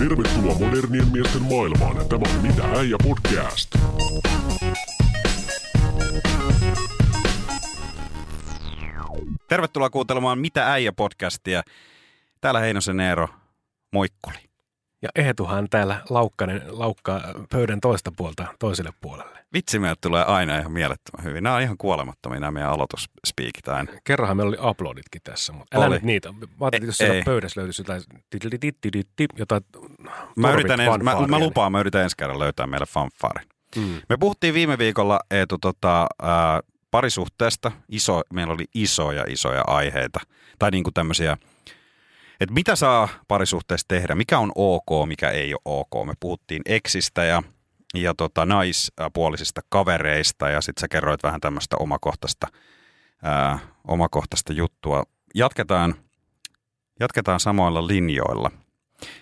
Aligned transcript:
Tervetuloa 0.00 0.58
modernien 0.58 1.08
miesten 1.12 1.42
maailmaan. 1.42 2.08
Tämä 2.08 2.22
on 2.36 2.42
Mitä 2.42 2.62
äijä 2.64 2.96
podcast. 3.02 3.74
Tervetuloa 9.48 9.90
kuuntelemaan 9.90 10.38
Mitä 10.38 10.72
äijä 10.72 10.92
podcastia. 10.92 11.62
Täällä 12.40 12.60
Heinosen 12.60 13.00
Eero, 13.00 13.28
moikkuli. 13.92 14.49
Ja 15.02 15.08
Eetuhan 15.14 15.68
täällä 15.70 16.00
laukkanen, 16.10 16.62
laukkaa 16.66 17.20
pöydän 17.50 17.80
toista 17.80 18.12
puolta 18.16 18.46
toiselle 18.58 18.90
puolelle. 19.00 19.38
Vitsi, 19.52 19.78
tulee 20.00 20.24
aina 20.24 20.58
ihan 20.58 20.72
mielettömän 20.72 21.24
hyvin. 21.24 21.44
Nämä 21.44 21.56
on 21.56 21.62
ihan 21.62 21.76
kuolemattomia 21.78 22.40
nämä 22.40 22.50
meidän 22.50 22.70
aloitusspiikit 22.70 23.68
aina. 23.68 23.92
Kerranhan 24.04 24.36
meillä 24.36 24.48
oli 24.58 24.70
uploaditkin 24.70 25.20
tässä, 25.24 25.52
mutta 25.52 25.76
älä 25.76 25.86
Oli. 25.86 25.94
nyt 25.94 26.02
niitä. 26.02 26.32
Mä 26.32 26.38
ajattelin, 26.60 26.86
jos 26.86 26.96
siellä 26.98 27.22
pöydässä 27.24 27.60
löytyisi 27.60 27.82
jotain, 27.82 28.02
jotain 29.38 29.62
Mä, 30.36 30.52
yritän, 30.52 30.80
ens, 30.80 30.88
mä, 30.88 30.98
mä 30.98 31.10
torvifanfaaria, 31.10 31.46
lupaan, 31.46 31.72
mä 31.72 31.80
yritän 31.80 32.02
ensi 32.02 32.16
kerran 32.16 32.38
löytää 32.38 32.66
meille 32.66 32.86
fanfaarin. 32.86 33.48
niin- 33.48 33.60
Mm. 33.76 34.00
Me 34.08 34.16
puhuttiin 34.16 34.54
viime 34.54 34.78
viikolla 34.78 35.20
Eetu, 35.30 35.58
tota, 35.58 36.06
ää, 36.22 36.60
parisuhteesta. 36.90 37.72
Iso, 37.88 38.22
meillä 38.32 38.52
oli 38.52 38.64
isoja, 38.74 39.24
isoja 39.28 39.62
aiheita. 39.66 40.20
Tai 40.58 40.70
niin 40.70 40.84
kuin 40.84 40.94
tämmöisiä, 40.94 41.36
että 42.40 42.54
mitä 42.54 42.76
saa 42.76 43.08
parisuhteessa 43.28 43.88
tehdä, 43.88 44.14
mikä 44.14 44.38
on 44.38 44.52
ok, 44.54 45.08
mikä 45.08 45.30
ei 45.30 45.54
ole 45.54 45.60
ok. 45.64 46.06
Me 46.06 46.12
puhuttiin 46.20 46.62
eksistä 46.66 47.24
ja, 47.24 47.42
ja 47.94 48.14
tota, 48.14 48.46
naispuolisista 48.46 49.60
kavereista 49.68 50.48
ja 50.48 50.60
sitten 50.60 50.80
sä 50.80 50.88
kerroit 50.88 51.22
vähän 51.22 51.40
tämmöistä 51.40 51.76
omakohtaista, 51.80 52.46
ää, 53.22 53.58
omakohtaista 53.88 54.52
juttua. 54.52 55.04
Jatketaan, 55.34 55.94
jatketaan 57.00 57.40
samoilla 57.40 57.86
linjoilla. 57.86 58.50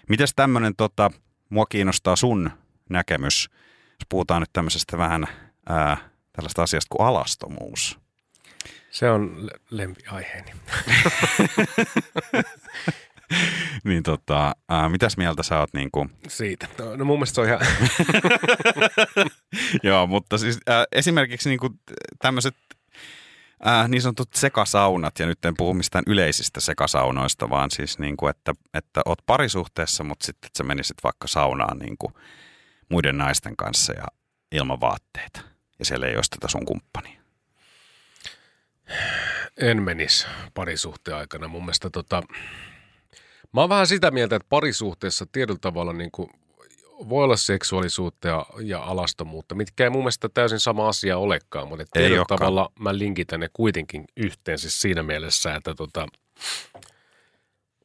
Mites 0.09 0.33
tämmöinen, 0.37 0.73
tota, 0.77 1.11
mua 1.49 1.67
kiinnostaa 1.67 2.17
sun 2.17 2.51
näkemys, 2.91 3.49
jos 3.89 4.07
puhutaan 4.09 4.43
nyt 4.43 4.53
tämmöisestä 4.53 4.99
vähän 4.99 5.27
ää, 5.69 5.97
tällaista 6.33 6.63
asiasta 6.63 6.97
kuin 6.97 7.09
alastomuus. 7.09 7.99
Se 8.91 9.11
on 9.11 9.47
le- 9.47 9.61
lempiaiheeni. 9.71 10.53
Niin 13.85 14.03
tota, 14.03 14.57
ää, 14.69 14.89
mitäs 14.89 15.17
mieltä 15.17 15.43
sä 15.43 15.61
oot 15.61 15.75
niin 15.75 15.91
kuin, 15.93 16.11
Siitä. 16.29 16.69
No, 16.79 16.97
no 16.97 17.05
mun 17.05 17.19
mielestä 17.19 17.35
se 17.35 17.41
on 17.41 17.47
ihan, 17.47 17.61
joo, 19.83 20.07
mutta 20.07 20.39
siis 20.39 20.59
ää, 20.67 20.85
esimerkiksi 20.93 21.49
niin 21.49 21.59
kuin 21.59 21.81
tämmöiset 22.19 22.57
ää, 23.65 23.89
niin 23.89 24.03
sanotut 24.03 24.35
sekasaunat, 24.35 25.19
ja 25.19 25.27
nyt 25.27 25.45
en 25.45 25.55
puhu 25.57 25.75
mistään 25.75 26.05
yleisistä 26.07 26.61
sekasaunoista, 26.61 27.51
vaan 27.51 27.71
siis 27.71 27.99
niin 27.99 28.17
kuin, 28.17 28.31
että, 28.31 28.53
että 28.75 29.01
oot 29.05 29.19
parisuhteessa, 29.27 30.05
mutta 30.05 30.27
sitten 30.27 30.47
että 30.47 30.59
sä 30.59 30.65
menisit 30.65 30.97
vaikka 31.05 31.29
saunaan 31.29 31.79
niin 31.79 31.99
kuin 31.99 32.15
muiden 32.89 33.19
naisten 33.19 33.57
kanssa 33.57 33.93
ja 33.93 34.05
ilman 34.53 34.81
vaatteita, 34.81 35.41
ja 35.79 35.85
siellä 35.85 36.07
ei 36.07 36.17
olisi 36.17 36.31
tätä 36.31 36.49
sun 36.49 36.65
kumppania. 36.67 37.21
en 39.57 39.83
menisi 39.83 40.27
parisuhteen 40.55 41.17
aikana. 41.17 41.49
Mun 41.49 41.63
mielestä 41.63 41.91
tota, 41.91 42.23
mä 43.55 43.61
oon 43.61 43.69
vähän 43.71 43.87
sitä 43.87 44.11
mieltä, 44.11 44.37
että 44.37 44.47
parisuhteessa 44.49 45.27
tietyllä 45.33 45.59
tavalla 45.61 45.93
niin 45.93 46.11
kuin 46.11 46.31
voi 47.09 47.25
olla 47.25 47.37
seksuaalisuutta 47.37 48.29
ja, 48.29 48.47
ja 48.61 48.83
alastomuutta, 48.83 49.55
mitkä 49.55 49.85
ei 49.85 49.91
mun 49.91 50.01
mielestä 50.01 50.29
täysin 50.35 50.61
sama 50.61 50.89
asia 50.89 51.19
olekaan, 51.19 51.69
mutta 51.69 51.83
että 51.83 51.99
Ei 51.99 52.03
tietyllä 52.03 52.21
olekaan. 52.21 52.39
tavalla 52.39 52.73
mä 52.81 52.99
linkitän 52.99 53.41
ne 53.41 53.49
kuitenkin 53.53 54.05
yhteen 54.17 54.59
siis 54.59 54.81
siinä 54.81 55.03
mielessä, 55.03 55.55
että 55.55 55.75
tota, 55.75 56.07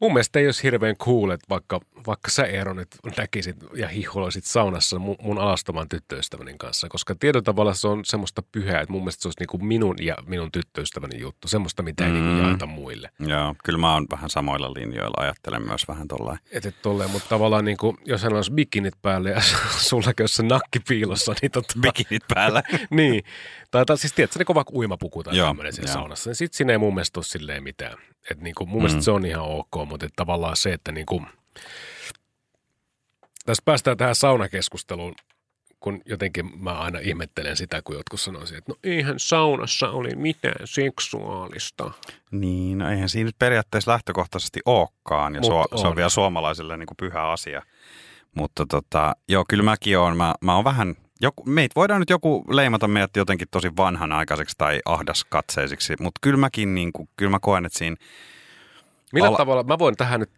mun 0.03 0.13
mielestä 0.13 0.39
ei 0.39 0.45
olisi 0.45 0.63
hirveän 0.63 0.95
cool, 0.95 1.29
että 1.29 1.45
vaikka, 1.49 1.79
vaikka 2.07 2.31
sä 2.31 2.43
Eero 2.43 2.73
nyt 2.73 2.87
näkisit 3.17 3.55
ja 3.75 3.87
hihuloisit 3.87 4.45
saunassa 4.45 4.99
mun, 4.99 5.15
mun 5.21 5.39
alastoman 5.39 5.89
tyttöystäväni 5.89 6.55
kanssa, 6.57 6.89
koska 6.89 7.15
tietyllä 7.15 7.43
tavalla 7.43 7.73
se 7.73 7.87
on 7.87 8.05
semmoista 8.05 8.43
pyhää, 8.51 8.81
että 8.81 8.91
mun 8.91 9.01
mielestä 9.01 9.21
se 9.21 9.27
olisi 9.27 9.39
niin 9.39 9.47
kuin 9.47 9.65
minun 9.65 9.95
ja 10.01 10.15
minun 10.27 10.51
tyttöystäväni 10.51 11.19
juttu, 11.19 11.47
semmoista 11.47 11.83
mitä 11.83 12.05
ei 12.05 12.11
mm. 12.11 12.15
niin 12.15 12.33
Mm. 12.33 12.47
jaeta 12.47 12.65
muille. 12.65 13.09
Joo, 13.19 13.55
kyllä 13.63 13.79
mä 13.79 13.93
oon 13.93 14.05
vähän 14.11 14.29
samoilla 14.29 14.73
linjoilla, 14.73 15.23
ajattelen 15.23 15.67
myös 15.67 15.87
vähän 15.87 16.07
tollain. 16.07 16.39
Et, 16.51 16.65
et 16.65 16.75
tolleen, 16.81 17.09
mutta 17.09 17.29
tavallaan 17.29 17.65
niin 17.65 17.77
kuin, 17.77 17.97
jos 18.05 18.23
hän 18.23 18.33
olisi 18.33 18.51
bikinit 18.51 18.93
päälle 19.01 19.29
ja 19.29 19.41
sullakin 19.89 20.23
olisi 20.23 20.35
se 20.35 20.43
nakki 20.43 20.79
piilossa, 20.87 21.33
niin 21.41 21.51
tota, 21.51 21.73
Bikinit 21.81 22.23
päällä. 22.33 22.63
niin. 22.89 23.23
Tai, 23.73 23.85
tai 23.85 23.97
siis 23.97 24.13
tiedätkö, 24.13 24.45
kuin 24.45 24.55
vaikka 24.55 24.73
uimapuku 24.73 25.23
tai 25.23 25.35
tämmöinen 25.37 25.73
joo. 25.77 25.87
saunassa, 25.93 26.29
niin 26.29 26.35
sit 26.35 26.53
siinä 26.53 26.71
ei 26.71 26.77
mun 26.77 26.93
mielestä 26.93 27.19
ole 27.19 27.23
silleen 27.25 27.63
mitään. 27.63 27.97
Et 28.31 28.41
niin 28.41 28.55
kuin, 28.55 28.69
mun 28.69 28.77
Mm. 28.79 28.83
mielestä 28.83 29.01
se 29.01 29.11
on 29.11 29.25
ihan 29.25 29.43
ok, 29.45 29.87
mutta 29.87 30.05
et 30.05 30.13
tavallaan 30.15 30.57
se, 30.57 30.73
että 30.73 30.91
niin 30.91 31.05
kuin, 31.05 31.25
tässä 33.45 33.61
päästään 33.65 33.97
tähän 33.97 34.15
saunakeskusteluun, 34.15 35.15
kun 35.79 36.01
jotenkin 36.05 36.63
mä 36.63 36.71
aina 36.79 36.99
ihmettelen 36.99 37.57
sitä, 37.57 37.81
kun 37.81 37.95
jotkut 37.95 38.21
sanoisivat, 38.21 38.57
että 38.57 38.71
no 38.71 38.75
eihän 38.83 39.19
saunassa 39.19 39.89
ole 39.89 40.09
mitään 40.15 40.67
seksuaalista. 40.67 41.91
Niin, 42.31 42.77
no 42.77 42.89
eihän 42.89 43.09
siinä 43.09 43.25
nyt 43.27 43.39
periaatteessa 43.39 43.91
lähtökohtaisesti 43.91 44.59
olekaan, 44.65 45.35
ja 45.35 45.41
Mut 45.41 45.47
so, 45.69 45.77
se 45.77 45.87
on 45.87 45.91
on. 45.91 45.95
vielä 45.95 46.09
suomalaisille 46.09 46.77
niin 46.77 46.87
kuin 46.87 46.97
pyhä 46.97 47.31
asia. 47.31 47.61
Mutta 48.35 48.65
tota, 48.65 49.15
joo, 49.29 49.45
kyllä 49.49 49.63
mäkin 49.63 49.99
oon, 49.99 50.17
mä, 50.17 50.35
mä 50.41 50.55
oon 50.55 50.63
vähän, 50.63 50.95
joku, 51.21 51.43
meitä 51.45 51.73
voidaan 51.75 51.99
nyt 51.99 52.09
joku 52.09 52.45
leimata 52.49 52.87
meidät 52.87 53.15
jotenkin 53.17 53.47
tosi 53.51 53.71
vanhanaikaiseksi 53.77 54.55
tai 54.57 54.81
ahdaskatseisiksi, 54.85 55.95
mutta 55.99 56.19
kyllä 56.21 56.37
mäkin, 56.37 56.75
niin 56.75 56.93
kuin, 56.93 57.09
kyllä 57.17 57.31
mä 57.31 57.39
koen, 57.39 57.65
että 57.65 57.77
siinä, 57.77 57.95
Millä 59.13 59.27
Ala- 59.27 59.37
tavalla, 59.37 59.63
mä 59.63 59.79
voin 59.79 59.95
tähän 59.97 60.19
nyt, 60.19 60.29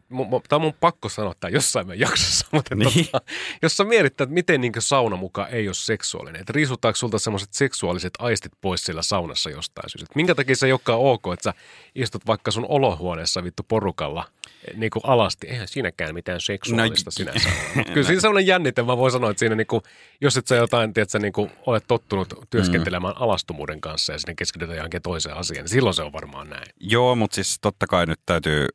tämä 0.49 0.57
on 0.57 0.61
mun 0.61 0.73
pakko 0.79 1.09
sanoa 1.09 1.33
tämä 1.39 1.51
jossain 1.51 1.87
meidän 1.87 1.99
jaksossa, 2.09 2.47
mutta 2.51 2.75
Niin. 2.75 2.91
niin. 2.95 3.05
tota, 3.05 3.21
jos 3.61 3.77
sä 3.77 3.83
mietit, 3.83 4.21
että 4.21 4.25
miten 4.33 4.61
niin 4.61 4.73
sauna 4.79 5.15
mukaan 5.15 5.49
ei 5.49 5.67
ole 5.67 5.73
seksuaalinen, 5.73 6.41
että 6.41 6.53
riisutaanko 6.53 6.95
sulta 6.95 7.19
semmoiset 7.19 7.53
seksuaaliset 7.53 8.13
aistit 8.19 8.51
pois 8.61 8.83
siellä 8.83 9.01
saunassa 9.01 9.49
jostain 9.49 9.89
syystä. 9.89 10.11
Minkä 10.15 10.35
takia 10.35 10.55
se 10.55 10.65
ei 10.65 10.71
olekaan 10.71 10.99
ok, 10.99 11.23
että 11.33 11.43
sä 11.43 11.53
istut 11.95 12.27
vaikka 12.27 12.51
sun 12.51 12.65
olohuoneessa 12.69 13.43
vittu 13.43 13.63
porukalla 13.67 14.25
niin 14.73 14.89
kuin 14.89 15.05
alasti. 15.05 15.47
Eihän 15.47 15.67
siinäkään 15.67 16.13
mitään 16.13 16.41
seksuaalista 16.41 17.07
No, 17.07 17.11
sinänsä 17.11 17.49
ole. 17.49 17.83
Kyllä 17.93 18.07
siinä 18.07 18.21
sellainen 18.21 18.47
jännite, 18.47 18.83
mä 18.83 18.97
voin 18.97 19.11
sanoa, 19.11 19.29
että 19.29 19.39
siinä 19.39 19.55
niin 19.55 19.67
kuin, 19.67 19.83
jos 20.21 20.37
et 20.37 20.47
sä 20.47 20.55
jotain, 20.55 20.93
tiedätkö, 20.93 21.19
niin 21.19 21.33
kuin 21.33 21.51
olet 21.65 21.83
tottunut 21.87 22.33
työskentelemään 22.49 23.13
mm. 23.15 23.21
alastomuuden 23.21 23.81
kanssa 23.81 24.13
ja 24.13 24.19
sinne 24.19 24.35
keskitytään 24.35 24.77
johonkin 24.77 25.01
toiseen 25.01 25.37
asiaan, 25.37 25.63
niin 25.63 25.69
silloin 25.69 25.93
se 25.93 26.03
on 26.03 26.13
varmaan 26.13 26.49
näin. 26.49 26.65
joo, 26.79 27.15
mutta 27.15 27.35
siis 27.35 27.57
totta 27.61 27.87
kai 27.87 28.05
nyt 28.05 28.19
täytyy 28.25 28.67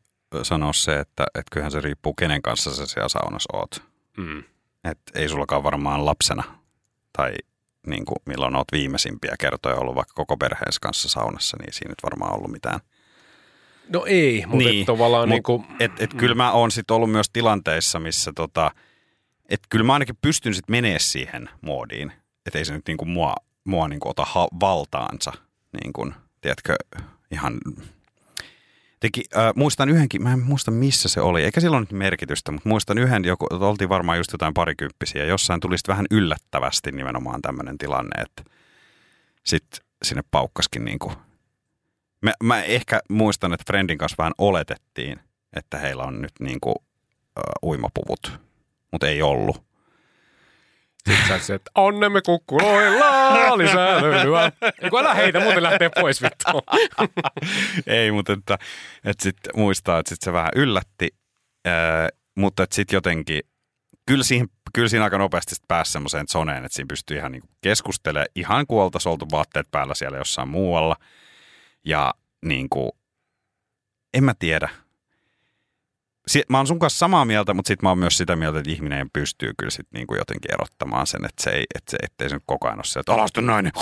sanoa 0.42 0.72
se, 0.72 0.98
että, 0.98 1.24
että 1.34 1.50
kyllähän 1.52 1.72
se 1.72 1.80
riippuu 1.80 2.14
kenen 2.14 2.42
kanssa 2.42 2.74
sä 2.74 2.86
siellä 2.86 3.08
saunassa 3.08 3.56
oot. 3.56 3.82
Mm. 4.16 4.42
Että 4.84 5.12
ei 5.14 5.28
sullakaan 5.28 5.62
varmaan 5.62 6.06
lapsena 6.06 6.42
tai 7.16 7.32
niin 7.86 8.04
kuin 8.04 8.16
milloin 8.26 8.56
oot 8.56 8.68
viimeisimpiä 8.72 9.34
kertoja 9.40 9.76
ollut 9.76 9.94
vaikka 9.94 10.14
koko 10.14 10.36
perheessä 10.36 10.78
kanssa 10.80 11.08
saunassa, 11.08 11.56
niin 11.60 11.72
siinä 11.72 11.90
nyt 11.90 12.02
varmaan 12.02 12.34
ollut 12.34 12.50
mitään. 12.50 12.80
No 13.92 14.04
ei, 14.06 14.44
mutta 14.46 14.68
Niin, 14.68 14.86
tavallaan 14.86 15.28
mut- 15.28 15.34
niin 15.34 15.42
kuin, 15.42 15.66
Et, 15.80 15.92
et 15.98 16.14
kyllä 16.14 16.34
mä 16.34 16.52
oon 16.52 16.70
sit 16.70 16.90
ollut 16.90 17.10
myös 17.10 17.30
tilanteissa, 17.32 18.00
missä 18.00 18.32
tota, 18.36 18.70
et 19.48 19.60
kyllä 19.68 19.84
mä 19.84 19.92
ainakin 19.92 20.18
pystyn 20.22 20.54
sit 20.54 20.68
menee 20.68 20.98
siihen 20.98 21.48
moodiin. 21.60 22.12
Että 22.46 22.58
ei 22.58 22.64
se 22.64 22.72
nyt 22.72 22.86
niinku 22.86 23.04
mua, 23.04 23.34
mua 23.64 23.88
niinku 23.88 24.08
ota 24.08 24.24
ha- 24.24 24.48
valtaansa, 24.60 25.32
niin 25.82 25.92
kuin, 25.92 26.14
tiedätkö, 26.40 26.74
ihan... 27.30 27.58
Teki, 29.00 29.22
äh, 29.36 29.52
muistan 29.54 29.88
yhdenkin, 29.88 30.22
mä 30.22 30.32
en 30.32 30.42
muista 30.42 30.70
missä 30.70 31.08
se 31.08 31.20
oli, 31.20 31.44
eikä 31.44 31.60
silloin 31.60 31.80
nyt 31.80 31.92
merkitystä, 31.92 32.52
mutta 32.52 32.68
muistan 32.68 32.98
yhden, 32.98 33.24
joku, 33.24 33.46
oltiin 33.50 33.88
varmaan 33.88 34.18
just 34.18 34.32
jotain 34.32 34.54
parikymppisiä, 34.54 35.24
jossain 35.24 35.60
tuli 35.60 35.76
vähän 35.88 36.06
yllättävästi 36.10 36.92
nimenomaan 36.92 37.42
tämmöinen 37.42 37.78
tilanne, 37.78 38.22
että 38.22 38.42
sitten 39.44 39.80
sinne 40.02 40.22
paukkaskin 40.30 40.84
niinku 40.84 41.12
Mä, 42.22 42.32
mä 42.42 42.62
ehkä 42.62 43.00
muistan, 43.08 43.52
että 43.52 43.64
Friendin 43.66 43.98
kanssa 43.98 44.14
vähän 44.18 44.32
oletettiin, 44.38 45.20
että 45.56 45.78
heillä 45.78 46.02
on 46.02 46.22
nyt 46.22 46.32
niinku, 46.40 46.70
uh, 46.70 47.68
uimapuvut, 47.70 48.40
mutta 48.92 49.08
ei 49.08 49.22
ollut. 49.22 49.64
sit 51.08 51.28
sä 51.28 51.38
se, 51.38 51.54
että 51.54 51.70
onnemme 51.74 52.22
kukkuloilla 52.22 53.58
lisää 53.58 54.02
löylyä. 54.02 54.52
Eiku 54.82 54.98
älä 54.98 55.14
heitä, 55.14 55.40
muuten 55.40 55.62
lähtee 55.62 55.90
pois 56.00 56.22
vittu. 56.22 56.62
ei, 57.86 58.12
mutta 58.12 58.32
että, 58.32 58.58
että 59.04 59.22
sitten 59.22 59.52
muistaa, 59.56 59.98
että 59.98 60.08
sit 60.08 60.22
se 60.22 60.32
vähän 60.32 60.50
yllätti, 60.56 61.08
ää, 61.64 62.08
mutta 62.34 62.62
että 62.62 62.76
sitten 62.76 62.96
jotenkin, 62.96 63.40
kyllä, 64.06 64.24
siihen, 64.24 64.48
kyllä 64.74 64.88
siinä 64.88 65.04
aika 65.04 65.18
nopeasti 65.18 65.54
sit 65.54 65.68
pääsi 65.68 65.92
semmoiseen 65.92 66.28
zoneen, 66.28 66.64
että 66.64 66.76
siinä 66.76 66.88
pystyy 66.88 67.16
ihan 67.16 67.32
niinku 67.32 67.48
keskustelemaan 67.60 68.28
ihan 68.34 68.66
kuin 68.66 68.82
oltaisi 68.82 69.08
oltu 69.08 69.26
vaatteet 69.32 69.66
päällä 69.70 69.94
siellä 69.94 70.18
jossain 70.18 70.48
muualla. 70.48 70.96
Ja 71.84 72.14
niin 72.44 72.68
kuin, 72.68 72.90
en 74.14 74.24
mä 74.24 74.34
tiedä. 74.38 74.68
Si- 76.26 76.44
mä 76.48 76.56
oon 76.56 76.66
sun 76.66 76.78
kanssa 76.78 76.98
samaa 76.98 77.24
mieltä, 77.24 77.54
mutta 77.54 77.68
sitten 77.68 77.86
mä 77.86 77.88
oon 77.88 77.98
myös 77.98 78.16
sitä 78.16 78.36
mieltä, 78.36 78.58
että 78.58 78.70
ihminen 78.70 79.10
pystyy 79.12 79.52
kyllä 79.58 79.70
sit 79.70 79.86
niinku 79.94 80.14
jotenkin 80.14 80.54
erottamaan 80.54 81.06
sen, 81.06 81.24
että 81.24 81.42
se 81.42 81.50
ei, 81.50 81.64
että 81.74 81.90
se, 81.90 81.96
ettei 82.02 82.28
se 82.28 82.36
nyt 82.36 82.42
koko 82.46 82.66
ajan 82.66 82.78
ole 82.78 82.84
se, 82.84 83.00
että 83.00 83.12
alastu 83.12 83.40
nainen. 83.40 83.72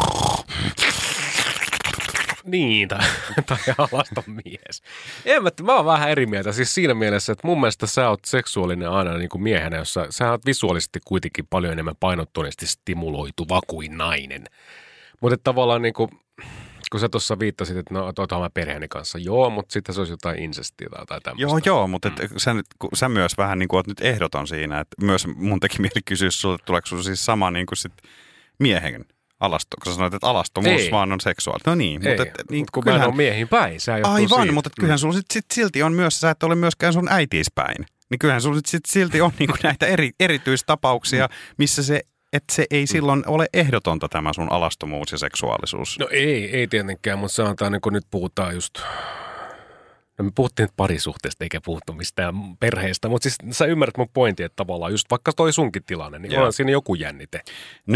niin, 2.44 2.88
tai, 2.88 3.00
tai 3.46 3.58
alaston 3.78 4.24
mies. 4.26 4.82
En 5.24 5.42
mä, 5.42 5.50
mä 5.62 5.74
oon 5.74 5.84
vähän 5.84 6.10
eri 6.10 6.26
mieltä. 6.26 6.52
Siis 6.52 6.74
siinä 6.74 6.94
mielessä, 6.94 7.32
että 7.32 7.46
mun 7.46 7.60
mielestä 7.60 7.86
sä 7.86 8.08
oot 8.08 8.24
seksuaalinen 8.26 8.90
aina 8.90 9.18
niin 9.18 9.28
kuin 9.28 9.42
miehenä, 9.42 9.76
jossa 9.76 10.06
sä 10.10 10.30
oot 10.30 10.46
visuaalisesti 10.46 11.00
kuitenkin 11.04 11.46
paljon 11.50 11.72
enemmän 11.72 11.96
painottuneesti 12.00 12.66
stimuloituva 12.66 13.60
kuin 13.66 13.98
nainen. 13.98 14.44
Mutta 15.20 15.38
tavallaan 15.44 15.82
niin 15.82 15.94
kuin, 15.94 16.10
kun 16.90 17.00
sä 17.00 17.08
tuossa 17.08 17.38
viittasit, 17.38 17.76
että 17.76 17.94
no 17.94 18.12
otan 18.16 18.40
mä 18.40 18.50
perheeni 18.50 18.88
kanssa. 18.88 19.18
Joo, 19.18 19.50
mutta 19.50 19.72
sitten 19.72 19.94
se 19.94 20.00
olisi 20.00 20.12
jotain 20.12 20.38
insestiä 20.38 20.88
tai, 21.08 21.20
tämmöistä. 21.20 21.42
Joo, 21.42 21.60
joo, 21.76 21.86
mutta 21.86 22.08
et, 22.08 22.32
sä, 22.36 22.54
nyt, 22.54 22.66
kun 22.78 22.90
sä 22.94 23.08
myös 23.08 23.38
vähän 23.38 23.58
niin 23.58 23.68
kuin 23.68 23.78
oot 23.78 23.86
nyt 23.86 24.00
ehdoton 24.00 24.46
siinä, 24.46 24.80
että 24.80 24.96
myös 25.06 25.26
mun 25.26 25.60
teki 25.60 25.80
mieli 25.80 26.02
kysyä 26.04 26.30
sulle, 26.30 26.54
että 26.54 26.64
tuleeko 26.66 26.86
sulla 26.86 27.02
siis 27.02 27.24
sama 27.24 27.50
niin 27.50 27.66
kuin 27.66 27.76
sit 27.76 27.92
miehen 28.58 29.04
alasto, 29.40 29.76
kun 29.84 29.92
sä 29.92 29.94
sanoit, 29.94 30.14
että 30.14 30.26
alastomuus 30.26 30.82
Ei. 30.82 30.90
vaan 30.90 31.12
on 31.12 31.20
seksuaalista. 31.20 31.70
No 31.70 31.74
niin, 31.74 32.06
Ei, 32.06 32.08
mutta 32.08 32.22
et, 32.22 32.50
niin, 32.50 32.60
mut 32.60 32.70
kun 32.70 32.82
mä 32.86 32.96
en 32.96 33.06
ole 33.06 33.16
miehiin 33.16 33.48
päin, 33.48 33.72
johtuu 33.86 34.12
Aivan, 34.12 34.40
siitä. 34.40 34.52
mutta 34.52 34.70
kyllähän 34.80 34.98
sulla 34.98 35.14
sit, 35.14 35.26
sit 35.32 35.44
silti 35.52 35.82
on 35.82 35.92
myös, 35.92 36.20
sä 36.20 36.30
et 36.30 36.42
ole 36.42 36.54
myöskään 36.54 36.92
sun 36.92 37.08
äitiispäin. 37.08 37.86
Niin 38.10 38.18
kyllähän 38.18 38.42
sulla 38.42 38.56
sit, 38.56 38.66
sit 38.66 38.84
silti 38.86 39.20
on 39.20 39.32
niinku 39.38 39.56
näitä 39.62 39.86
eri, 39.86 40.10
erityistapauksia, 40.20 41.28
missä 41.58 41.82
se, 41.82 42.02
että 42.32 42.54
se 42.54 42.66
ei 42.70 42.86
silloin 42.86 43.22
ole 43.26 43.46
ehdotonta 43.52 44.08
tämä 44.08 44.32
sun 44.32 44.52
alastomuus 44.52 45.12
ja 45.12 45.18
seksuaalisuus. 45.18 45.98
No 45.98 46.08
ei, 46.10 46.56
ei 46.56 46.66
tietenkään, 46.66 47.18
mutta 47.18 47.34
sanotaan, 47.34 47.72
niin 47.72 47.80
kun 47.80 47.92
nyt 47.92 48.06
puhutaan 48.10 48.54
just... 48.54 48.78
No 50.18 50.24
me 50.24 50.30
puhuttiin 50.34 50.64
nyt 50.64 50.76
parisuhteesta 50.76 51.44
eikä 51.44 51.60
puhuttu 51.64 51.92
mistään 51.92 52.34
perheestä, 52.60 53.08
mutta 53.08 53.22
siis 53.22 53.36
sä 53.50 53.64
ymmärrät 53.64 53.96
mun 53.96 54.08
pointin, 54.14 54.46
että 54.46 54.56
tavallaan 54.56 54.92
just 54.92 55.10
vaikka 55.10 55.32
toi 55.32 55.52
sunkin 55.52 55.84
tilanne, 55.84 56.18
niin 56.18 56.38
on 56.38 56.52
siinä 56.52 56.70
joku 56.72 56.94
jännite 56.94 57.40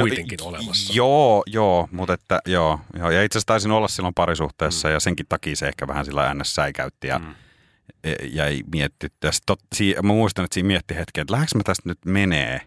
kuitenkin 0.00 0.38
i- 0.43 0.46
olemassa. 0.46 0.93
Joo, 0.96 1.43
joo, 1.46 1.88
mutta 1.93 2.14
että 2.14 2.40
joo, 2.46 2.81
joo. 2.99 3.11
Ja 3.11 3.23
itse 3.23 3.38
asiassa 3.38 3.46
taisin 3.46 3.70
olla 3.70 3.88
silloin 3.88 4.14
parisuhteessa 4.14 4.88
mm. 4.88 4.94
ja 4.94 5.00
senkin 5.00 5.26
takia 5.29 5.56
se 5.56 5.69
ehkä 5.69 5.88
vähän 5.88 6.05
sillä 6.05 6.23
äänessä 6.26 6.55
säikäytti 6.55 7.08
ja 7.08 7.19
Mm. 7.19 7.34
e- 8.05 8.26
jäi 8.26 8.61
si- 9.75 9.94
mä 10.02 10.12
muistan, 10.12 10.44
että 10.44 10.55
siinä 10.55 10.67
mietti 10.67 10.94
hetken, 10.94 11.23
että 11.23 11.32
lähdekö 11.32 11.50
mä 11.56 11.62
tästä 11.64 11.88
nyt 11.88 11.99
menee. 12.06 12.61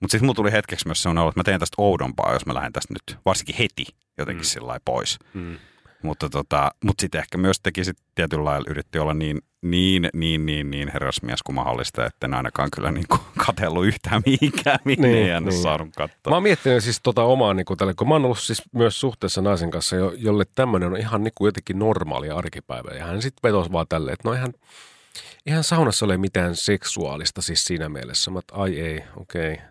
Mutta 0.00 0.12
sitten 0.12 0.26
mulla 0.26 0.34
tuli 0.34 0.52
hetkeksi 0.52 0.88
myös 0.88 1.02
sellainen 1.02 1.22
olo, 1.22 1.28
että 1.28 1.40
mä 1.40 1.44
teen 1.44 1.60
tästä 1.60 1.74
oudompaa, 1.78 2.32
jos 2.32 2.46
mä 2.46 2.54
lähden 2.54 2.72
tästä 2.72 2.94
nyt, 2.94 3.18
varsinkin 3.24 3.56
heti 3.58 3.84
jotenkin 4.18 4.42
Mm. 4.46 4.48
sillä 4.48 4.80
pois. 4.84 5.18
Mm. 5.34 5.56
Mutta 6.02 6.28
tota, 6.30 6.70
mut 6.84 7.00
sitten 7.00 7.18
ehkä 7.18 7.38
myös 7.38 7.60
teki 7.60 7.84
sit 7.84 7.96
tietyllä 8.14 8.44
lailla, 8.44 8.66
yritti 8.70 8.98
olla 8.98 9.14
niin, 9.14 9.38
niin, 9.62 10.08
niin, 10.14 10.46
niin, 10.46 10.70
niin 10.70 10.90
herrasmies 10.92 11.42
kuin 11.42 11.56
mahdollista, 11.56 12.06
että 12.06 12.26
en 12.26 12.34
ainakaan 12.34 12.68
kyllä 12.76 12.92
niin 12.92 13.06
kuin 13.08 13.20
katsellut 13.46 13.86
yhtään 13.86 14.22
mihinkään, 14.26 14.78
mihin 14.84 15.02
Niin, 15.02 15.32
ei 15.32 15.40
niin. 15.40 15.52
saanut 15.52 15.88
katsoa. 15.96 16.30
Mä 16.30 16.36
oon 16.36 16.42
miettinyt 16.42 16.84
siis 16.84 17.00
tota 17.02 17.22
omaa, 17.22 17.54
niin 17.54 17.66
kuin 17.66 17.78
tälle, 17.78 17.94
kun 17.94 18.08
mä 18.08 18.14
oon 18.14 18.24
ollut 18.24 18.38
siis 18.38 18.62
myös 18.72 19.00
suhteessa 19.00 19.42
naisen 19.42 19.70
kanssa, 19.70 19.96
jo, 19.96 20.12
jolle 20.16 20.44
tämmöinen 20.54 20.92
on 20.92 20.98
ihan 20.98 21.22
niin 21.24 21.32
kuin 21.34 21.48
jotenkin 21.48 21.78
normaali 21.78 22.30
arkipäivä. 22.30 22.90
Ja 22.90 23.06
hän 23.06 23.22
sitten 23.22 23.48
vetosi 23.48 23.72
vaan 23.72 23.86
tälle, 23.88 24.12
että 24.12 24.28
no 24.28 24.34
ihan, 24.34 24.54
ihan 25.46 25.64
saunassa 25.64 26.04
ole 26.06 26.16
mitään 26.16 26.56
seksuaalista 26.56 27.42
siis 27.42 27.64
siinä 27.64 27.88
mielessä. 27.88 28.30
Mä, 28.30 28.38
että 28.38 28.54
ai 28.54 28.80
ei, 28.80 29.04
okei. 29.16 29.52
Okay. 29.52 29.66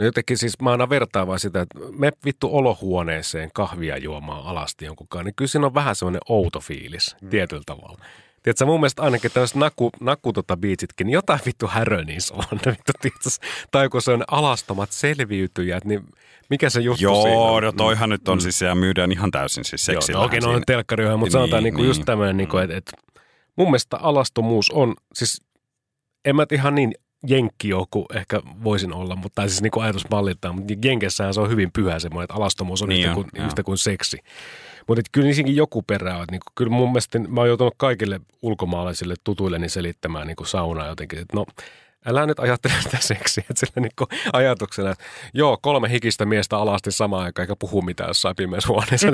No 0.00 0.06
jotenkin 0.06 0.38
siis 0.38 0.60
mä 0.62 0.70
aina 0.70 0.88
vertaan 0.88 1.38
sitä, 1.38 1.60
että 1.60 1.78
me 1.98 2.12
vittu 2.24 2.48
olohuoneeseen 2.56 3.50
kahvia 3.54 3.96
juomaan 3.96 4.46
alasti 4.46 4.84
jonkunkaan, 4.84 5.24
niin 5.24 5.34
kyllä 5.34 5.48
siinä 5.48 5.66
on 5.66 5.74
vähän 5.74 5.96
semmoinen 5.96 6.20
outo 6.28 6.60
fiilis 6.60 7.16
mm. 7.22 7.28
tietyllä 7.28 7.62
tavalla. 7.66 7.98
Tiedätkö, 8.42 8.66
mun 8.66 8.80
mielestä 8.80 9.02
ainakin 9.02 9.30
tämmöiset 9.30 9.56
naku, 9.56 9.90
naku 10.00 10.32
tota 10.32 10.56
biitsitkin, 10.56 11.06
niin 11.06 11.12
jotain 11.12 11.40
vittu 11.46 11.66
härö 11.66 12.04
niissä 12.04 12.34
on. 12.34 12.44
Vittu, 12.66 12.92
tiedätkö, 13.00 13.30
tai 13.70 13.88
kun 13.88 14.02
se 14.02 14.12
on 14.12 14.24
alastomat 14.28 14.92
selviytyjät, 14.92 15.84
niin 15.84 16.04
mikä 16.50 16.70
se 16.70 16.80
juttu 16.80 16.98
siinä 16.98 17.12
Joo, 17.12 17.54
on? 17.54 17.62
no 17.62 17.72
toihan 17.72 18.10
nyt 18.10 18.28
on 18.28 18.40
siis, 18.40 18.60
ja 18.60 18.74
myydään 18.74 19.12
ihan 19.12 19.30
täysin 19.30 19.64
siis 19.64 19.88
Joo, 19.88 20.00
seksillä. 20.00 20.18
no 20.18 20.24
okei, 20.24 20.40
no 20.40 20.50
on 20.50 20.62
telkkariohjelma, 20.66 21.20
mutta 21.20 21.38
Niin, 21.38 21.42
sanotaan 21.42 21.62
niinku 21.62 21.82
just 21.82 21.98
niin. 21.98 22.06
tämmöinen, 22.06 22.36
niinku, 22.36 22.56
että 22.56 22.76
et, 22.76 22.92
mun 23.56 23.66
mielestä 23.66 23.96
alastomuus 23.96 24.70
on, 24.70 24.94
siis 25.14 25.42
en 26.24 26.36
mä 26.36 26.46
ihan 26.52 26.74
niin 26.74 26.94
jenkki 27.26 27.72
ole 27.72 27.86
kuin 27.90 28.06
ehkä 28.14 28.40
voisin 28.64 28.92
olla, 28.92 29.16
mutta 29.16 29.34
tai 29.34 29.48
siis 29.48 29.62
niinku 29.62 29.80
ajatusmalliltaan, 29.80 30.54
mutta 30.54 30.74
Jenkessähän 30.84 31.34
se 31.34 31.40
on 31.40 31.50
hyvin 31.50 31.70
pyhä 31.72 31.98
semmoinen, 31.98 32.24
että 32.24 32.34
alastomuus 32.34 32.82
on 32.82 32.88
Niin 32.88 32.98
yhtä, 33.00 33.10
on, 33.10 33.14
kuin, 33.14 33.28
joo. 33.34 33.46
yhtä 33.46 33.62
kuin 33.62 33.78
seksi. 33.78 34.18
Mutta 34.86 35.02
kyllä 35.12 35.26
niissäkin 35.26 35.56
joku 35.56 35.82
perä 35.82 36.16
on. 36.16 36.22
että 36.22 36.32
Niinku, 36.32 36.46
kyllä 36.54 36.70
mun 36.72 36.88
mielestä 36.88 37.18
mä 37.18 37.40
oon 37.40 37.48
joutunut 37.48 37.74
kaikille 37.76 38.20
ulkomaalaisille 38.42 39.14
tutuilleni 39.24 39.68
selittämään 39.68 40.26
niinku 40.26 40.44
saunaa 40.44 40.86
jotenkin, 40.86 41.18
että 41.18 41.36
no 41.36 41.46
älä 42.06 42.26
nyt 42.26 42.38
ajattele 42.40 42.74
sitä 42.82 42.96
seksiä, 43.00 43.44
että 43.50 43.66
sillä 43.66 43.80
niinku 43.80 44.06
ajatuksena, 44.32 44.90
että 44.90 45.04
joo, 45.34 45.58
kolme 45.62 45.90
hikistä 45.90 46.24
miestä 46.26 46.56
alasti 46.56 46.92
samaan 46.92 47.24
aikaan, 47.24 47.44
eikä 47.44 47.56
puhu 47.58 47.82
mitään 47.82 48.08
jossain 48.10 48.36
pimeässä 48.36 48.68
huoneessa, 48.68 49.08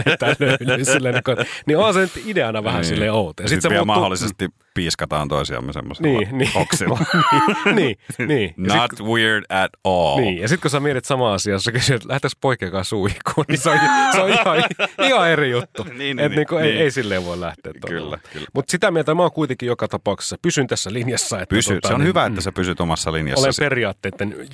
silleen, 0.84 1.14
niinku, 1.14 1.30
että- 1.30 1.44
niin 1.66 1.78
on 1.78 1.94
se 1.94 2.00
nyt 2.00 2.12
ideana 2.26 2.64
vähän 2.64 2.80
Niin. 2.80 2.88
silleen 2.88 3.12
outo. 3.12 3.42
Ja 3.42 3.48
sitten 3.48 3.70
vielä 3.70 3.84
mahdollisesti 3.84 4.48
piiskataan 4.76 5.28
toisiamme 5.28 5.72
semmoisella 5.72 6.18
Niin, 6.18 6.38
niin. 6.38 6.50
oksilla. 6.54 6.98
niin, 7.74 7.96
niin. 8.26 8.48
Sit, 8.56 8.74
Not 8.76 8.90
weird 9.02 9.44
at 9.48 9.70
all. 9.84 10.20
niin. 10.20 10.38
Ja 10.38 10.48
sitten 10.48 10.62
kun 10.62 10.70
sä 10.70 10.80
mietit 10.80 11.04
sama 11.04 11.34
asia, 11.34 11.52
jos 11.52 11.64
sä 11.64 11.72
kysyt, 11.72 11.96
että 11.96 12.08
lähtäis 12.08 12.36
poikien 12.36 12.70
kanssa 12.72 12.90
suihkuun, 12.90 13.44
niin 13.48 13.58
se 13.58 13.70
on, 13.70 13.78
se 14.12 14.20
on 14.20 14.28
ihan, 14.30 14.64
ihan 14.98 15.30
eri 15.30 15.50
juttu. 15.50 15.84
Niin, 15.96 15.98
niin, 15.98 16.18
Et 16.20 16.32
niinku, 16.32 16.56
ei, 16.56 16.62
niin. 16.72 16.80
ei 16.82 16.90
silleen 16.90 17.24
voi 17.24 17.40
lähteä. 17.40 17.72
Kyllä, 17.86 18.18
kyllä. 18.32 18.46
Mutta 18.54 18.70
sitä 18.70 18.90
mieltä 18.90 19.14
mä 19.14 19.22
oon 19.22 19.32
kuitenkin 19.32 19.66
joka 19.66 19.88
tapauksessa, 19.88 20.36
pysyn 20.42 20.66
tässä 20.66 20.92
linjassa. 20.92 21.40
Että 21.40 21.54
Pysy. 21.54 21.74
tota, 21.74 21.88
Se 21.88 21.94
on 21.94 22.00
niin, 22.00 22.08
hyvä, 22.08 22.26
että 22.26 22.40
sä 22.40 22.52
pysyt 22.52 22.80
omassa 22.80 23.12
linjassa. 23.12 23.46
Olen 23.46 23.54
periaatteiden 23.58 24.48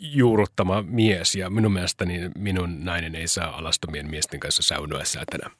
juuruttama 0.00 0.82
mies 0.82 1.34
ja 1.34 1.50
minun 1.50 1.72
mielestäni 1.72 2.30
minun 2.38 2.84
nainen 2.84 3.14
ei 3.14 3.28
saa 3.28 3.56
alastomien 3.56 4.10
miesten 4.10 4.40
kanssa 4.40 4.62
saunoa 4.62 5.04
säätänä. 5.04 5.50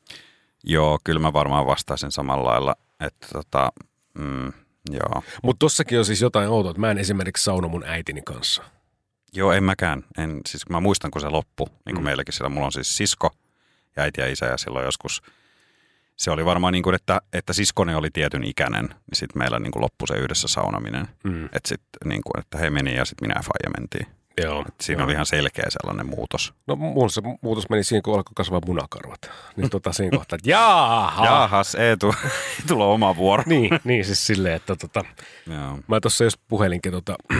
Joo, 0.65 0.99
kyllä 1.05 1.21
mä 1.21 1.33
varmaan 1.33 1.67
vastaisin 1.67 2.13
samalla 2.13 2.51
lailla, 2.51 2.77
että 3.01 3.27
tota, 3.33 3.73
mm, 4.19 4.53
joo. 4.91 5.23
Mutta 5.43 5.59
tossakin 5.59 5.99
on 5.99 6.05
siis 6.05 6.21
jotain 6.21 6.49
outoa, 6.49 6.71
että 6.71 6.81
mä 6.81 6.91
en 6.91 6.99
esimerkiksi 6.99 7.45
sauno 7.45 7.69
mun 7.69 7.85
äitini 7.87 8.23
kanssa. 8.23 8.63
Joo, 9.33 9.53
en 9.53 9.65
mäkään. 9.65 10.05
En, 10.19 10.41
siis 10.49 10.69
mä 10.69 10.81
muistan, 10.81 11.11
kun 11.11 11.21
se 11.21 11.29
loppui, 11.29 11.67
niin 11.67 11.95
kuin 11.95 12.03
Mm. 12.03 12.05
meilläkin 12.05 12.35
siellä. 12.35 12.49
Mulla 12.49 12.67
on 12.67 12.73
siis 12.73 12.97
sisko 12.97 13.31
ja 13.97 14.03
äiti 14.03 14.21
ja 14.21 14.27
isä 14.33 14.47
ja 14.47 14.57
silloin 14.59 14.85
joskus 14.85 15.23
se 16.17 16.31
oli 16.31 16.45
varmaan 16.45 16.73
niin 16.73 16.83
kuin, 16.83 16.95
että, 16.95 17.21
että 17.33 17.53
siskoni 17.53 17.95
oli 17.95 18.11
tietyn 18.13 18.45
ikäinen, 18.45 18.85
niin 18.85 18.97
sitten 19.15 19.39
meillä 19.39 19.59
niin 19.59 19.71
kuin 19.73 19.83
loppui 19.83 20.09
se 20.09 20.15
yhdessä 20.15 20.49
saunaminen. 20.49 21.09
Mm. 21.25 21.45
Että 21.45 21.69
sitten 21.69 22.09
niin 22.09 22.23
kuin, 22.25 22.41
että 22.41 22.59
he 22.59 22.71
meni 22.71 22.95
ja 22.97 23.05
sitten 23.05 23.29
minä 23.29 23.39
ja 23.39 23.43
Faija 23.43 23.81
mentiin. 23.81 24.07
Joo. 24.43 24.65
Et 24.69 24.75
siinä 24.81 25.01
joo. 25.01 25.05
oli 25.05 25.13
ihan 25.13 25.27
selkeä 25.27 25.65
sellainen 25.69 26.07
muutos. 26.07 26.55
No 26.67 26.77
mulla 26.77 27.09
se 27.09 27.23
muutos 27.41 27.69
meni 27.69 27.85
siinä, 27.85 28.03
kun 28.03 28.15
alkoi 28.15 28.33
kasvaa 28.37 28.61
munakarvat. 28.67 29.31
Niin 29.57 29.71
tota 29.71 29.93
siinä 29.93 30.17
kohtaa, 30.19 30.37
että 30.37 30.51
jaaha. 30.51 31.25
Jaahas, 31.25 31.75
ei 31.75 31.97
tulla 32.69 32.87
oma 32.87 33.17
vuoro. 33.17 33.45
Niin, 33.55 33.71
niin 33.85 34.05
siis 34.05 34.27
silleen, 34.27 34.55
että 34.55 34.77
tota, 34.77 35.05
Joo. 35.47 35.79
mä 35.87 36.01
tuossa 36.01 36.25
just 36.25 36.41
puhelinkin, 36.49 36.93
tota, 36.93 37.17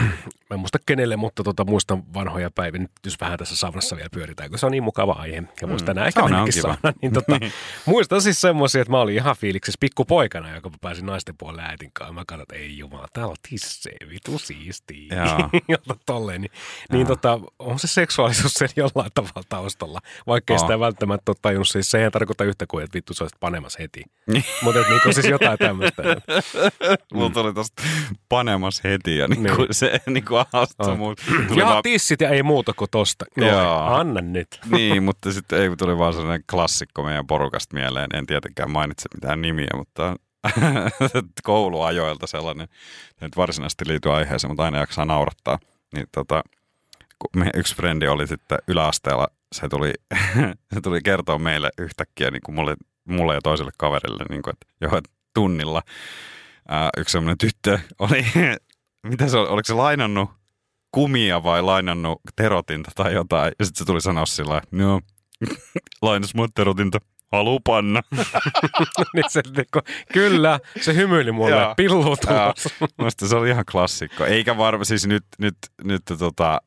mä 0.49 0.53
en 0.53 0.59
muista 0.59 0.79
kenelle, 0.85 1.15
mutta 1.15 1.43
tota, 1.43 1.65
muistan 1.65 2.13
vanhoja 2.13 2.51
päiviä, 2.51 2.81
nyt 2.81 2.91
jos 3.05 3.19
vähän 3.19 3.39
tässä 3.39 3.55
saunassa 3.55 3.95
vielä 3.95 4.09
pyöritään, 4.13 4.49
kun 4.49 4.59
se 4.59 4.65
on 4.65 4.71
niin 4.71 4.83
mukava 4.83 5.11
aihe. 5.11 5.43
Ja 5.61 5.67
muistan 5.67 5.95
Mm, 5.95 6.01
mm, 6.01 6.07
ehkä 6.07 6.19
sauna 6.19 6.41
on 6.41 6.93
niin 7.01 7.13
tota, 7.13 7.39
muistan 7.85 8.21
siis 8.21 8.41
semmoisia, 8.41 8.81
että 8.81 8.91
mä 8.91 9.01
olin 9.01 9.15
ihan 9.15 9.35
fiiliksissä 9.35 9.77
pikkupoikana, 9.79 10.55
joka 10.55 10.69
mä 10.69 10.75
pääsin 10.81 11.05
naisten 11.05 11.35
puolelle 11.37 11.63
äitin 11.63 11.91
kanssa. 11.93 12.13
Mä 12.13 12.23
katsoin, 12.27 12.41
että 12.41 12.55
ei 12.55 12.77
jumala, 12.77 13.07
täällä 13.13 13.31
on 13.31 13.35
tissee, 13.49 13.97
vitu 14.09 14.39
siistiä. 14.39 15.15
Joo. 15.15 15.49
Jota 15.67 15.95
tolleen, 16.05 16.41
niin, 16.41 16.51
niin 16.91 17.07
tota, 17.07 17.39
on 17.59 17.79
se 17.79 17.87
seksuaalisuus 17.87 18.53
sen 18.53 18.69
jollain 18.75 19.11
tavalla 19.13 19.43
taustalla, 19.49 19.99
vaikka 20.27 20.53
ei 20.53 20.59
sitä 20.59 20.79
välttämättä 20.79 21.31
ole 21.31 21.37
tajunnut. 21.41 21.67
Siis 21.67 21.91
se 21.91 22.03
ei 22.03 22.11
tarkoita 22.11 22.43
yhtä 22.43 22.65
kuin, 22.67 22.83
että 22.83 22.95
vittu 22.95 23.13
sä 23.13 23.23
olisit 23.23 23.39
panemassa 23.39 23.79
heti. 23.81 24.03
Niin. 24.27 24.43
Mutta 24.61 24.79
niinku, 24.89 25.13
siis 25.13 25.25
jotain 25.27 25.57
tämmöistä. 25.57 26.03
Mulla 27.13 27.29
tuli 27.29 27.53
tosta 27.53 27.83
panemas 28.29 28.83
heti 28.83 29.17
ja 29.17 29.27
niinku 29.27 29.47
Niin. 29.47 29.57
niin. 29.57 29.67
se 29.73 29.99
niinku 30.07 30.35
alastomuus. 30.35 31.17
Tuli 31.47 31.59
Ja 31.59 31.65
vaan- 31.65 31.83
tissit 31.83 32.21
ja 32.21 32.29
ei 32.29 32.43
muuta 32.43 32.73
kuin 32.73 32.89
tosta. 32.91 33.25
No, 33.37 33.47
Joo. 33.47 33.85
anna 33.85 34.21
nyt. 34.21 34.47
niin, 34.71 35.03
mutta 35.03 35.31
sitten 35.31 35.61
ei 35.61 35.75
tuli 35.77 35.97
vaan 35.97 36.13
sellainen 36.13 36.43
klassikko 36.51 37.03
meidän 37.03 37.27
porukasta 37.27 37.73
mieleen. 37.75 38.09
En 38.13 38.25
tietenkään 38.25 38.71
mainitse 38.71 39.09
mitään 39.15 39.41
nimiä, 39.41 39.67
mutta 39.75 40.15
kouluajoilta 41.43 42.27
sellainen, 42.27 42.67
nyt 43.21 43.37
varsinaisesti 43.37 43.87
liity 43.87 44.11
aiheeseen, 44.11 44.51
mutta 44.51 44.63
aina 44.63 44.77
jaksaa 44.77 45.05
naurattaa. 45.05 45.59
Niin 45.95 46.05
tota, 46.11 46.43
me 47.35 47.49
yksi 47.55 47.75
frendi 47.75 48.07
oli 48.07 48.27
sitten 48.27 48.57
yläasteella, 48.67 49.27
se 49.55 49.69
tuli, 49.69 49.93
se 50.73 50.81
tuli 50.81 51.01
kertoa 51.01 51.39
meille 51.39 51.69
yhtäkkiä 51.77 52.31
niin 52.31 52.41
kuin 52.45 52.55
mulle, 52.55 52.75
mulle 53.09 53.33
ja 53.33 53.41
toiselle 53.41 53.71
kaverille, 53.77 54.25
niin 54.29 54.41
kuin, 54.41 54.53
että 54.53 54.67
joo, 54.81 55.01
tunnilla 55.33 55.81
ää, 56.67 56.89
yksi 56.97 57.11
semmoinen 57.11 57.37
tyttö 57.37 57.79
oli, 57.99 58.25
mitä 59.09 59.27
se 59.27 59.37
oli, 59.37 59.47
oliko 59.47 59.65
se 59.65 59.73
lainannut 59.73 60.29
kumia 60.91 61.43
vai 61.43 61.61
lainannut 61.61 62.21
terotinta 62.35 62.91
tai 62.95 63.13
jotain. 63.13 63.51
Ja 63.59 63.65
sitten 63.65 63.79
se 63.79 63.85
tuli 63.85 64.01
sanoa 64.01 64.25
sillä 64.25 64.61
joo, 64.71 65.01
lainas 66.01 66.35
mua 66.35 66.47
terotinta, 66.55 66.99
haluu 67.31 67.59
panna. 67.59 68.01
niin 69.13 69.25
se, 69.29 69.41
niinku, 69.57 69.79
kyllä, 70.13 70.59
se 70.81 70.95
hymyili 70.95 71.31
mulle, 71.31 71.73
pillu. 71.77 72.15
Mielestäni 72.97 73.29
se 73.29 73.35
oli 73.35 73.49
ihan 73.49 73.65
klassikko. 73.71 74.25
Eikä 74.25 74.57
varmaan, 74.57 74.85
siis 74.85 75.07
nyt, 75.07 75.25
nyt, 75.39 75.57
nyt 75.83 76.01
tota, 76.19 76.61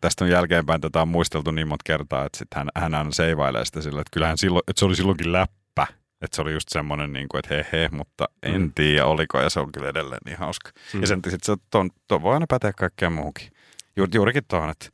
tästä 0.00 0.24
on 0.24 0.30
jälkeenpäin 0.30 0.80
tätä 0.80 1.02
on 1.02 1.08
muisteltu 1.08 1.50
niin 1.50 1.68
monta 1.68 1.82
kertaa, 1.86 2.26
että 2.26 2.38
sit 2.38 2.48
hän, 2.54 2.68
hän 2.76 2.94
aina 2.94 3.10
seivailee 3.12 3.64
sitä 3.64 3.80
sillä, 3.80 4.00
että 4.00 4.10
kyllähän 4.12 4.38
silloin, 4.38 4.62
että 4.68 4.80
se 4.80 4.84
oli 4.84 4.96
silloinkin 4.96 5.32
läppä. 5.32 5.86
Että 6.22 6.36
se 6.36 6.42
oli 6.42 6.52
just 6.52 6.68
semmoinen, 6.68 7.12
niin 7.12 7.28
kuin, 7.28 7.38
että 7.38 7.54
he 7.54 7.66
he, 7.72 7.88
mutta 7.92 8.28
en 8.42 8.60
Mm. 8.62 8.72
tiedä 8.74 9.06
oliko, 9.06 9.40
ja 9.40 9.50
se 9.50 9.60
on 9.60 9.72
kyllä 9.72 9.88
edelleen 9.88 10.20
niin 10.24 10.38
hauska. 10.38 10.70
Mm. 10.94 11.00
Ja 11.00 11.06
sen 11.06 11.20
sit 11.28 11.42
se 11.42 11.56
ton, 11.70 11.90
ton 12.08 12.22
voi 12.22 12.34
aina 12.34 12.46
päteä 12.48 12.72
kaikkea 12.72 13.10
muuhunkin. 13.10 13.48
Juur, 13.96 14.08
juurikin 14.14 14.42
tuohon, 14.48 14.70
että 14.70 14.88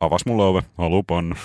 avas 0.00 0.26
mulle 0.26 0.44
ove, 0.44 0.62
haluu 0.78 1.02
panna. 1.10 1.36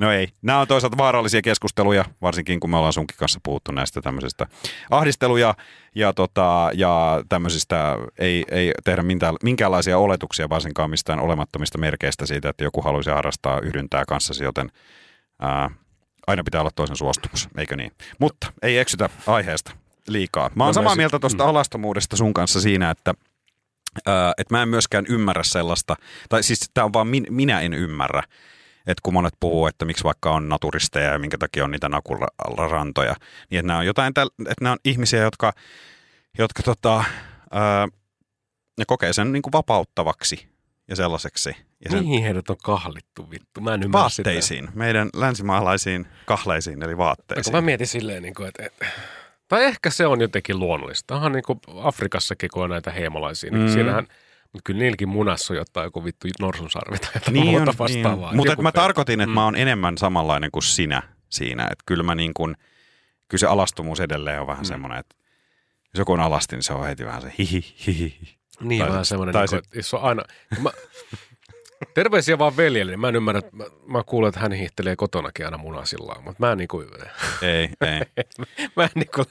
no 0.00 0.12
ei. 0.12 0.28
Nämä 0.42 0.60
on 0.60 0.68
toisaalta 0.68 0.96
vaarallisia 0.96 1.42
keskusteluja, 1.42 2.04
varsinkin 2.22 2.60
kun 2.60 2.70
me 2.70 2.76
ollaan 2.76 2.92
sunkin 2.92 3.16
kanssa 3.16 3.40
puhuttu 3.42 3.72
näistä 3.72 4.02
tämmöisistä 4.02 4.46
ahdisteluja 4.90 5.54
ja, 5.94 6.12
tota, 6.12 6.70
ja 6.74 7.22
tämmöisistä, 7.28 7.96
ei, 8.18 8.44
ei 8.50 8.72
tehdä 8.84 9.02
mintään, 9.02 9.34
minkäänlaisia 9.42 9.98
oletuksia 9.98 10.48
varsinkaan 10.48 10.90
mistään 10.90 11.20
olemattomista 11.20 11.78
merkeistä 11.78 12.26
siitä, 12.26 12.48
että 12.48 12.64
joku 12.64 12.82
haluaisi 12.82 13.10
harrastaa 13.10 13.60
yhdyntää 13.60 14.04
kanssasi, 14.04 14.44
joten 14.44 14.70
ää, 15.40 15.70
aina 16.26 16.44
pitää 16.44 16.60
olla 16.60 16.70
toisen 16.74 16.96
suostumus, 16.96 17.48
eikö 17.58 17.76
niin? 17.76 17.92
Mutta 18.18 18.52
ei 18.62 18.78
eksytä 18.78 19.10
aiheesta 19.26 19.72
liikaa. 20.08 20.50
Mä 20.54 20.64
oon 20.64 20.74
samaa 20.74 20.96
mieltä 20.96 21.18
tuosta 21.18 21.44
alastomuudesta 21.44 22.16
sun 22.16 22.34
kanssa 22.34 22.60
siinä, 22.60 22.90
että 22.90 23.14
että 24.38 24.54
mä 24.54 24.62
en 24.62 24.68
myöskään 24.68 25.04
ymmärrä 25.08 25.42
sellaista, 25.42 25.96
tai 26.28 26.42
siis 26.42 26.70
tämä 26.74 26.84
on 26.84 26.92
vaan 26.92 27.06
min, 27.06 27.26
minä 27.30 27.60
en 27.60 27.74
ymmärrä, 27.74 28.22
että 28.86 29.00
kun 29.02 29.14
monet 29.14 29.34
puhuu, 29.40 29.66
että 29.66 29.84
miksi 29.84 30.04
vaikka 30.04 30.30
on 30.30 30.48
naturisteja 30.48 31.12
ja 31.12 31.18
minkä 31.18 31.38
takia 31.38 31.64
on 31.64 31.70
niitä 31.70 31.88
nakularantoja, 31.88 33.14
niin 33.50 33.58
että 33.58 33.66
nämä 33.66 33.78
on 33.78 33.86
jotain, 33.86 34.08
että 34.48 34.64
nämä 34.64 34.72
on 34.72 34.78
ihmisiä, 34.84 35.20
jotka, 35.20 35.52
jotka 36.38 36.62
tota, 36.62 37.04
öö, 37.54 37.86
ne 38.78 38.84
kokee 38.86 39.12
sen 39.12 39.32
niin 39.32 39.42
kuin 39.42 39.52
vapauttavaksi 39.52 40.48
ja 40.88 40.96
sellaiseksi. 40.96 41.56
Ja 41.84 41.90
sen 41.90 42.04
Mihin 42.04 42.22
heidät 42.22 42.50
on 42.50 42.56
kahlittu 42.62 43.30
vittu? 43.30 43.60
Mä 43.60 43.74
en 43.74 43.82
ymmärrä 43.82 44.08
sitä. 44.08 44.28
vaatteisiin, 44.28 44.68
meidän 44.74 45.10
länsimaalaisiin 45.14 46.06
kahleisiin, 46.26 46.82
eli 46.82 46.96
vaatteisiin. 46.96 47.44
kun 47.44 47.52
mä 47.52 47.60
mietin 47.60 47.86
silleen, 47.86 48.22
niin 48.22 48.34
kuin, 48.34 48.48
että, 48.48 48.66
että 48.66 48.86
tai 49.48 49.64
ehkä 49.64 49.90
se 49.90 50.06
on 50.06 50.20
jotenkin 50.20 50.58
luonnollista. 50.58 51.14
Onhan 51.14 51.32
niin 51.32 51.42
kuin 51.42 51.60
Afrikassakin, 51.82 52.50
kun 52.52 52.62
on 52.64 52.70
näitä 52.70 52.90
heimolaisia, 52.90 53.50
niin 53.50 53.62
Mm. 53.66 53.72
siinähän, 53.72 54.06
mutta 54.52 54.60
kyllä 54.64 54.78
niilläkin 54.78 55.08
munassa 55.08 55.52
on 55.54 55.56
jotain 55.58 55.84
joku 55.84 56.04
vittu 56.04 56.28
norsunsarvi 56.40 56.98
tai 56.98 57.10
jotain 57.14 57.32
Niin 57.34 57.46
muuta 57.46 57.64
niin 57.64 57.78
vastaavaa. 57.78 58.30
on. 58.30 58.36
Mutta 58.36 58.62
mä 58.62 58.72
tarkoitin, 58.72 59.20
että 59.20 59.26
Mm. 59.30 59.34
mä 59.34 59.44
oon 59.44 59.56
enemmän 59.56 59.98
samanlainen 59.98 60.50
kuin 60.50 60.62
sinä 60.62 61.02
siinä. 61.28 61.62
Että 61.64 61.82
kyllä 61.86 62.02
mä 62.02 62.14
niin 62.14 62.34
kuin, 62.34 62.56
kyllä 63.28 63.40
se 63.40 63.46
alastomuus 63.46 64.00
edelleen 64.00 64.40
on 64.40 64.46
vähän 64.46 64.62
Mm. 64.64 64.68
semmoinen, 64.68 64.98
että 64.98 65.16
jos 65.84 65.98
joku 65.98 66.12
on 66.12 66.20
alasti, 66.20 66.56
niin 66.56 66.62
se 66.62 66.72
on 66.72 66.86
heti 66.86 67.04
vähän 67.04 67.22
se 67.22 67.32
hihi, 67.38 67.74
hihi. 67.86 68.36
Niin, 68.60 68.78
Tai- 68.82 68.88
vähän 68.90 69.04
semmoinen, 69.04 69.32
tai 69.32 69.42
niin 69.42 69.48
kuin, 69.50 69.58
että 69.58 69.78
jos 69.78 69.94
on 69.94 70.02
aina... 70.02 70.22
Mä, 70.62 70.70
terveisiä 71.94 72.38
vaan 72.38 72.56
veljelle, 72.56 72.96
mä 72.96 73.08
en 73.08 73.16
ymmärrä, 73.16 73.42
mä, 73.52 73.64
mä 73.86 74.02
kuulen, 74.02 74.28
että 74.28 74.40
hän 74.40 74.52
hiihtelee 74.52 74.96
kotonakin 74.96 75.44
aina 75.44 75.58
munasillaan, 75.58 76.24
mutta 76.24 76.46
mä 76.46 76.52
en 76.52 76.58
niin 76.58 76.68
kuin, 76.68 76.88
Ei, 77.42 77.68
ei. 77.80 78.24
mä 78.76 78.82
en 78.82 78.90
niin 78.94 79.10
kuin, 79.14 79.26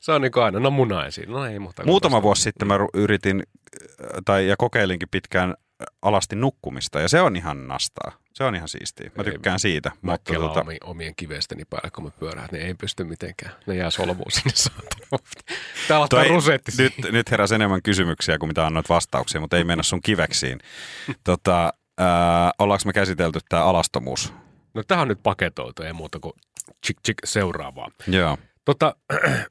se, 0.00 0.12
on 0.12 0.22
niin 0.22 0.32
kuin 0.32 0.44
aina, 0.44 0.60
no 0.60 0.70
muna 0.70 1.06
esiin, 1.06 1.30
no 1.30 1.44
ei 1.46 1.58
muuta. 1.58 1.84
Muutama 1.84 2.16
tosta. 2.16 2.22
vuosi 2.22 2.42
sitten 2.42 2.68
mä 2.68 2.78
yritin, 2.94 3.42
äh, 3.42 4.08
tai 4.24 4.48
ja 4.48 4.56
kokeilinkin 4.58 5.08
pitkään 5.10 5.50
äh, 5.50 5.86
alasti 6.02 6.36
nukkumista, 6.36 7.00
ja 7.00 7.08
se 7.08 7.20
on 7.20 7.36
ihan 7.36 7.68
nastaa. 7.68 8.12
Se 8.40 8.44
on 8.44 8.54
ihan 8.54 8.68
siistiä. 8.68 9.10
Mä 9.16 9.22
Ei, 9.22 9.32
tykkään 9.32 9.60
siitä. 9.60 9.90
Mä 10.02 10.12
Mutta 10.12 10.34
tota, 10.34 10.60
omi, 10.60 10.76
omien 10.84 11.14
kivesteni 11.14 11.64
päälle, 11.64 11.90
kun 11.90 12.04
mä 12.04 12.10
pyörään, 12.10 12.48
niin 12.52 12.66
ei 12.66 12.74
pysty 12.74 13.04
mitenkään. 13.04 13.52
Ne 13.66 13.76
jää 13.76 13.90
solmuun 13.90 14.30
sinne 14.30 14.52
toi, 16.08 16.20
on 16.20 16.30
rusetti. 16.30 16.72
nyt, 16.78 16.94
nyt 17.12 17.30
heräsi 17.30 17.54
enemmän 17.54 17.82
kysymyksiä 17.82 18.38
kuin 18.38 18.48
mitä 18.48 18.66
annoit 18.66 18.88
vastauksia, 18.88 19.40
mutta 19.40 19.56
ei 19.56 19.64
mennä 19.64 19.82
sun 19.82 20.00
kiveksiin. 20.02 20.58
tota, 21.24 21.74
äh, 22.00 22.06
ollaanko 22.58 22.82
me 22.86 22.92
käsitelty 22.92 23.38
tämä 23.48 23.64
alastomuus? 23.64 24.32
No 24.74 24.82
tähän 24.82 25.02
on 25.02 25.08
nyt 25.08 25.22
paketoitu, 25.22 25.82
ei 25.82 25.92
muuta 25.92 26.18
kuin 26.20 26.32
chik 26.86 26.96
chik 27.06 27.16
seuraavaa. 27.24 27.88
Joo. 28.06 28.38
Tota, 28.64 28.94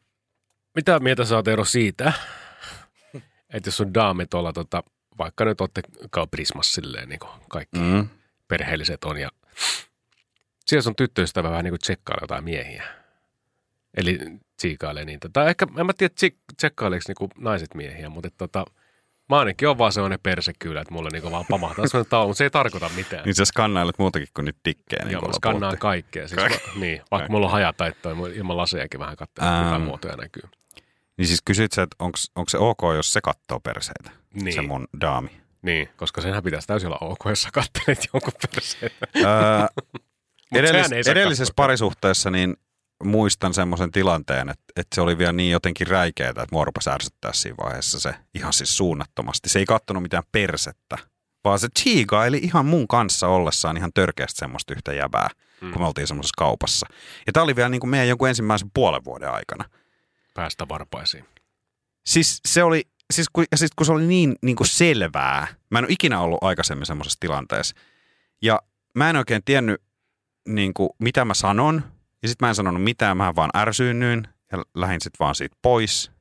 mitä 0.76 1.00
mieltä 1.00 1.26
sä 1.26 1.36
oot 1.36 1.48
Eero 1.48 1.66
siitä, 1.66 2.14
että 3.54 3.68
jos 3.68 3.82
on 3.82 3.94
daami 3.94 4.26
tuolla, 4.26 4.54
tota, 4.54 4.84
vaikka 5.18 5.46
nyt 5.46 5.62
olette 5.62 5.82
Prismassa 6.32 6.74
silleen, 6.74 7.10
niin 7.10 7.20
kuin 7.20 7.32
kaikki 7.50 7.80
Mm. 7.80 8.10
Perheelliset 8.50 9.04
on, 9.04 9.18
ja 9.18 9.30
siellä 10.66 10.82
sun 10.84 10.96
tyttöystävä 10.96 11.50
vähän 11.50 11.64
niin 11.64 11.72
kuin 11.72 11.80
tsekkaa 11.80 12.18
jotain 12.22 12.44
miehiä. 12.44 12.84
Eli 13.98 14.20
tsiikailee 14.58 15.06
niitä. 15.06 15.30
Tai 15.34 15.50
ehkä, 15.50 15.68
en 15.80 15.86
mä 15.86 15.94
tiedä, 15.94 16.14
tsik- 16.22 16.56
tsekkaileeko 16.58 17.04
niinku 17.08 17.30
naiset 17.38 17.74
miehiä, 17.74 18.10
mutta 18.10 18.30
tota, 18.38 18.66
mä 19.30 19.40
ainakin 19.40 19.68
on 19.68 19.78
vaan 19.78 19.92
sellainen 19.92 20.20
persekyylä, 20.24 20.82
että 20.82 20.94
mulle 20.94 21.10
niinku 21.14 21.32
vaan 21.32 21.46
pamahtaa 21.50 21.88
sellainen 21.88 22.10
taulu, 22.10 22.28
mutta 22.28 22.38
se 22.38 22.44
ei 22.44 22.50
tarkoita 22.50 22.90
mitään. 22.96 23.26
Niin 23.26 23.36
sä 23.36 23.46
skannailet 23.46 24.00
muutakin 24.00 24.28
kuin 24.34 24.46
niitä 24.46 24.60
dikkejä. 24.66 25.04
Niin 25.06 25.12
Joo, 25.14 25.22
mä 25.22 25.34
skannaan 25.34 25.78
kaikkea. 25.78 26.28
Siis 26.28 26.42
Kaik- 26.42 26.68
mä, 26.68 26.80
niin, 26.80 27.02
vaikka 27.12 27.32
mulla 27.32 27.46
on 27.46 27.52
hajataittoa, 27.52 28.16
mä 28.16 28.28
ilman 28.28 28.58
lasejakin 28.58 29.00
vähän 29.00 29.16
katsoa, 29.16 29.46
Ähm. 29.48 29.56
että 29.62 29.66
mitä 29.74 29.86
muotoja 29.86 30.16
näkyy. 30.16 30.44
Niin 31.18 31.28
siis 31.28 31.42
kysyt 31.46 31.72
sä, 31.72 31.82
että 31.84 31.96
onko 32.36 32.50
se 32.50 32.58
ok, 32.58 32.80
jos 32.96 33.14
se 33.14 33.22
katsoo 33.22 33.60
perseitä, 33.60 34.12
Niin, 34.34 34.54
se 34.54 34.62
mun 34.62 34.88
daami. 35.02 35.30
Niin, 35.62 35.90
koska 35.96 36.22
senhän 36.22 36.44
pitäisi 36.44 36.68
täysin 36.68 36.88
olla 36.88 36.98
ok, 37.02 37.20
jos 37.26 37.42
sä 37.42 37.50
kattelet 37.54 38.10
jonkun 38.14 38.34
perseen. 38.42 38.92
Öö, 39.16 39.84
edellis, 40.56 41.08
edellisessä 41.08 41.54
parisuhteessa 41.56 42.32
niin 42.32 42.58
muistan 43.04 43.54
semmoisen 43.54 43.92
tilanteen, 43.92 44.50
että, 44.50 44.64
että 44.76 44.96
se 44.96 45.02
oli 45.02 45.18
vielä 45.18 45.32
niin 45.32 45.52
jotenkin 45.52 45.88
räikeää, 45.88 46.30
että 46.30 46.48
mua 46.52 46.66
rupesi 46.66 46.90
ärsyttää 46.90 47.34
siinä 47.34 47.58
vaiheessa 47.64 48.00
se 48.00 48.16
ihan 48.36 48.54
siis 48.54 48.78
suunnattomasti. 48.78 49.50
Se 49.50 49.60
ei 49.60 49.66
kattonut 49.66 50.04
mitään 50.04 50.24
persettä, 50.32 50.98
vaan 51.44 51.60
se 51.60 51.68
chiigaili 51.80 52.38
ihan 52.38 52.66
mun 52.66 52.88
kanssa 52.88 53.28
ollessaan 53.28 53.78
ihan 53.78 53.92
törkeästi 53.94 54.40
semmoista 54.40 54.74
yhtä 54.74 54.94
jäbää, 54.94 55.30
mm. 55.62 55.72
kun 55.72 55.82
me 55.82 55.88
oltiin 55.88 56.08
semmoisessa 56.08 56.38
kaupassa. 56.38 56.88
Ja 57.28 57.34
tämä 57.34 57.44
oli 57.44 57.56
vielä 57.56 57.70
niin 57.70 57.80
kuin 57.80 57.90
meidän 57.90 58.08
jonkun 58.08 58.30
ensimmäisen 58.30 58.72
puolen 58.74 59.06
vuoden 59.06 59.32
aikana. 59.32 59.66
Päästä 60.34 60.68
varpaisiin. 60.68 61.26
Siis 62.06 62.40
se 62.48 62.64
oli, 62.64 62.84
siis 63.14 63.28
kun, 63.34 63.46
ja 63.52 63.58
siis 63.58 63.72
kun 63.76 63.86
se 63.86 63.92
oli 63.92 64.08
niin, 64.08 64.36
niin 64.42 64.56
kuin 64.56 64.68
selvää, 64.68 65.48
mä 65.70 65.80
en 65.80 65.86
ole 65.86 65.94
ikinä 65.94 66.20
ollut 66.20 66.44
aikaisemmin 66.44 66.86
semmoisessa 66.86 67.20
tilanteessa. 67.20 67.76
Ja 68.42 68.60
mä 68.96 69.10
en 69.10 69.16
oikein 69.16 69.42
tiennyt, 69.46 69.82
niin 70.48 70.74
kuin, 70.74 70.90
mitä 71.00 71.26
mä 71.26 71.34
sanon. 71.34 71.84
Ja 72.22 72.28
sitten 72.28 72.46
mä 72.46 72.50
en 72.50 72.56
sanonut 72.56 72.84
mitään, 72.84 73.18
mä 73.18 73.36
vaan 73.36 73.50
ärsyynnyin 73.56 74.28
ja 74.52 74.64
lähdin 74.76 75.02
sitten 75.02 75.20
vaan 75.20 75.36
siitä 75.36 75.56
pois. 75.62 76.12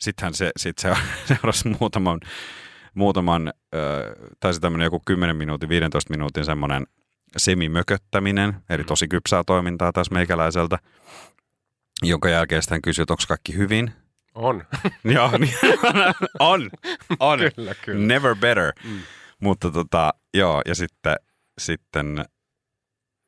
Sittenhän 0.00 0.34
se, 0.34 0.50
sit 0.56 0.78
se 0.78 0.94
seurasi 1.28 1.68
muutaman, 1.80 2.20
muutaman 2.94 3.52
tai 4.40 4.54
se 4.54 4.60
tämmöinen 4.60 4.86
joku 4.86 5.02
10 5.04 5.36
minuutin, 5.36 5.68
15 5.68 6.10
minuutin 6.10 6.44
semmoinen 6.44 6.86
semimököttäminen, 7.36 8.54
eli 8.70 8.84
tosi 8.84 9.08
kypsää 9.08 9.42
toimintaa 9.46 9.92
taas 9.92 10.10
meikäläiseltä, 10.10 10.78
jonka 12.02 12.28
jälkeen 12.28 12.62
sitten 12.62 12.76
hän 12.76 12.82
kysyi, 12.82 13.02
että 13.02 13.12
onko 13.12 13.22
kaikki 13.28 13.56
hyvin. 13.56 13.92
On. 14.36 14.64
Joo, 15.14 15.38
niin, 15.38 15.54
on, 16.38 16.70
on. 17.20 17.38
kyllä, 17.56 17.74
kyllä. 17.74 18.06
Never 18.06 18.36
better. 18.36 18.72
Mm. 18.84 19.00
Mutta 19.40 19.70
tota, 19.70 20.14
joo, 20.34 20.62
ja 20.66 20.74
sitten, 20.74 21.16
sitten 21.58 22.24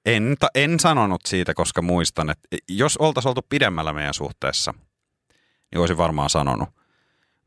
en, 0.06 0.36
en 0.54 0.80
sanonut 0.80 1.20
siitä, 1.26 1.54
koska 1.54 1.82
muistan, 1.82 2.30
että 2.30 2.56
jos 2.68 2.96
oltaisiin 2.96 3.28
oltu 3.30 3.46
pidemmällä 3.48 3.92
meidän 3.92 4.14
suhteessa, 4.14 4.74
niin 5.72 5.80
olisin 5.80 5.96
varmaan 5.96 6.30
sanonut. 6.30 6.68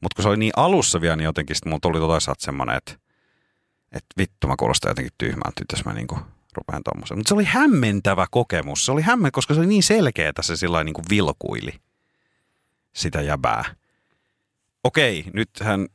Mutta 0.02 0.16
kun 0.16 0.24
se 0.24 0.30
oli 0.30 0.38
niin 0.38 0.54
alussa 0.58 1.02
vielä, 1.02 1.16
niin 1.16 1.26
jotenkin 1.26 1.56
sitten 1.56 1.70
mulla 1.70 1.80
tuli 1.82 2.00
toisaalta 2.00 2.46
semmoinen, 2.46 2.78
että, 2.78 2.94
että 3.92 4.14
vittu 4.18 4.48
mä 4.48 4.56
kuulostan 4.60 4.90
jotenkin 4.90 5.14
tyhmältä, 5.18 5.64
jos 5.72 5.86
mä 5.86 5.94
niinku 5.94 6.20
rupean 6.58 6.84
tommosen. 6.84 7.18
Mutta 7.18 7.30
se 7.30 7.36
oli 7.36 7.44
hämmentävä 7.44 8.28
kokemus. 8.32 8.86
Se 8.86 8.92
oli 8.92 9.02
hämmentävä, 9.02 9.32
koska 9.32 9.54
se 9.54 9.60
oli 9.60 9.68
niin 9.68 9.84
selkeä, 9.84 10.32
se 10.42 10.58
sillä 10.58 10.84
niin 10.84 10.94
kuin 10.94 11.06
vilkuili 11.10 11.74
sitä 12.94 13.22
jäbää. 13.22 13.64
Okei, 14.84 15.26
nythän 15.34 15.88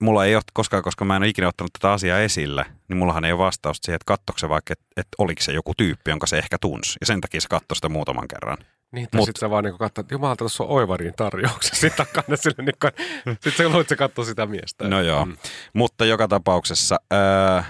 mulla 0.00 0.24
ei 0.24 0.34
ole 0.34 0.42
koskaan, 0.52 0.82
koska 0.82 1.04
mä 1.04 1.16
en 1.16 1.22
ole 1.22 1.28
ikinä 1.28 1.48
ottanut 1.48 1.72
tätä 1.72 1.92
asiaa 1.92 2.18
esille, 2.20 2.64
niin 2.88 2.96
mullahan 2.96 3.24
ei 3.24 3.32
ole 3.32 3.38
vastausta 3.44 3.86
siihen, 3.86 3.96
että 3.96 4.04
katsoiko 4.06 4.38
se 4.38 4.48
vaikka, 4.48 4.72
että, 4.72 4.84
että 4.96 5.14
oliko 5.18 5.42
se 5.42 5.52
joku 5.52 5.72
tyyppi, 5.76 6.10
jonka 6.10 6.26
se 6.26 6.38
ehkä 6.38 6.56
tunsi. 6.60 6.96
Ja 7.00 7.06
sen 7.06 7.20
takia 7.20 7.40
se 7.40 7.48
katsoi 7.48 7.76
sitä 7.76 7.88
muutaman 7.88 8.28
kerran. 8.28 8.58
Niin, 8.92 9.08
tai 9.10 9.18
Mut- 9.20 9.24
sitten 9.26 9.40
sä 9.40 9.50
vaan 9.50 9.64
niinku 9.64 9.78
katsot, 9.78 10.04
että 10.04 10.14
jumalauta, 10.14 10.38
tuossa 10.38 10.64
on 10.64 10.70
oivarin 10.70 11.14
tarjouksen 11.16 11.76
sitten 11.80 12.06
takana 12.06 12.36
sille, 12.36 12.62
niin 12.64 12.74
kuin, 12.80 12.92
sitten 13.40 13.52
sä 13.52 13.64
luulet, 13.68 13.80
että 13.80 13.88
se 13.92 13.96
katsoo 13.96 14.24
sitä 14.24 14.46
miestä. 14.46 14.88
No 14.88 15.00
joo. 15.02 15.24
Mm. 15.26 15.36
Mutta 15.74 16.04
joka 16.04 16.28
tapauksessa, 16.28 16.96
öö, 17.12 17.62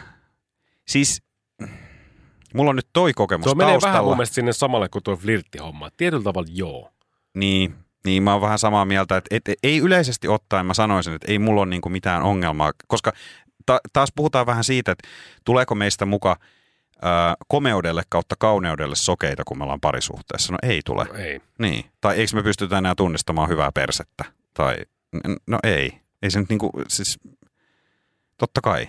siis 0.89 1.23
mulla 2.55 2.71
on 2.71 2.77
nyt 2.77 2.89
toi 2.93 3.13
kokemus 3.15 3.45
Se 3.45 3.51
on 3.51 3.57
menee 3.57 3.69
vähän 3.71 3.81
taustalla. 3.81 4.09
mun 4.09 4.17
mielestä 4.17 4.35
sinne 4.35 4.53
samalle 4.53 4.89
kuin 4.89 5.03
tuo 5.05 5.17
flirttihomma. 5.17 5.91
Tietyllä 5.97 6.23
tavalla 6.25 6.49
joo. 6.53 6.93
Niin, 7.35 7.75
niin 8.05 8.23
mä 8.23 8.33
oon 8.33 8.43
vähän 8.43 8.59
samaa 8.59 8.85
mieltä, 8.85 9.17
että 9.17 9.37
et, 9.37 9.49
et, 9.49 9.59
ei 9.63 9.79
yleisesti 9.79 10.29
ottaen 10.29 10.67
mä 10.67 10.75
sanoisin, 10.75 11.15
että 11.15 11.33
ei 11.33 11.39
mulla 11.39 11.61
ole 11.61 11.71
niinku 11.71 11.89
mitään 11.89 12.23
ongelmaa, 12.23 12.73
koska 12.87 13.13
ta, 13.67 13.81
taas 13.93 14.09
puhutaan 14.15 14.47
vähän 14.47 14.65
siitä, 14.65 14.93
että 14.93 15.09
tuleeko 15.45 15.75
meistä 15.75 16.07
muka 16.07 16.37
ää, 17.03 17.35
komeudelle 17.49 18.03
kautta 18.09 18.35
kauneudelle 18.39 18.97
sokeita, 18.97 19.43
kun 19.45 19.59
me 19.59 19.65
ollaan 19.65 19.81
parisuhteessa. 19.81 20.53
No 20.53 20.59
ei 20.63 20.81
tule. 20.85 21.05
No, 21.05 21.15
ei. 21.15 21.41
Niin. 21.59 21.85
Tai 22.01 22.17
eikö 22.17 22.37
me 22.37 22.43
pystytä 22.43 22.79
enää 22.79 22.95
tunnistamaan 22.95 23.49
hyvää 23.49 23.73
persettä? 23.73 24.25
Tai, 24.55 24.77
no 25.47 25.59
ei. 25.63 26.01
Ei 26.23 26.31
se 26.31 26.41
nyt 26.41 26.49
niinku, 26.49 26.71
siis, 26.89 27.19
totta 28.39 28.61
kai. 28.61 28.89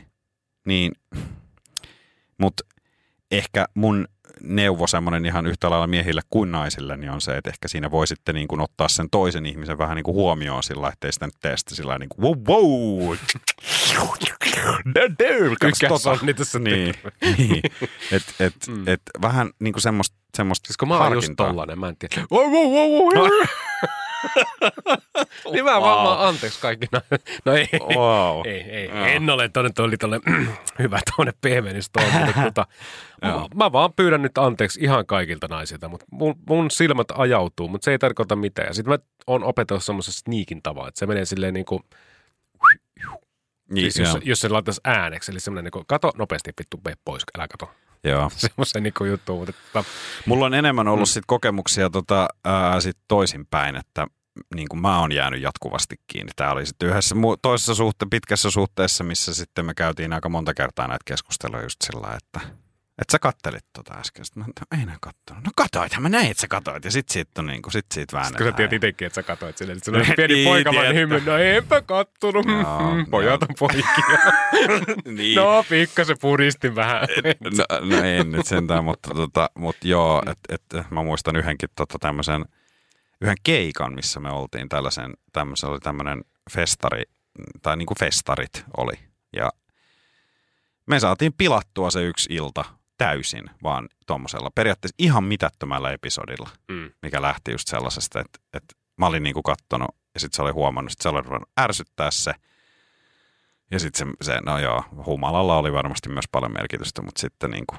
Niin, 0.65 0.91
mutta 2.37 2.63
ehkä 3.31 3.65
mun 3.73 4.07
neuvo 4.43 4.87
semmoinen 4.87 5.25
ihan 5.25 5.47
yhtä 5.47 5.69
lailla 5.69 5.87
miehille 5.87 6.21
kuin 6.29 6.51
naisille, 6.51 6.97
niin 6.97 7.11
on 7.11 7.21
se, 7.21 7.37
että 7.37 7.49
ehkä 7.49 7.67
siinä 7.67 7.91
voi 7.91 8.07
sitten 8.07 8.35
niin 8.35 8.47
kuin 8.47 8.61
ottaa 8.61 8.87
sen 8.87 9.09
toisen 9.09 9.45
ihmisen 9.45 9.77
vähän 9.77 9.95
niin 9.95 10.03
kuin 10.03 10.15
huomioon 10.15 10.63
sillä 10.63 10.87
ettei 10.87 11.11
sitä 11.11 11.25
nyt 11.25 11.35
tee 11.41 11.57
sitä 11.57 11.75
sillä 11.75 11.97
niin 11.99 12.09
kuin 12.09 12.45
wow, 12.47 12.57
wow. 13.07 13.17
Tykkää 15.59 15.97
Sonni 15.97 16.33
tässä 16.33 16.59
niin, 16.59 16.95
niin. 17.37 17.61
Et, 18.11 18.23
et, 18.39 18.53
Mm. 18.69 18.87
et, 18.87 19.01
vähän 19.21 19.49
niin 19.59 19.73
kuin 19.73 19.81
semmoista, 19.81 20.17
semmoista 20.37 20.67
Siis 20.67 20.77
kun 20.77 20.87
mä 20.87 20.97
oon 20.97 21.13
just 21.13 21.33
tollanen, 21.37 21.79
mä 21.79 21.89
en 21.89 21.95
tiedä. 21.97 22.27
Wow, 22.31 22.51
wow, 22.51 22.71
wow, 22.71 23.13
wow. 23.15 23.29
niin 25.51 25.65
mä 25.65 25.81
vaan, 25.81 26.07
mä, 26.19 26.27
anteeksi 26.27 26.61
kaikki. 26.61 26.87
No, 26.91 27.01
no 27.45 27.53
ei, 27.53 27.67
Wow. 27.95 28.45
ei, 28.45 28.61
ei, 28.61 28.89
en 29.15 29.29
ole 29.29 29.49
tuonne, 29.49 29.71
toi 29.75 29.85
oli 29.85 29.97
tuonne 29.97 30.19
hyvä 30.79 30.99
tuonne 31.15 31.33
pehmenys 31.41 31.89
tuo, 31.93 32.03
mutta 32.25 32.41
tota, 32.43 32.67
mä, 33.21 33.45
mä, 33.55 33.71
vaan 33.71 33.93
pyydän 33.93 34.21
nyt 34.21 34.37
anteeksi 34.37 34.79
ihan 34.83 35.05
kaikilta 35.05 35.47
naisilta, 35.47 35.89
mutta 35.89 36.05
mun, 36.11 36.35
mun 36.49 36.71
silmät 36.71 37.07
ajautuu, 37.13 37.67
mutta 37.67 37.85
se 37.85 37.91
ei 37.91 37.99
tarkoita 37.99 38.35
mitään. 38.35 38.67
Ja 38.67 38.73
sitten 38.73 38.91
mä 38.93 38.99
oon 39.27 39.43
opetellut 39.43 39.83
semmoisen 39.83 40.13
sneakin 40.13 40.61
tavan, 40.63 40.87
että 40.87 40.99
se 40.99 41.05
menee 41.07 41.25
silleen 41.25 41.53
niin 41.53 41.65
kuin, 41.65 41.83
Niin, 43.71 43.91
siis 43.91 44.09
jos, 44.13 44.17
jos 44.23 44.39
se 44.39 44.49
laitaisi 44.49 44.81
ääneksi, 44.83 45.31
eli 45.31 45.39
semmoinen 45.39 45.63
niin 45.63 45.71
kuin, 45.71 45.85
kato 45.87 46.11
nopeasti, 46.17 46.51
vittu, 46.59 46.81
pois, 47.05 47.23
älä 47.37 47.47
kato. 47.47 47.71
Joo. 48.03 48.31
Semmoisen 48.35 48.83
niin 48.83 48.93
juttu, 49.09 49.45
mutta 49.45 49.83
Mulla 50.25 50.45
on 50.45 50.53
enemmän 50.53 50.87
ollut 50.87 51.09
sit 51.09 51.23
kokemuksia 51.27 51.89
tota, 51.89 52.27
ää, 52.45 52.81
sit 52.81 52.97
toisinpäin, 53.07 53.75
että 53.75 54.07
niin 54.55 54.67
kuin 54.69 54.81
mä 54.81 54.99
oon 54.99 55.11
jäänyt 55.11 55.41
jatkuvasti 55.41 55.95
kiinni. 56.07 56.31
Tämä 56.35 56.51
oli 56.51 56.65
sitten 56.65 56.89
yhdessä 56.89 57.15
toisessa 57.41 57.75
suhte, 57.75 58.05
pitkässä 58.09 58.51
suhteessa, 58.51 59.03
missä 59.03 59.33
sitten 59.33 59.65
me 59.65 59.73
käytiin 59.73 60.13
aika 60.13 60.29
monta 60.29 60.53
kertaa 60.53 60.87
näitä 60.87 61.03
keskusteluja 61.05 61.63
just 61.63 61.81
sillä 61.83 62.17
että 62.17 62.39
että 63.01 63.11
sä 63.11 63.19
kattelit 63.19 63.65
tota 63.73 63.93
äsken. 63.93 64.25
Sitten 64.25 64.43
mä, 64.43 64.77
ei 64.79 64.85
näin 64.85 64.97
kattonut. 65.01 65.43
No 65.43 65.51
katoithan 65.55 66.01
mä 66.03 66.09
näin, 66.09 66.31
että 66.31 66.41
sä 66.41 66.47
katoit. 66.47 66.85
Ja 66.85 66.91
sit 66.91 67.09
siitä, 67.09 67.41
niin 67.41 67.61
kuin, 67.61 67.71
sit 67.73 67.85
siitä 67.93 68.11
kun 68.11 68.19
väännetään. 68.19 68.51
sä 68.51 68.57
tiedät 68.57 68.73
itsekin, 68.73 69.05
että 69.05 69.15
sä 69.15 69.23
katsoit 69.23 69.57
silleen, 69.57 69.77
että 69.77 69.85
sulla 69.85 69.99
on 70.03 70.05
Niin, 70.05 70.15
pieni 70.15 70.43
poikamainen 70.43 70.93
tiedätkö. 70.93 71.15
hymy. 71.15 71.31
No 71.31 71.37
enpä 71.37 71.81
kattonut. 71.81 72.45
Joo, 72.47 73.05
Pojat 73.11 73.43
on 73.43 73.49
poikia. 73.59 73.87
niin. 75.17 75.35
no 75.35 75.65
pikkasen 75.69 76.17
puristin 76.21 76.75
vähän. 76.75 77.07
No, 77.57 77.95
no 77.97 78.03
en 78.03 78.31
nyt 78.31 78.45
sentään, 78.47 78.83
mutta, 78.83 79.09
tota, 79.09 79.49
mutta 79.55 79.87
joo, 79.87 80.23
että 80.31 80.55
et, 80.55 80.89
mä 80.91 81.03
muistan 81.03 81.35
yhdenkin 81.35 81.69
tota, 81.75 81.99
tämmöisen, 81.99 82.45
yhden 83.21 83.37
keikan, 83.43 83.95
missä 83.95 84.19
me 84.19 84.29
oltiin 84.29 84.69
tällaisen, 84.69 85.13
tämmöisen 85.33 85.69
oli 85.69 85.79
tämmöinen 85.79 86.23
festari, 86.51 87.03
tai 87.61 87.77
niin 87.77 87.85
kuin 87.85 87.99
festarit 87.99 88.65
oli. 88.77 88.93
Ja 89.35 89.49
me 90.85 90.99
saatiin 90.99 91.33
pilattua 91.33 91.91
se 91.91 92.03
yksi 92.03 92.33
ilta 92.33 92.65
täysin, 92.99 93.49
vaan 93.63 93.89
tuommoisella 94.07 94.51
periaatteessa 94.55 94.95
ihan 94.99 95.23
mitättömällä 95.23 95.91
episodilla, 95.91 96.49
Mm. 96.71 96.91
mikä 97.01 97.21
lähti 97.21 97.51
just 97.51 97.67
sellaisesta, 97.67 98.19
että, 98.19 98.39
että 98.53 98.75
mä 98.97 99.05
olin 99.07 99.23
niinku 99.23 99.43
kattonut 99.43 99.95
ja 100.13 100.19
sitten 100.19 100.35
se 100.35 100.41
oli 100.41 100.51
huomannut, 100.51 100.91
että 100.91 101.03
se 101.03 101.09
oli 101.09 101.21
ruvennut 101.21 101.49
ärsyttää 101.59 102.11
se. 102.11 102.33
Ja 103.71 103.79
sitten 103.79 104.07
se, 104.07 104.13
se, 104.33 104.39
no 104.45 104.59
joo, 104.59 104.83
humalalla 105.05 105.57
oli 105.57 105.73
varmasti 105.73 106.09
myös 106.09 106.25
paljon 106.31 106.53
merkitystä, 106.53 107.01
mutta 107.01 107.21
sitten 107.21 107.51
niinku, 107.51 107.75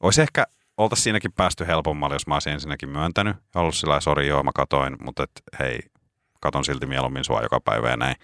olisi 0.00 0.22
ehkä, 0.22 0.46
oltaisiin 0.76 1.04
siinäkin 1.04 1.32
päästy 1.32 1.66
helpommalle, 1.66 2.14
jos 2.14 2.26
mä 2.26 2.34
olisin 2.34 2.52
ensinnäkin 2.52 2.88
myöntänyt 2.88 3.36
ja 3.54 3.60
ollut 3.60 3.74
sillä 3.74 4.00
sori 4.00 4.28
joo, 4.28 4.42
mä 4.42 4.50
katoin, 4.54 4.96
mutta 5.04 5.22
et, 5.22 5.30
hei, 5.58 5.80
katon 6.40 6.64
silti 6.64 6.86
mieluummin 6.86 7.24
sua 7.24 7.42
joka 7.42 7.60
päivä 7.60 7.90
ja 7.90 7.96
näin, 7.96 8.16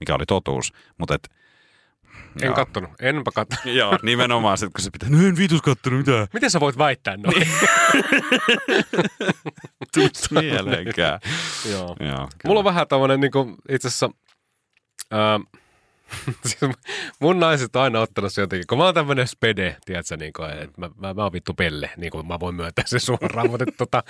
mikä 0.00 0.14
oli 0.14 0.26
totuus. 0.26 0.72
Mutta 0.98 1.14
et, 1.14 1.28
En 2.42 2.46
joo. 2.46 2.54
kattonut. 2.54 2.90
Enpä 3.00 3.30
kattonut. 3.34 3.64
Joo, 3.78 3.98
nimenomaan 4.02 4.58
sitten, 4.58 4.72
kun 4.72 4.82
se 4.84 4.90
pitää, 4.90 5.08
no 5.08 5.26
en 5.26 5.36
vitus 5.36 5.62
kattonut 5.62 5.98
mitään. 5.98 6.26
Miten 6.32 6.50
sä 6.50 6.60
voit 6.60 6.78
väittää 6.78 7.16
noin? 7.16 7.36
Niin. 7.38 7.48
Mieleenkään. 10.40 11.20
Joo. 11.70 11.96
Joo, 12.00 12.28
Mulla 12.44 12.60
on 12.60 12.64
vähän 12.64 12.88
tämmöinen 12.88 13.20
niin 13.20 13.32
kuin, 13.32 13.56
itse 13.68 13.88
asiassa, 13.88 14.10
ää, 15.10 15.40
siis 16.46 16.58
mun 17.20 17.40
naiset 17.40 17.76
on 17.76 17.82
aina 17.82 18.00
ottanut 18.00 18.32
se 18.32 18.40
jotenkin, 18.40 18.66
kun 18.66 18.78
mä 18.78 18.84
oon 18.84 18.94
tämmönen 18.94 19.28
spede, 19.28 19.76
tiedätkö, 19.84 20.16
niin 20.16 20.32
kuin, 20.32 20.50
että 20.50 20.80
mä, 20.80 20.90
mä, 20.96 21.14
mä 21.14 21.22
oon 21.22 21.32
vittu 21.32 21.54
pelle, 21.54 21.90
niin 21.96 22.10
kuin 22.10 22.26
mä 22.26 22.40
voin 22.40 22.54
myöntää 22.54 22.84
sen 22.86 23.00
suoraan, 23.00 23.50
mutta 23.50 23.64
että, 23.68 23.76
tota, 23.78 24.02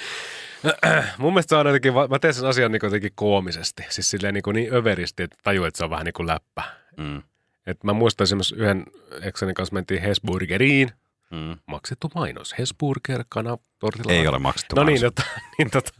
mun 1.18 1.32
mielestä 1.32 1.48
se 1.48 1.56
on 1.56 1.66
jotenkin, 1.66 1.92
mä 2.10 2.18
teen 2.18 2.34
sen 2.34 2.46
asian 2.46 2.72
niin 2.72 2.80
kuin 2.80 2.88
jotenkin 2.88 3.12
koomisesti, 3.14 3.82
siis 3.88 4.10
silleen 4.10 4.34
niin, 4.34 4.42
kuin 4.42 4.54
niin 4.54 4.74
överisti, 4.74 5.22
että 5.22 5.36
tajuu, 5.42 5.64
että 5.64 5.78
se 5.78 5.84
on 5.84 5.90
vähän 5.90 6.04
niin 6.04 6.12
kuin 6.12 6.26
läppä. 6.26 6.62
Mm, 6.96 7.22
Et 7.66 7.84
mä 7.84 7.92
muistan 7.92 8.22
esimerkiksi 8.24 8.54
yhden 8.54 8.86
eksänin 9.22 9.54
kanssa 9.54 9.74
mentiin 9.74 10.02
Hesburgeriin, 10.02 10.90
mm. 11.30 11.56
maksettu 11.66 12.10
mainos, 12.14 12.54
Hesburger, 12.58 13.24
kana, 13.28 13.56
tortilla. 13.78 14.12
Ei 14.12 14.26
ole 14.28 14.38
maksettu 14.38 14.76
No 14.76 14.84
niin, 14.84 15.00
mainos. 15.00 15.14
tota, 15.14 15.28
niin, 15.58 15.70
tota, 15.70 15.92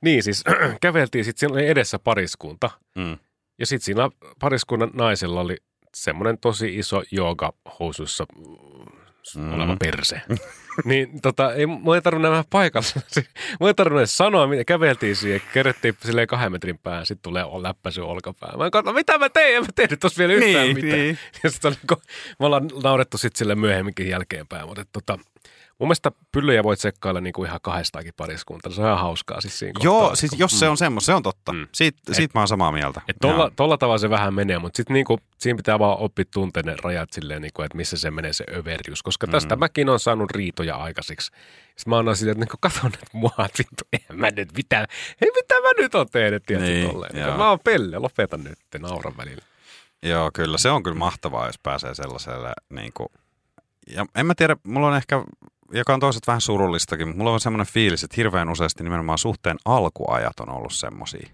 niin 0.00 0.22
siis 0.22 0.44
käveltiin, 0.80 1.24
sitten 1.24 1.40
siinä 1.40 1.54
oli 1.54 1.68
edessä 1.68 1.98
pariskunta. 1.98 2.70
Mm. 2.94 3.18
Ja 3.58 3.66
sitten 3.66 3.84
siinä 3.84 4.10
pariskunnan 4.40 4.90
naisella 4.94 5.40
oli 5.40 5.56
semmoinen 5.94 6.38
tosi 6.38 6.78
iso 6.78 7.02
jooga-housuissa 7.10 8.26
Mm. 8.36 8.71
Mm. 9.36 9.52
oleva 9.52 9.76
perse. 9.76 10.22
niin 10.84 11.20
tota, 11.20 11.52
ei, 11.54 11.66
mulla 11.66 11.96
ei 11.96 12.02
tarvinnut 12.02 12.30
nähdä 12.30 12.44
paikalla. 12.50 12.88
mulla 13.60 13.70
ei 13.70 13.74
tarvinnut 13.74 14.10
sanoa, 14.10 14.46
mitä 14.46 14.64
käveltiin 14.64 15.16
siihen, 15.16 15.42
kerättiin 15.52 15.96
silleen 16.04 16.28
kahden 16.28 16.52
metrin 16.52 16.78
päähän, 16.78 17.06
sitten 17.06 17.22
tulee 17.22 17.44
läppäsy 17.62 18.00
olkapää. 18.00 18.56
Mä 18.56 18.70
katson, 18.70 18.94
mitä 18.94 19.18
mä 19.18 19.28
tein, 19.28 19.56
en 19.56 19.62
mä 19.62 19.68
tehnyt 19.74 20.00
tossa 20.00 20.18
vielä 20.18 20.32
yhtään 20.32 20.54
Niin, 20.64 20.74
mitään. 20.76 21.00
niin. 21.00 21.18
Ja 21.44 21.50
sitten 21.50 21.76
me 22.38 22.46
ollaan 22.46 22.70
naurettu 22.82 23.18
sitten 23.18 23.38
sille 23.38 23.54
myöhemminkin 23.54 24.08
jälkeenpäin, 24.08 24.66
mutta 24.66 24.84
tota, 24.92 25.18
mun 25.82 25.88
mielestä 25.88 26.12
pyllyjä 26.32 26.62
voit 26.62 26.80
sekkailla 26.80 27.20
niinku 27.20 27.44
ihan 27.44 27.58
kahdestaakin 27.62 28.12
pariskuntaa. 28.16 28.72
Se 28.72 28.80
on 28.80 28.86
ihan 28.86 28.98
hauskaa 28.98 29.40
siis 29.40 29.58
siinä 29.58 29.80
Joo, 29.82 29.98
kohtaa. 30.00 30.16
siis 30.16 30.32
jos 30.38 30.58
se 30.60 30.68
on 30.68 30.76
semmoista, 30.76 31.06
se 31.06 31.14
on 31.14 31.22
totta. 31.22 31.52
Mm. 31.52 31.66
Siitä, 31.72 32.14
siitä 32.14 32.32
mä 32.34 32.40
oon 32.40 32.48
samaa 32.48 32.72
mieltä. 32.72 33.00
Et 33.08 33.16
tolla, 33.20 33.50
tolla 33.56 33.78
tavalla 33.78 33.98
se 33.98 34.10
vähän 34.10 34.34
menee, 34.34 34.58
mutta 34.58 34.76
sitten 34.76 34.94
niinku, 34.94 35.18
siinä 35.38 35.56
pitää 35.56 35.78
vaan 35.78 35.98
oppia 35.98 36.24
tuntea 36.32 36.62
ne 36.66 36.76
rajat 36.82 37.12
silleen, 37.12 37.42
niinku, 37.42 37.62
että 37.62 37.76
missä 37.76 37.96
se 37.96 38.10
menee 38.10 38.32
se 38.32 38.44
överius. 38.56 39.02
Koska 39.02 39.26
tästä 39.26 39.56
Mm. 39.56 39.60
mäkin 39.60 39.88
on 39.88 40.00
saanut 40.00 40.30
riitoja 40.30 40.76
aikaiseksi. 40.76 41.26
Sitten 41.26 41.90
mä 41.90 41.98
annan 41.98 42.16
silleen, 42.16 42.32
että 42.32 42.44
niinku, 42.44 42.56
kato 42.60 42.78
nyt 42.84 43.12
mua, 43.12 43.30
että 43.38 43.58
vittu, 43.58 43.84
eihän 43.92 44.18
mä 44.20 44.28
nyt 44.36 44.52
mitään, 44.56 44.86
hei 45.20 45.30
mitä 45.34 45.54
mä 45.54 45.68
nyt 45.82 45.94
oon 45.94 46.06
tehnyt, 46.12 46.42
tiedätkö, 46.46 46.70
Niin, 46.72 46.90
tolleen. 46.90 47.18
joo. 47.20 47.36
Mä 47.36 47.48
oon 47.48 47.58
pelle, 47.64 47.98
lopeta 47.98 48.36
nyt, 48.36 48.58
nauran 48.78 49.16
välillä. 49.16 49.42
Joo, 50.02 50.30
kyllä. 50.34 50.58
Se 50.58 50.70
on 50.70 50.82
kyllä 50.82 50.96
mahtavaa, 50.98 51.46
jos 51.46 51.58
pääsee 51.58 51.94
sellaiselle. 51.94 52.52
Niin 52.70 52.92
kuin, 52.94 53.08
ja 53.86 54.06
en 54.14 54.26
mä 54.26 54.34
tiedä, 54.34 54.56
mulla 54.66 54.86
on 54.88 54.96
ehkä, 54.96 55.24
joka 55.72 55.94
on 55.94 56.00
toiset 56.00 56.26
vähän 56.26 56.40
surullistakin, 56.40 57.08
mutta 57.08 57.18
mulla 57.18 57.32
on 57.32 57.40
semmoinen 57.40 57.66
fiilis, 57.66 58.04
että 58.04 58.14
hirveän 58.16 58.48
useasti 58.48 58.84
nimenomaan 58.84 59.18
suhteen 59.18 59.56
alkuajat 59.64 60.40
on 60.40 60.50
ollut 60.50 60.72
semmoisia 60.72 61.28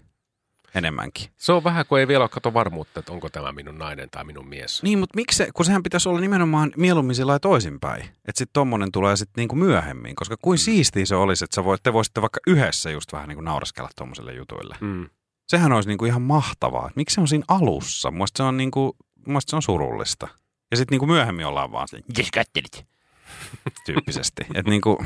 enemmänkin. 0.75 1.29
Se 1.37 1.51
on 1.51 1.63
vähän, 1.63 1.85
kun 1.85 1.99
ei 1.99 2.07
vielä 2.07 2.23
ole 2.23 2.29
kato 2.29 2.53
varmuutta, 2.53 2.99
että 2.99 3.11
onko 3.11 3.29
tämä 3.29 3.51
minun 3.51 3.77
nainen 3.77 4.09
tai 4.09 4.23
minun 4.23 4.47
mies. 4.47 4.83
Niin, 4.83 4.99
mutta 4.99 5.15
miksi 5.15 5.37
se, 5.37 5.49
kun 5.53 5.65
sehän 5.65 5.83
pitäisi 5.83 6.09
olla 6.09 6.19
nimenomaan 6.19 6.71
mieluummin 6.77 7.15
sillä 7.15 7.39
toisinpäin. 7.39 8.01
Että 8.01 8.13
sitten 8.35 8.53
tommonen 8.53 8.91
tulee 8.91 9.17
sitten 9.17 9.41
niinku 9.41 9.55
myöhemmin, 9.55 10.15
koska 10.15 10.35
kuin 10.41 10.57
siistiä 10.57 11.05
se 11.05 11.15
olisi, 11.15 11.43
että 11.43 11.55
sä 11.55 11.63
voit, 11.63 11.83
te 11.83 11.93
voisitte 11.93 12.21
vaikka 12.21 12.39
yhdessä 12.47 12.89
just 12.89 13.13
vähän 13.13 13.27
niinku 13.27 13.41
nauraskella 13.41 13.89
tommoselle 13.95 14.33
jutuille. 14.33 14.75
Mm. 14.81 15.09
Sehän 15.47 15.71
olisi 15.71 15.89
niinku 15.89 16.05
ihan 16.05 16.21
mahtavaa. 16.21 16.87
Et 16.87 16.95
Miksi 16.95 17.13
se 17.13 17.21
on 17.21 17.27
siinä 17.27 17.45
alussa? 17.47 18.11
Mun 18.11 18.17
mielestä 18.17 18.37
se 18.37 18.43
on, 18.43 18.57
niinku, 18.57 18.95
se 19.39 19.55
on 19.55 19.61
surullista. 19.61 20.27
Ja 20.71 20.77
sitten 20.77 20.93
niinku 20.93 21.05
myöhemmin 21.05 21.45
ollaan 21.45 21.71
vaan 21.71 21.87
silleen, 21.87 22.05
jes 22.17 22.31
kattelit. 22.31 22.85
Tyyppisesti. 23.85 24.45
Et 24.55 24.65
niinku, 24.65 25.05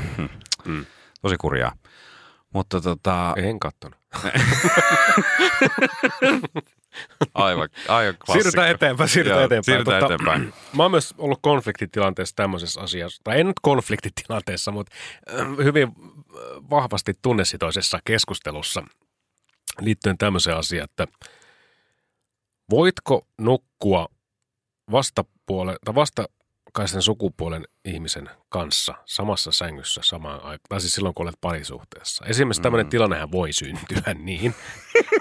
Mm. 0.64 0.86
tosi 1.22 1.36
kurjaa. 1.36 1.72
Mutta 2.54 2.80
tota, 2.80 3.34
En 3.36 3.60
kattonut. 3.60 3.98
aivan, 7.34 7.68
aivan 7.88 8.14
klassikko. 8.14 8.32
Siirrytään 8.32 8.70
eteenpäin, 8.70 9.08
siirrytään 9.08 9.38
Joo, 9.40 9.46
eteenpäin. 9.46 9.64
siirrytään 9.64 10.00
Tota, 10.00 10.14
eteenpäin. 10.14 10.52
Mä 10.76 10.82
oon 10.82 10.90
myös 10.90 11.14
ollut 11.18 11.38
konfliktitilanteessa 11.42 12.36
tämmöisessä 12.36 12.80
asiassa, 12.80 13.20
tai 13.24 13.40
en 13.40 13.46
nyt 13.46 13.60
konfliktitilanteessa, 13.62 14.70
mutta 14.70 14.92
äh, 15.40 15.46
hyvin 15.64 15.88
äh, 15.88 15.94
vahvasti 16.70 17.12
tunnesitoisessa 17.22 17.98
keskustelussa 18.04 18.82
liittyen 19.80 20.18
tämmöiseen 20.18 20.56
asiaan, 20.56 20.84
että 20.84 21.06
voitko 22.70 23.26
nukkua 23.40 24.08
vastapuolen, 24.90 25.76
tai 25.84 25.94
vastakkaisen 26.78 27.02
sukupuolen 27.02 27.64
ihmisen 27.84 28.30
kanssa 28.48 28.94
samassa 29.04 29.52
sängyssä 29.52 30.00
samaan 30.04 30.36
aikaan, 30.42 30.58
tai 30.68 30.80
siis 30.80 30.92
silloin 30.92 31.14
kun 31.14 31.26
olet 31.26 31.38
parisuhteessa. 31.40 32.24
Esimerkiksi 32.26 32.62
tämmöinen 32.62 32.86
Mm. 32.86 32.90
tilannehan 32.90 33.32
voi 33.32 33.52
syntyä 33.52 34.14
niin, 34.14 34.54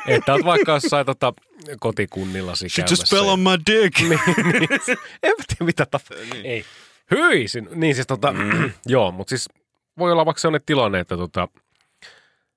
että 0.07 0.33
olet 0.33 0.45
vaikka 0.45 0.71
jossain 0.71 1.05
tota, 1.05 1.33
kotikunnillasi 1.79 2.69
She 2.69 2.81
käymässä. 2.81 2.93
just 3.01 3.09
fell 3.09 3.27
on 3.29 3.39
my 3.39 3.49
dick. 3.71 3.99
niin, 3.99 4.19
niin, 4.59 4.69
en 5.23 5.33
mä 5.37 5.43
tiedä 5.47 5.65
mitä 5.65 5.85
tapa. 5.85 6.05
Niin. 6.33 6.45
Ei. 6.45 6.65
Hyi, 7.11 7.47
sin- 7.47 7.69
niin 7.75 7.95
siis 7.95 8.07
tota, 8.07 8.31
Mm. 8.33 8.71
joo, 8.85 9.11
mutta 9.11 9.29
siis 9.29 9.49
voi 9.99 10.11
olla 10.11 10.25
vaikka 10.25 10.41
sellainen 10.41 10.65
tilanne, 10.65 10.99
että 10.99 11.17
tota, 11.17 11.47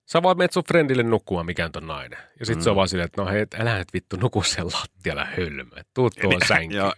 sä 0.07 0.23
voit 0.23 0.38
mennä 0.38 0.53
sun 0.53 0.64
friendille 0.69 1.03
nukkumaan, 1.03 1.47
mikä 1.47 1.71
on 1.77 1.87
nainen. 1.87 2.19
Ja 2.40 2.47
sit 2.47 2.62
se 2.62 2.71
on 2.71 2.75
Mm. 2.75 2.77
vaan 2.77 2.88
silleen, 2.88 3.05
että 3.07 3.23
no 3.23 3.29
hei, 3.29 3.47
älä 3.59 3.79
nyt 3.79 3.92
vittu 3.92 4.16
nuku 4.16 4.42
sen 4.42 4.66
lattialla 4.66 5.25
hölmö. 5.25 5.83
Tuut 5.95 6.14
tuohon 6.21 6.40
sänkyyn. 6.49 6.92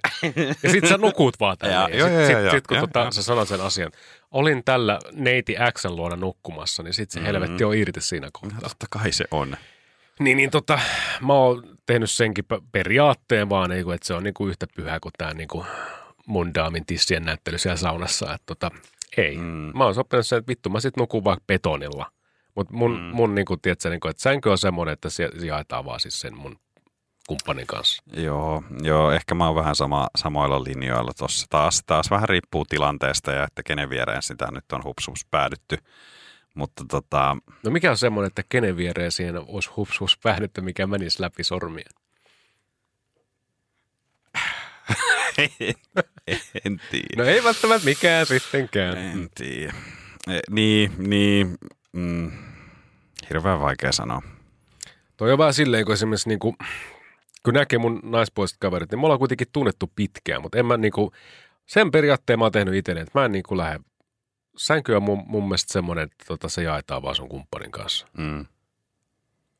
Ja 0.63 0.71
sit 0.71 0.87
sä 0.87 0.99
nukut 0.99 1.41
vaan 1.41 1.57
Ja, 1.63 1.69
tälleen. 1.69 1.99
Ja, 1.99 2.09
joo, 2.09 2.09
sit, 2.09 2.17
joo, 2.19 2.27
sit, 2.27 2.43
joo, 2.45 2.51
sit, 2.51 2.67
kun 2.67 2.77
joo, 2.77 2.87
tota, 2.87 3.11
sä 3.11 3.23
sanot 3.23 3.49
sen 3.49 3.61
asian, 3.61 3.93
olin 4.31 4.65
tällä 4.65 4.99
neiti 5.13 5.57
X 5.79 5.85
luona 5.85 6.17
nukkumassa, 6.17 6.83
niin 6.83 6.95
sitten 6.95 7.13
se 7.15 7.21
Mhm. 7.21 7.27
helvetti 7.27 7.65
on 7.65 7.75
irti 7.75 8.01
siinä 8.01 8.27
No, 8.27 8.31
kohtaa. 8.33 8.61
totta 8.61 8.87
kai 8.91 9.13
se 9.13 9.25
on. 9.31 9.57
Niin, 10.21 10.37
niin 10.37 10.51
tota, 10.51 10.79
mä 11.21 11.33
oon 11.33 11.63
tehnyt 11.87 12.11
senkin 12.11 12.45
pe- 12.45 12.61
periaatteen 12.73 13.49
vaan, 13.49 13.71
niin 13.71 13.93
että 13.95 14.07
se 14.07 14.15
on 14.15 14.23
niin 14.23 14.35
kuin 14.35 14.51
yhtä 14.51 14.67
pyhä 14.77 15.01
kuin 15.01 15.13
tämä 15.19 15.35
niin 15.35 15.49
kuin 15.49 15.67
mun 16.27 16.55
daamin 16.55 16.87
tissien 16.87 17.23
näyttely 17.25 17.59
siellä 17.59 17.77
saunassa. 17.77 18.27
Että 18.35 18.43
tota, 18.47 18.71
ei. 19.17 19.37
Mm. 19.37 19.43
Mm. 19.45 19.73
Mä 19.79 19.85
oon 19.85 19.95
sopinut 19.95 20.27
sen, 20.27 20.39
että 20.39 20.49
vittu 20.49 20.71
mä 20.71 20.81
sit 20.81 20.97
nukun 20.97 21.25
vaikka 21.25 21.45
betonilla. 21.47 22.11
Mutta 22.59 22.75
mun, 22.75 22.93
Mm. 23.01 23.05
mun 23.05 23.35
niin 23.35 23.45
kuin, 23.45 23.61
tiedätkö, 23.61 23.91
niin 23.91 24.01
kuin, 24.01 24.11
että 24.11 24.23
sänky 24.23 24.49
on 24.49 24.59
semmoinen, 24.59 24.93
että 24.93 25.11
se 25.11 25.31
jaetaan 25.45 25.85
vaan 25.85 26.01
siis 26.01 26.21
sen 26.21 26.37
mun 26.37 26.59
kumppanin 27.29 27.67
kanssa. 27.67 28.03
Joo, 28.13 28.63
joo, 28.83 29.11
ehkä 29.13 29.35
mä 29.35 29.47
oon 29.47 29.55
vähän 29.55 29.77
sama, 29.77 30.09
samoilla 30.17 30.65
linjoilla 30.65 31.13
tuossa. 31.19 31.47
Taas, 31.51 31.83
taas 31.87 32.11
vähän 32.11 32.29
riippuu 32.29 32.65
tilanteesta 32.65 33.33
ja 33.33 33.45
että 33.45 33.63
kenen 33.63 33.91
viereen 33.91 34.23
sitä 34.23 34.49
nyt 34.53 34.65
on 34.73 34.85
hupsups 34.85 35.27
päädytty. 35.31 35.79
Mutta 36.55 36.85
tota, 36.91 37.37
No 37.65 37.71
mikä 37.71 37.91
on 37.91 37.97
semmoinen, 37.97 38.27
että 38.27 38.43
kenen 38.49 38.77
viereen 38.77 39.13
siihen 39.13 39.37
olisi 39.49 39.71
hups 39.77 40.01
hups 40.01 40.19
päädytty, 40.23 40.61
mikä 40.61 40.87
menisi 40.87 41.23
läpi 41.23 41.45
sormia? 41.45 41.89
en 46.65 46.81
tiedä. 46.91 47.07
No 47.17 47.25
ei 47.25 47.45
välttämättä 47.45 47.85
mikään 47.85 48.27
sittenkään. 48.27 48.97
En 48.99 49.29
tiedä. 49.35 49.73
E, 50.29 50.41
niin, 50.51 50.93
niin, 50.99 51.59
mm, 51.93 52.33
hirveän 53.29 53.61
vaikea 53.61 53.93
sanoa. 53.93 54.23
Toi 55.17 55.33
on 55.33 55.39
vähän 55.39 55.55
silleen, 55.55 55.85
kun 55.85 55.95
esimerkiksi 55.95 56.29
niin 56.29 56.39
kuin, 56.39 56.57
kun 57.43 57.55
näkee 57.55 57.79
mun 57.79 58.01
naispuoliset 58.03 58.59
kaverit, 58.61 58.91
niin 58.91 58.99
me 58.99 59.07
ollaan 59.07 59.19
kuitenkin 59.19 59.47
tunnettu 59.53 59.93
pitkään, 59.97 60.43
mutta 60.43 60.59
en 60.59 60.67
mä 60.67 60.77
niin 60.77 60.93
kuin, 60.93 61.11
sen 61.67 61.91
periaatteen 61.91 62.39
mä 62.39 62.45
oon 62.45 62.53
tehnyt 62.53 62.75
itselleni, 62.75 63.03
että 63.03 63.19
mä 63.19 63.25
en 63.25 63.33
niin 63.33 63.43
kuin 63.43 63.59
lähde, 63.59 63.81
sänky 64.57 64.95
on 64.95 65.03
mun, 65.03 65.23
mun 65.27 65.45
mielestä 65.45 65.73
semmoinen, 65.73 66.05
että 66.05 66.25
tota, 66.29 66.49
se 66.49 66.63
jaetaan 66.63 67.03
vaan 67.03 67.15
sun 67.15 67.29
kumppanin 67.29 67.71
kanssa. 67.71 68.07
Mm. 68.19 68.47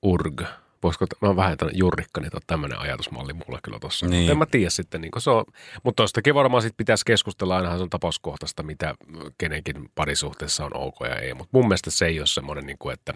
Urg. 0.03 0.43
Voisiko, 0.83 1.07
mä 1.21 1.29
oon 1.29 1.37
vähän 1.37 1.57
tämmöinen 1.57 1.79
jurrikka, 1.79 2.21
niin 2.21 2.33
tämmöinen 2.47 2.79
ajatusmalli 2.79 3.33
mulla 3.33 3.59
kyllä 3.63 3.79
tossa. 3.79 4.07
Niin. 4.07 4.31
En 4.31 4.39
mä 4.39 4.47
tiedä 4.47 4.71
sitten, 4.71 5.01
niin 5.01 5.13
se 5.19 5.31
on, 5.31 5.45
mutta 5.83 6.03
tostakin 6.03 6.35
varmaan 6.35 6.63
sit 6.63 6.77
pitäisi 6.77 7.05
keskustella, 7.05 7.57
ainahan 7.57 7.79
se 7.79 7.83
on 7.83 7.91
tapauskohtaista, 7.91 8.63
mitä 8.63 8.95
kenenkin 9.39 9.91
parisuhteessa 9.95 10.65
on 10.65 10.71
ok 10.75 10.97
ja 11.01 11.17
ei, 11.17 11.35
mutta 11.35 11.51
mun 11.53 11.69
mielestä 11.69 11.91
se 11.91 12.07
ei 12.07 12.21
ole 12.21 12.27
semmoinen, 12.27 12.67
niin 12.67 12.79
kuin, 12.79 12.93
että 12.93 13.15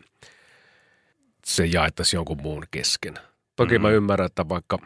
se 1.47 1.67
jaettaisiin 1.67 2.19
jonkun 2.19 2.43
muun 2.43 2.65
kesken. 2.71 3.15
Toki 3.57 3.79
mm. 3.79 3.83
mä 3.83 3.91
ymmärrän, 3.91 4.27
että 4.27 4.49
vaikka, 4.49 4.79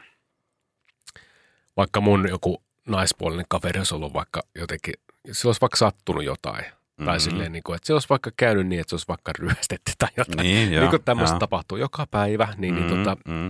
vaikka 1.76 2.00
mun 2.00 2.28
joku 2.28 2.62
naispuolinen 2.88 3.46
kaveri 3.48 3.80
olisi 3.80 3.94
ollut 3.94 4.14
vaikka 4.14 4.42
jotenkin, 4.54 4.94
sillä 5.32 5.48
olisi 5.48 5.60
vaikka 5.60 5.76
sattunut 5.76 6.24
jotain, 6.24 6.64
mm-hmm. 6.64 7.04
tai 7.04 7.20
silleen, 7.20 7.52
niin 7.52 7.62
kuin, 7.62 7.76
että 7.76 7.86
se 7.86 7.92
olisi 7.92 8.08
vaikka 8.08 8.30
käynyt 8.36 8.66
niin, 8.66 8.80
että 8.80 8.90
se 8.90 8.94
olisi 8.94 9.08
vaikka 9.08 9.32
ryöstetty 9.38 9.92
tai 9.98 10.08
jotain. 10.16 10.46
Niin, 10.46 10.72
joo, 10.72 10.80
niin 10.80 10.90
kuin 10.90 11.04
tämmöistä 11.04 11.34
joo. 11.34 11.40
tapahtuu 11.40 11.78
joka 11.78 12.06
päivä, 12.10 12.48
niin, 12.56 12.74
niin 12.74 12.90
Mm, 12.90 12.96
tota, 12.96 13.16
mm. 13.28 13.48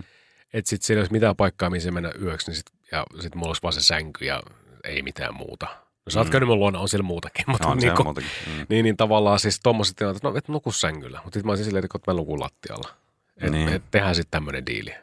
että 0.53 0.69
sitten 0.69 0.87
siellä 0.87 0.99
ei 0.99 1.03
olisi 1.03 1.13
mitään 1.13 1.37
paikkaa, 1.37 1.71
missä 1.71 1.91
mennä 1.91 2.13
yöksi, 2.23 2.51
niin 2.51 2.57
sit, 2.57 2.67
ja 2.93 3.05
sitten 3.15 3.39
mulla 3.39 3.51
olisi 3.51 3.63
vaan 3.63 3.73
se 3.73 3.81
sänky 3.81 4.25
ja 4.25 4.43
ei 4.85 5.03
mitään 5.03 5.35
muuta. 5.35 5.86
No 6.07 6.11
sä 6.11 6.21
oot 6.21 6.29
Mm. 6.29 6.33
käynyt 6.33 6.49
mun 6.49 6.59
luona, 6.59 6.79
on 6.79 6.89
siellä 6.89 7.03
muutakin, 7.07 7.45
mutta 7.51 7.69
On 7.69 7.79
niin, 7.79 7.95
kuin, 7.95 8.07
muutakin. 8.07 8.31
Mm. 8.47 8.67
niin, 8.69 8.85
niin 8.85 8.97
tavallaan 8.97 9.39
siis 9.41 9.61
tommoset 9.63 9.97
tilanteet, 9.97 10.23
no 10.23 10.37
et 10.37 10.49
nuku 10.49 10.73
sängyllä, 10.73 11.21
mutta 11.25 11.37
sitten 11.37 11.47
mä 11.47 11.51
olisin 11.51 11.65
silleen, 11.65 11.85
että 11.85 11.99
mä 12.13 12.15
nukun 12.17 12.41
lattialla. 12.41 12.89
Et, 13.37 13.51
Niin. 13.51 13.53
niin. 13.67 13.77
et 13.77 13.83
tehdään 13.91 14.15
sitten 14.15 14.31
tämmöinen 14.31 14.67
diili. 14.67 14.95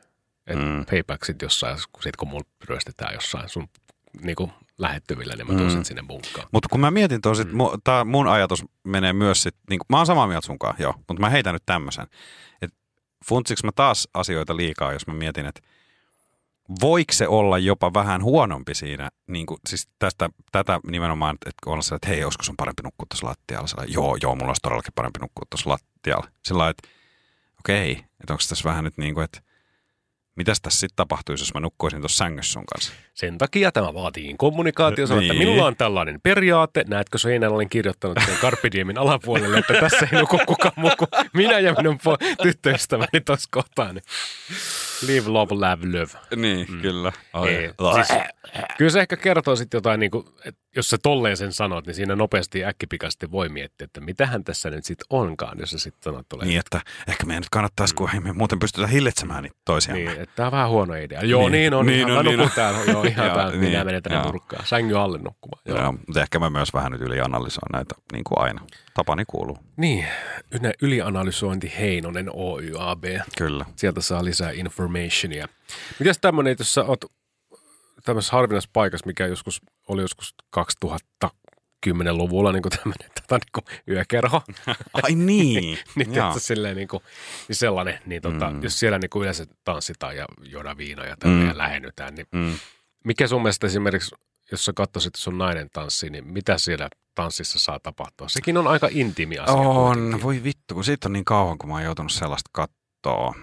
Et 0.48 0.58
Mm. 0.58 0.64
mm. 0.64 0.86
payback 0.86 1.26
sitten 1.26 1.46
jossain, 1.46 1.78
kun, 1.92 2.04
sit 2.04 2.16
kun 2.16 2.28
mulla 2.28 2.44
ryöstetään 2.70 3.14
jossain 3.14 3.50
sun 3.50 3.70
niinku, 4.22 4.52
lähettyvillä, 4.78 5.34
niin 5.36 5.48
mä 5.48 5.54
Mm. 5.54 5.58
tuun 5.60 5.72
sit 5.72 5.86
sinne 5.86 6.04
bunkkaan. 6.08 6.48
Mutta 6.52 6.70
kun 6.70 6.80
mä 6.80 6.92
mietin 6.92 7.22
tuon, 7.22 7.36
sit, 7.36 7.48
Mm. 7.52 7.58
mu, 7.58 7.70
tää 7.84 8.04
mun 8.04 8.28
ajatus 8.28 8.66
menee 8.84 9.14
myös 9.14 9.44
sit, 9.44 9.56
niin 9.70 9.80
mä 9.90 9.98
oon 9.98 10.06
samaa 10.06 10.28
mieltä 10.28 10.46
sunkaan, 10.46 10.76
joo, 10.80 10.94
mutta 10.98 11.22
mä 11.22 11.30
heitän 11.30 11.54
nyt 11.54 11.64
tämmöisen. 11.66 12.08
Että 12.62 12.78
funtsiks 13.26 13.64
mä 13.64 13.72
taas 13.76 14.08
asioita 14.14 14.58
liikaa, 14.58 14.94
jos 14.94 15.08
mä 15.08 15.14
mietin, 15.14 15.46
että 15.46 15.62
voiko 16.82 17.14
se 17.14 17.28
olla 17.28 17.58
jopa 17.58 17.94
vähän 17.94 18.24
huonompi 18.24 18.76
siinä, 18.76 19.10
niin 19.28 19.46
kuin, 19.46 19.60
siis 19.70 19.90
tästä, 20.00 20.30
tätä 20.52 20.80
nimenomaan, 20.88 21.36
että 21.36 21.60
kun 21.64 21.74
on 21.74 21.84
se, 21.84 21.96
että 21.96 22.08
hei, 22.08 22.24
olisiko 22.24 22.44
sun 22.44 22.58
parempi 22.58 22.84
nukkua 22.84 23.06
tuossa 23.10 23.28
lattialla? 23.28 23.68
Sillä, 23.68 23.86
joo, 23.88 24.18
joo, 24.22 24.36
mulla 24.36 24.50
olisi 24.50 24.62
todellakin 24.62 24.94
parempi 24.96 25.20
nukkua 25.20 25.46
tuossa 25.50 25.70
lattialla. 25.70 26.28
Sillä 26.44 26.70
että 26.70 26.88
okei, 27.60 27.92
että 27.92 28.34
onko 28.34 28.44
tässä 28.50 28.70
vähän 28.70 28.84
nyt 28.84 28.98
niin 28.98 29.14
kuin, 29.14 29.24
että 29.24 29.42
mitäs 30.36 30.62
tässä 30.62 30.80
sitten 30.80 30.96
tapahtuisi, 30.96 31.42
jos 31.42 31.54
mä 31.54 31.60
nukkuisin 31.60 32.00
tuossa 32.00 32.18
sängyssä 32.18 32.54
sun 32.54 32.66
kanssa? 32.66 32.94
Sen 33.14 33.38
takia 33.38 33.72
tämä 33.72 33.94
vaatii 33.94 34.36
kommunikaatio. 34.38 35.06
Niin. 35.06 35.22
että 35.22 35.34
minulla 35.34 35.66
on 35.66 35.76
tällainen 35.76 36.22
periaate. 36.24 36.84
Näetkö 36.88 37.18
seinällä 37.18 37.56
olen 37.56 37.70
kirjoittanut 37.70 38.18
sen 38.26 38.38
Carpe 38.38 38.70
Diemin 38.72 38.98
alapuolelle, 38.98 39.58
että 39.58 39.74
tässä 39.74 40.08
ei 40.12 40.20
nuku 40.20 40.40
kukaan 40.46 40.74
muu 40.76 40.92
kuin 40.98 41.10
minä 41.34 41.60
ja 41.60 41.74
minun 41.74 42.00
tyttöystäväni 42.44 43.22
tuossa 43.26 43.50
kohtaa. 43.52 43.94
Live, 45.08 45.30
love, 45.30 45.54
love, 45.56 46.00
love. 46.00 46.12
Niin, 46.36 46.68
mm. 46.70 46.82
kyllä. 46.82 47.12
Ei, 47.48 47.70
siis, 47.96 48.20
kyllä 48.78 48.92
se 48.92 49.00
ehkä 49.00 49.18
kertoo 49.18 49.56
sitten 49.56 49.78
jotain, 49.78 50.00
niin 50.00 50.12
kuin, 50.12 50.26
että 50.46 50.62
jos 50.76 50.90
sä 50.90 50.98
tolleen 50.98 51.38
sen 51.38 51.54
sanot, 51.54 51.86
niin 51.88 51.96
siinä 51.96 52.16
nopeasti 52.16 52.66
äkkipikaisesti 52.66 53.32
voi 53.32 53.50
miettiä, 53.50 53.86
että 53.86 54.02
mitähän 54.02 54.44
tässä 54.44 54.70
nyt 54.70 54.86
sitten 54.86 55.06
onkaan, 55.10 55.60
jos 55.60 55.72
sä 55.72 55.80
sitten 55.80 56.04
sanot 56.14 56.30
tolleen. 56.30 56.48
Niin, 56.48 56.60
että 56.60 56.82
ehkä 57.08 57.26
meidän 57.26 57.42
nyt 57.42 57.50
kannattaisi, 57.50 57.96
kun 57.96 58.10
ei 58.14 58.20
me 58.20 58.34
muuten 58.34 58.60
pystytä 58.60 58.88
hillitsemään 58.88 59.44
niitä 59.44 59.58
toisiamme. 59.66 60.04
Niin, 60.04 60.22
että 60.22 60.36
tämä 60.36 60.48
on 60.48 60.52
vähän 60.52 60.70
huono 60.70 60.94
idea. 60.94 61.22
Joo, 61.22 61.50
Niin. 61.50 61.52
niin, 61.52 61.74
on. 61.74 61.86
Niin 61.86 62.00
ihan, 62.00 62.18
on, 62.18 62.26
niin 62.26 62.40
on. 62.40 62.50
täällä. 62.56 62.80
Joo, 62.92 63.04
ihan 63.18 63.32
täällä. 63.32 63.52
niin, 63.52 63.60
Minä 63.60 63.84
menen 63.84 64.04
tänne. 64.04 64.22
Sängyn 64.64 64.98
alle 64.98 65.18
nukkumaan. 65.18 65.62
Joo. 65.66 65.78
Joo, 65.78 65.92
mutta 65.92 66.22
ehkä 66.22 66.40
mä 66.40 66.50
myös 66.50 66.74
vähän 66.74 66.92
nyt 66.92 67.02
ylianalysoin 67.02 67.72
näitä, 67.74 67.96
niin 68.14 68.24
kuin 68.24 68.40
aina. 68.40 68.62
Tapani 68.94 69.24
kuuluu. 69.28 69.58
Niin, 69.78 70.06
ylianalysointi 70.82 71.74
Heinonen 71.80 72.30
Oy 72.34 72.72
AB. 72.80 73.04
Kyllä. 73.38 73.66
Sieltä 73.76 74.02
saa 74.02 74.26
lisää 74.26 74.52
informationia. 74.98 75.48
Mitäs 76.00 76.18
tämmöinen, 76.22 76.56
jos 76.60 76.74
sä 76.74 76.84
oot 76.84 77.06
tämmöisessä 78.04 78.36
harvinaisessa 78.36 78.70
paikassa, 78.74 79.08
mikä 79.08 79.28
joskus 79.28 79.62
oli 79.88 80.02
joskus 80.02 80.36
2010-luvulla 81.26 82.52
niin 82.52 82.62
tämmöinen 82.78 83.10
tota, 83.22 83.36
niin 83.36 83.52
kuin 83.54 83.80
yökerho, 83.96 84.42
Ai 84.94 85.16
niin. 85.16 85.80
niin, 85.96 86.12
tiedätkö, 86.12 86.40
silleen, 86.40 86.76
niin, 86.76 86.88
kuin, 86.88 87.04
niin 87.48 87.56
sellainen, 87.56 88.00
niin 88.06 88.22
tota, 88.22 88.50
Mm. 88.50 88.64
jos 88.64 88.80
siellä 88.80 89.00
niin 89.00 89.10
kuin 89.10 89.22
yleensä 89.22 89.46
tanssitaan 89.64 90.18
ja 90.18 90.26
juodaan 90.44 90.78
viinoja 90.78 91.10
ja, 91.10 91.16
mm. 91.26 91.48
Ja 91.48 91.58
lähennytään, 91.58 92.16
niin 92.16 92.28
Mm. 92.32 92.54
mikä 93.04 93.28
sun 93.28 93.42
mielestä 93.42 93.68
esimerkiksi, 93.68 94.16
jos 94.52 94.66
sä 94.66 94.74
katsoisit 94.74 95.16
sun 95.16 95.38
nainen 95.38 95.70
tanssii, 95.74 96.10
niin 96.10 96.28
mitä 96.28 96.58
siellä 96.58 96.90
tanssissa 97.16 97.60
saa 97.60 97.80
tapahtua? 97.80 98.30
Sekin 98.30 98.58
on 98.58 98.68
aika 98.68 98.88
intiimi 98.92 99.38
asia. 99.38 99.54
On, 99.56 99.94
kuitenkin. 99.96 100.22
voi 100.24 100.44
vittu, 100.44 100.74
kun 100.76 100.84
siitä 100.84 101.08
on 101.08 101.14
niin 101.14 101.26
kauan, 101.26 101.58
kun 101.58 101.70
mä 101.70 101.76
oon 101.76 101.84
joutunut 101.84 102.12
sellaista 102.12 102.50
katsoa 102.54 103.36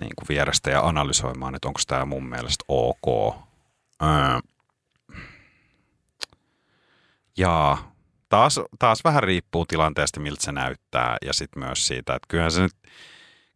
niin 0.00 0.12
kuin 0.18 0.26
vierestä 0.28 0.70
ja 0.70 0.80
analysoimaan, 0.80 1.54
että 1.54 1.68
onko 1.68 1.80
tämä 1.86 2.04
mun 2.04 2.28
mielestä 2.28 2.64
ok. 2.68 3.34
Öö. 4.02 4.38
Ja 7.38 7.78
taas, 8.28 8.60
taas 8.78 9.04
vähän 9.04 9.22
riippuu 9.22 9.66
tilanteesta, 9.66 10.20
miltä 10.20 10.44
se 10.44 10.52
näyttää 10.52 11.16
ja 11.24 11.32
sitten 11.32 11.64
myös 11.64 11.86
siitä, 11.86 12.14
että 12.14 12.26
kyllähän 12.28 12.52
se 12.52 12.60
nyt 12.62 12.72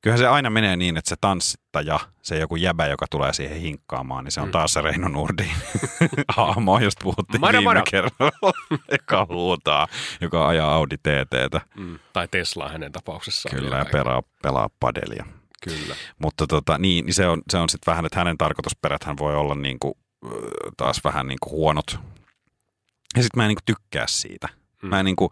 Kyllähän 0.00 0.18
se 0.18 0.26
aina 0.26 0.50
menee 0.50 0.76
niin, 0.76 0.96
että 0.96 1.08
se 1.08 1.16
tanssittaja, 1.20 2.00
se 2.22 2.38
joku 2.38 2.56
jäbä, 2.56 2.86
joka 2.86 3.06
tulee 3.10 3.32
siihen 3.32 3.60
hinkkaamaan, 3.60 4.24
niin 4.24 4.32
se 4.32 4.40
on 4.40 4.48
Mm. 4.48 4.52
taas 4.52 4.72
se 4.72 4.80
Reino 4.80 5.08
Nurdin 5.08 5.50
hahmo, 6.36 6.78
josta 6.78 7.02
puhuttiin 7.02 7.40
Mara, 7.40 7.52
viime 7.58 7.64
mara. 7.64 7.82
kerralla, 7.90 8.52
joka 8.98 9.26
huutaa, 9.28 9.88
joka 10.20 10.48
ajaa 10.48 10.74
Audi 10.74 10.96
TTtä. 10.98 11.60
Mm. 11.76 11.98
Tai 12.12 12.28
Tesla 12.30 12.68
hänen 12.68 12.92
tapauksessaan. 12.92 13.54
Kyllä, 13.54 13.76
ja 13.76 13.84
pelaa, 13.92 14.22
pelaa 14.42 14.68
padelia. 14.80 15.24
Kyllä. 15.64 15.96
Mutta 16.18 16.46
tota, 16.46 16.78
niin, 16.78 17.06
niin 17.06 17.14
se 17.14 17.28
on, 17.28 17.42
se 17.50 17.58
on 17.58 17.68
sitten 17.68 17.92
vähän, 17.92 18.06
että 18.06 18.18
hänen 18.18 18.38
tarkoitusperät 18.38 19.04
hän 19.04 19.18
voi 19.18 19.36
olla 19.36 19.54
niinku, 19.54 19.98
ö, 20.26 20.28
taas 20.76 21.00
vähän 21.04 21.26
niinku 21.26 21.50
huonot. 21.50 21.98
Ja 23.16 23.22
sitten 23.22 23.36
mä 23.36 23.44
en 23.44 23.48
niinku 23.48 23.62
tykkää 23.66 24.06
siitä. 24.08 24.48
Mm. 24.82 24.88
Mä 24.88 24.98
en 24.98 25.04
niinku, 25.04 25.30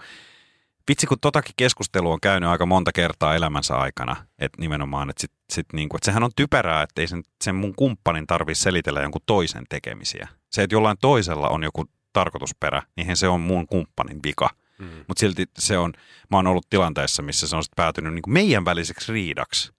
vitsi 0.89 1.07
kun 1.07 1.19
totakin 1.21 1.55
keskustelua 1.57 2.13
on 2.13 2.21
käynyt 2.21 2.49
aika 2.49 2.67
monta 2.67 2.93
kertaa 2.93 3.35
elämänsä 3.35 3.77
aikana, 3.77 4.17
että 4.39 4.61
nimenomaan, 4.61 5.11
että, 5.11 5.21
sit, 5.21 5.33
sit 5.53 5.67
niinku, 5.73 5.97
että 5.97 6.05
sehän 6.05 6.23
on 6.23 6.31
typerää, 6.37 6.83
että 6.83 7.01
ei 7.01 7.07
sen, 7.07 7.23
sen 7.45 7.55
mun 7.55 7.75
kumppanin 7.77 8.27
tarvitse 8.27 8.63
selitellä 8.63 9.01
jonkun 9.01 9.23
toisen 9.27 9.65
tekemisiä. 9.69 10.29
Se, 10.51 10.63
että 10.63 10.75
jollain 10.75 10.97
toisella 11.01 11.49
on 11.49 11.63
joku 11.63 11.85
tarkoitusperä, 12.13 12.83
niin 12.97 13.17
se 13.17 13.29
on 13.29 13.41
mun 13.41 13.67
kumppanin 13.67 14.21
vika. 14.25 14.51
Mm. 14.79 15.05
Mutta 15.09 15.21
silti 15.21 15.47
se 15.59 15.79
on, 15.79 15.93
mä 16.31 16.37
oon 16.37 16.47
ollut 16.47 16.67
tilanteessa, 16.71 17.23
missä 17.23 17.49
se 17.49 17.57
on 17.57 17.65
sit 17.65 17.73
päätynyt 17.77 18.15
niin 18.15 18.23
meidän 18.27 18.65
väliseksi 18.65 19.13
riidaksi. 19.13 19.73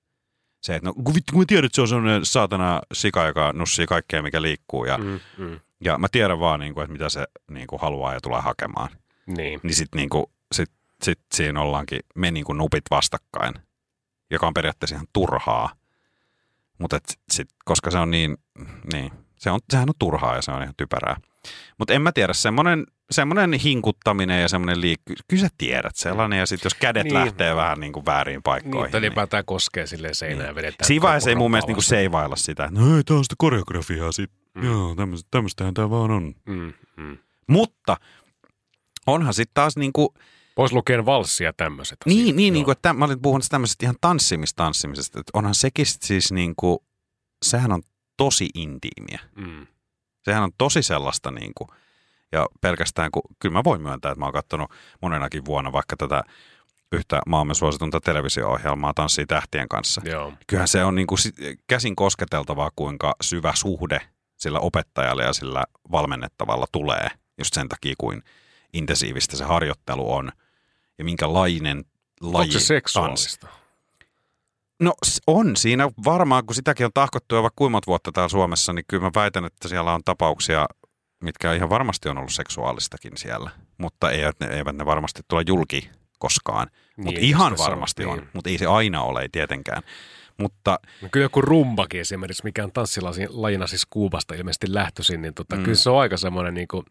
Se, 0.62 0.76
että 0.76 0.90
no 0.90 0.94
kun 0.94 1.04
kun 1.04 1.40
mä 1.40 1.46
tiedän, 1.48 1.66
että 1.66 1.76
se 1.76 1.82
on 1.82 1.88
sellainen 1.88 2.26
saatana 2.26 2.82
sika, 2.94 3.26
joka 3.26 3.54
nussii 3.54 3.86
kaikkea, 3.86 4.22
mikä 4.22 4.42
liikkuu. 4.42 4.86
Ja, 4.86 4.98
mm. 4.98 5.20
Mm. 5.38 5.60
Ja 5.84 5.98
mä 5.98 6.08
tiedän 6.12 6.40
vaan, 6.40 6.60
niin 6.60 6.74
kuin, 6.74 6.84
että 6.84 6.94
mitä 6.94 7.10
se 7.10 7.28
niin 7.52 7.68
kuin 7.68 7.82
haluaa 7.82 8.14
ja 8.14 8.22
tulee 8.22 8.42
hakemaan. 8.42 8.90
Niin. 9.26 9.60
Niin 9.64 9.76
sitten 9.76 9.98
niin 9.98 10.10
kuin, 10.10 10.26
sit, 10.52 10.72
sit 11.04 11.20
siinä 11.34 11.62
ollaankin 11.62 12.00
me 12.16 12.32
niin 12.32 12.46
kuin 12.46 12.58
nupit 12.58 12.84
vastakkain, 12.92 13.54
joka 14.32 14.48
on 14.48 14.54
periaatteessa 14.54 14.96
ihan 14.96 15.08
turhaa. 15.14 15.76
Mutta 16.78 17.00
sit, 17.32 17.48
koska 17.66 17.92
se 17.92 17.98
on 17.98 18.12
niin, 18.12 18.38
niin 18.94 19.12
se 19.38 19.52
on, 19.52 19.60
sehän 19.70 19.90
on 19.90 19.96
turhaa 20.00 20.36
ja 20.36 20.42
se 20.42 20.52
on 20.52 20.62
ihan 20.62 20.74
typerää. 20.78 21.18
Mutta 21.78 21.94
en 21.94 22.02
mä 22.02 22.12
tiedä, 22.12 22.34
semmoinen 22.34 22.86
semmoinen 23.12 23.54
hinkuttaminen 23.54 24.42
ja 24.42 24.48
semmoinen 24.50 24.82
liikku. 24.82 25.14
Kyllä 25.28 25.42
sä 25.42 25.48
tiedät 25.58 25.96
sellainen. 25.96 26.40
Ja 26.40 26.46
sitten 26.46 26.66
jos 26.66 26.74
kädet 26.74 27.04
Niin. 27.04 27.14
niin. 27.14 27.26
lähtee 27.26 27.56
vähän 27.56 27.80
niin 27.80 27.94
kuin 27.94 28.06
väärin 28.06 28.34
Niin, 28.34 28.44
paikkoihin. 28.44 28.92
tai 28.92 29.00
ylipäätään 29.00 29.46
koskee 29.46 29.88
silleen 29.88 30.16
seinään 30.16 30.48
ja 30.50 30.56
vedetään. 30.56 30.88
Siinä 30.88 31.02
vaiheessa 31.04 31.30
ei 31.30 31.36
mun 31.36 31.52
mielestä 31.52 31.68
niinku 31.68 31.80
alas. 31.80 31.88
seivailla 31.88 32.36
sitä, 32.36 32.66
että 32.66 32.80
no 32.80 32.98
ei, 32.98 33.04
tää 33.04 33.18
on 33.18 33.24
sitä 33.24 33.36
koreografiaa 33.38 34.12
sit. 34.12 34.32
Mm. 34.56 34.64
Joo, 34.64 34.96
tämmöistä, 34.96 35.28
tämmöistähän 35.32 35.74
tää 35.74 35.90
vaan 35.90 36.12
on. 36.12 36.34
Mm, 36.46 36.74
mm. 36.98 37.18
Mutta 37.48 37.98
onhan 39.08 39.34
sitten 39.34 39.54
taas 39.54 39.78
niinku, 39.78 40.14
Pois 40.56 40.74
lukien 40.74 41.06
valssia 41.06 41.54
tämmöiset 41.54 41.98
niin, 42.06 42.24
asiat. 42.24 42.36
niin, 42.36 42.48
Joo. 42.48 42.54
niinku, 42.54 42.72
että 42.72 42.92
täm- 42.92 42.98
mä 42.98 43.06
olin 43.06 43.22
puhunut 43.22 43.46
tämmöisestä 43.50 43.86
ihan 43.86 43.96
tanssimistanssimisesta, 44.02 45.20
että 45.20 45.32
onhan 45.34 45.56
sekin 45.56 45.86
siis 45.86 46.32
niinku, 46.32 46.84
sehän 47.46 47.72
on 47.72 47.82
tosi 48.18 48.50
intiimiä. 48.56 49.20
Mm. 49.36 49.68
Sehän 50.24 50.44
on 50.44 50.52
tosi 50.58 50.84
sellaista 50.84 51.32
niinku, 51.32 51.68
ja 52.32 52.48
pelkästään 52.62 53.12
kun, 53.12 53.22
kyllä 53.40 53.54
mä 53.54 53.64
voin 53.64 53.82
myöntää, 53.82 54.12
että 54.12 54.20
mä 54.20 54.26
oon 54.26 54.34
katsonut 54.34 54.72
monenakin 55.02 55.46
vuonna 55.46 55.72
vaikka 55.72 55.98
tätä 55.98 56.24
yhtä 56.92 57.22
maamme 57.28 57.54
suositunta 57.54 58.00
televisio-ohjelmaa 58.00 58.94
Tanssii 58.94 59.26
tähtien 59.26 59.70
kanssa. 59.70 60.02
Joo. 60.06 60.34
kyllähän 60.48 60.68
se 60.68 60.84
on 60.84 60.96
niin 60.96 61.08
kuin 61.08 61.20
käsin 61.68 61.96
kosketeltavaa, 61.96 62.72
kuinka 62.76 63.16
syvä 63.22 63.54
suhde 63.56 64.02
sillä 64.38 64.60
opettajalla 64.60 65.24
ja 65.24 65.34
sillä 65.34 65.64
valmennettavalla 65.92 66.66
tulee, 66.72 67.08
just 67.38 67.54
sen 67.54 67.70
takia, 67.70 67.94
kuin 67.98 68.24
intensiivistä 68.74 69.38
se 69.38 69.44
harjoittelu 69.44 70.14
on 70.14 70.32
ja 70.98 71.06
minkälainen 71.06 71.86
laji 72.22 72.42
Onko 72.42 72.52
se 72.52 72.60
seksuaalista? 72.60 73.48
No 74.80 74.94
on 75.28 75.56
siinä 75.56 75.90
varmaan, 76.06 76.46
kun 76.46 76.56
sitäkin 76.56 76.86
on 76.86 76.92
tahkottu 76.94 77.36
jo 77.36 77.42
vaikka 77.42 77.70
monta 77.70 77.88
vuotta 77.88 78.12
täällä 78.12 78.30
Suomessa, 78.30 78.74
niin 78.74 78.86
kyllä 78.88 79.04
mä 79.04 79.12
väitän, 79.16 79.46
että 79.46 79.68
siellä 79.68 79.94
on 79.94 80.02
tapauksia, 80.06 80.66
mitkä 81.22 81.54
ihan 81.54 81.70
varmasti 81.70 82.10
on 82.10 82.18
ollut 82.18 82.34
seksuaalistakin 82.34 83.12
siellä, 83.18 83.52
mutta 83.78 84.12
eivät 84.12 84.36
ne, 84.40 84.48
eivät 84.48 84.76
ne 84.76 84.86
varmasti 84.86 85.22
tule 85.28 85.44
julki 85.48 85.90
koskaan. 86.20 86.68
Mutta 86.98 87.12
Niin, 87.12 87.24
ihan 87.30 87.58
se 87.58 87.64
on- 87.64 87.70
varmasti 87.70 88.06
on, 88.06 88.18
niin. 88.18 88.30
mutta 88.34 88.50
ei 88.50 88.58
se 88.58 88.66
aina 88.66 89.02
ole, 89.02 89.22
ei 89.22 89.30
tietenkään. 89.30 89.84
Mutta 90.38 90.80
No 91.02 91.08
kyllä 91.12 91.24
joku 91.26 91.42
rumbakin 91.42 92.02
esimerkiksi, 92.02 92.44
mikä 92.44 92.64
on 92.64 92.72
tanssilajina 92.72 93.68
siis 93.68 93.86
Kuubasta 93.90 94.36
ilmeisesti 94.36 94.74
lähtöisin, 94.74 95.22
niin 95.22 95.34
tota, 95.34 95.56
mm. 95.56 95.64
kyllä 95.64 95.76
se 95.76 95.90
on 95.90 96.00
aika 96.02 96.18
semmoinen 96.18 96.54
niin 96.54 96.68
kuin, 96.68 96.86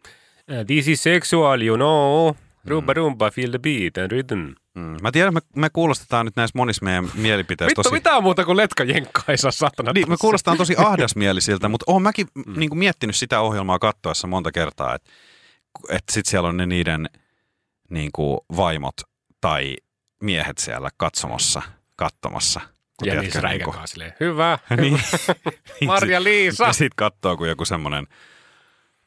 this 0.67 0.87
is 0.87 1.03
sexual, 1.03 1.61
you 1.61 1.75
know, 1.77 2.35
rumba 2.65 2.93
rumba, 2.93 3.31
feel 3.31 3.49
the 3.49 3.59
beat 3.59 3.97
and 3.97 4.11
rhythm. 4.11 4.53
Mm. 4.75 4.97
Mä 5.01 5.11
tiedän, 5.11 5.33
me, 5.33 5.39
me 5.55 5.69
kuulostetaan 5.69 6.25
nyt 6.25 6.35
näissä 6.35 6.57
monissa 6.57 6.85
meidän 6.85 7.09
mielipiteissä 7.13 7.69
Vittu, 7.69 7.83
tosi... 7.83 7.93
mitään 7.93 8.23
muuta 8.23 8.45
kuin 8.45 8.57
letka 8.57 8.83
jenkkaisa, 8.83 9.51
satana. 9.51 9.91
Niin, 9.93 10.07
me 10.07 10.11
tanssi. 10.11 10.21
kuulostaan 10.21 10.57
tosi 10.57 10.75
ahdasmielisiltä, 10.87 11.69
mutta 11.69 11.83
oon 11.87 12.01
mäkin 12.01 12.27
mm. 12.35 12.59
niin 12.59 12.69
kuin 12.69 12.79
miettinyt 12.79 13.15
sitä 13.15 13.39
ohjelmaa 13.39 13.79
kattoessa 13.79 14.27
monta 14.27 14.51
kertaa, 14.51 14.95
että, 14.95 15.11
että 15.89 16.13
sit 16.13 16.25
siellä 16.25 16.49
on 16.49 16.57
ne 16.57 16.65
niiden 16.65 17.09
niin 17.89 18.09
kuin 18.13 18.39
vaimot 18.57 18.95
tai 19.41 19.75
miehet 20.23 20.57
siellä 20.57 20.89
katsomossa, 20.97 21.61
katsomassa. 21.95 22.59
kun 22.59 23.07
Ja 23.07 23.11
tiedätkö, 23.13 23.21
niissä 23.21 23.47
niin 23.47 23.63
kuin- 23.63 23.87
silleen, 23.87 24.13
hyvä, 24.19 24.59
niin, 24.81 24.99
Marja 25.85 26.23
Liisa. 26.23 26.65
Ja 26.65 26.73
sit 26.73 26.93
katsoo, 26.95 27.37
kun 27.37 27.49
joku 27.49 27.65
semmoinen, 27.65 28.07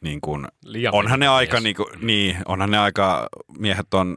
niin 0.04 0.20
kuin, 0.20 0.48
Liian 0.64 0.94
onhan 0.94 1.20
ne 1.20 1.28
aika, 1.28 1.60
niin 1.60 1.76
kuin, 1.76 1.86
niin, 2.02 2.36
onhan 2.46 2.70
ne 2.70 2.78
aika, 2.78 3.28
miehet 3.58 3.94
on 3.94 4.16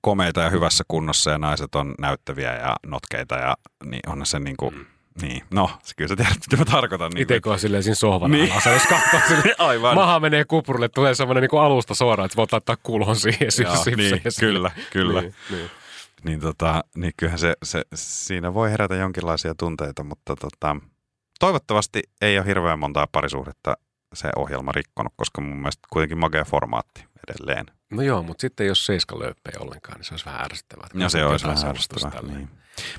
komeita 0.00 0.40
ja 0.40 0.50
hyvässä 0.50 0.84
kunnossa 0.88 1.30
ja 1.30 1.38
naiset 1.38 1.74
on 1.74 1.94
näyttäviä 1.98 2.56
ja 2.56 2.76
notkeita 2.86 3.34
ja 3.34 3.56
niin 3.84 4.00
onhan 4.08 4.26
se 4.26 4.38
niin 4.38 4.56
kuin, 4.56 4.86
niin, 5.22 5.42
no, 5.50 5.70
se 5.82 5.94
kyllä 5.96 6.08
sä 6.08 6.16
tiedät, 6.16 6.34
mitä 6.50 6.56
mä 6.56 6.64
tarkoitan. 6.64 7.10
Niin 7.14 7.22
Itse 7.22 7.40
kun 7.40 7.52
on 7.52 7.58
silleen 7.58 7.82
siinä 7.82 7.94
sohvan 7.94 8.30
Niin. 8.30 8.52
alassa, 8.52 8.70
jos 8.70 8.82
katsoo 8.86 9.20
silleen, 9.28 9.54
Aivan. 9.68 9.94
maha 9.94 10.20
menee 10.20 10.44
kuprulle, 10.44 10.88
tulee 10.88 11.14
semmoinen 11.14 11.48
niin 11.50 11.60
alusta 11.60 11.94
suoraan, 11.94 12.26
että 12.26 12.36
voit 12.36 12.52
laittaa 12.52 12.76
kulhon 12.82 13.16
siihen 13.16 13.48
Joo, 13.64 13.84
niin, 13.96 14.20
kyllä, 14.40 14.70
kyllä. 14.92 15.20
Niin, 15.20 15.34
niin. 15.50 15.70
Niin, 16.24 16.40
tota, 16.40 16.84
niin 16.96 17.12
kyllähän 17.16 17.38
se, 17.38 17.54
se, 17.62 17.82
siinä 17.94 18.54
voi 18.54 18.70
herätä 18.70 18.94
jonkinlaisia 18.94 19.54
tunteita, 19.58 20.04
mutta 20.04 20.36
tota, 20.36 20.76
toivottavasti 21.40 22.02
ei 22.20 22.38
ole 22.38 22.46
hirveän 22.46 22.78
montaa 22.78 23.06
parisuhdetta 23.12 23.76
se 24.14 24.28
ohjelma 24.36 24.72
rikkonut, 24.72 25.12
koska 25.16 25.40
mun 25.40 25.56
mielestä 25.56 25.88
kuitenkin 25.90 26.18
makea 26.18 26.44
formaatti 26.44 27.04
edelleen. 27.28 27.66
No 27.90 28.02
joo, 28.02 28.22
mutta 28.22 28.40
sitten 28.40 28.66
jos 28.66 28.86
seiska 28.86 29.18
löyppejä 29.18 29.56
ollenkaan, 29.60 29.96
niin 29.98 30.04
se 30.04 30.14
olisi 30.14 30.26
vähän 30.26 30.44
ärsyttävää. 30.44 30.88
Ja 30.94 31.08
se 31.08 31.24
olisi 31.24 31.46
vähän 31.46 31.66
ärsyttävää. 31.66 32.22
Niin. 32.22 32.48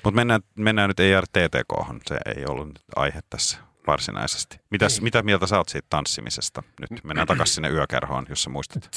Mutta 0.03 0.15
mennään, 0.15 0.41
mennään 0.55 0.89
nyt 0.89 0.99
ERTTK, 0.99 2.01
se 2.07 2.17
ei 2.35 2.45
ollut 2.45 2.67
nyt 2.67 2.81
aihe 2.95 3.19
tässä 3.29 3.57
varsinaisesti. 3.87 4.59
Mitäs, 4.69 4.95
Ei. 4.97 5.03
mitä 5.03 5.21
mieltä 5.21 5.47
sä 5.47 5.57
oot 5.57 5.69
siitä 5.69 5.87
tanssimisesta? 5.89 6.63
Nyt 6.89 7.03
mennään 7.03 7.27
takaisin 7.27 7.55
sinne 7.55 7.69
yökerhoon, 7.69 8.25
jos 8.29 8.43
sä 8.43 8.49
muistat. 8.49 8.89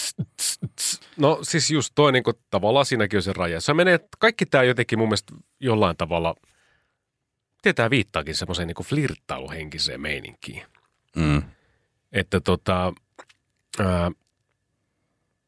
No 1.16 1.38
siis 1.42 1.70
just 1.70 1.92
toi 1.94 2.12
niin 2.12 2.24
kuin, 2.24 2.36
tavallaan 2.50 2.86
siinäkin 2.86 3.16
on 3.16 3.22
se 3.22 3.32
raja. 3.32 3.60
Se 3.60 3.74
menee, 3.74 4.00
kaikki 4.18 4.46
tämä 4.46 4.64
jotenkin 4.64 4.98
mun 4.98 5.08
mielestä 5.08 5.34
jollain 5.60 5.96
tavalla, 5.96 6.34
tietää 7.62 7.90
viittaakin 7.90 8.34
semmoiseen 8.34 8.68
niin 8.68 8.86
flirttailuhenkiseen 8.86 10.00
meininkiin. 10.00 10.62
Mm. 11.16 11.42
Että 12.12 12.40
tota, 12.40 12.92
ää, 13.78 14.10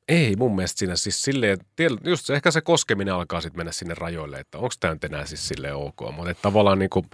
ei 0.09 0.37
mun 0.37 0.55
mielestä 0.57 0.79
siinä 0.79 0.97
siis 0.97 1.23
silleen, 1.23 1.59
just 2.05 2.31
ehkä 2.31 2.51
se 2.51 2.61
koskeminen 2.61 3.15
alkaa 3.15 3.41
sitten 3.41 3.59
mennä 3.59 3.73
sinne 3.73 3.95
rajoille, 3.95 4.39
että 4.41 4.59
onko 4.59 4.75
tämä 4.81 4.95
nyt 4.95 5.05
enää 5.05 5.27
siis 5.27 5.49
silleen 5.49 5.77
ok. 5.77 6.01
Mutta 6.13 6.31
että 6.31 6.43
tavallaan 6.43 6.79
niin 6.79 6.91
kuin, 6.91 7.11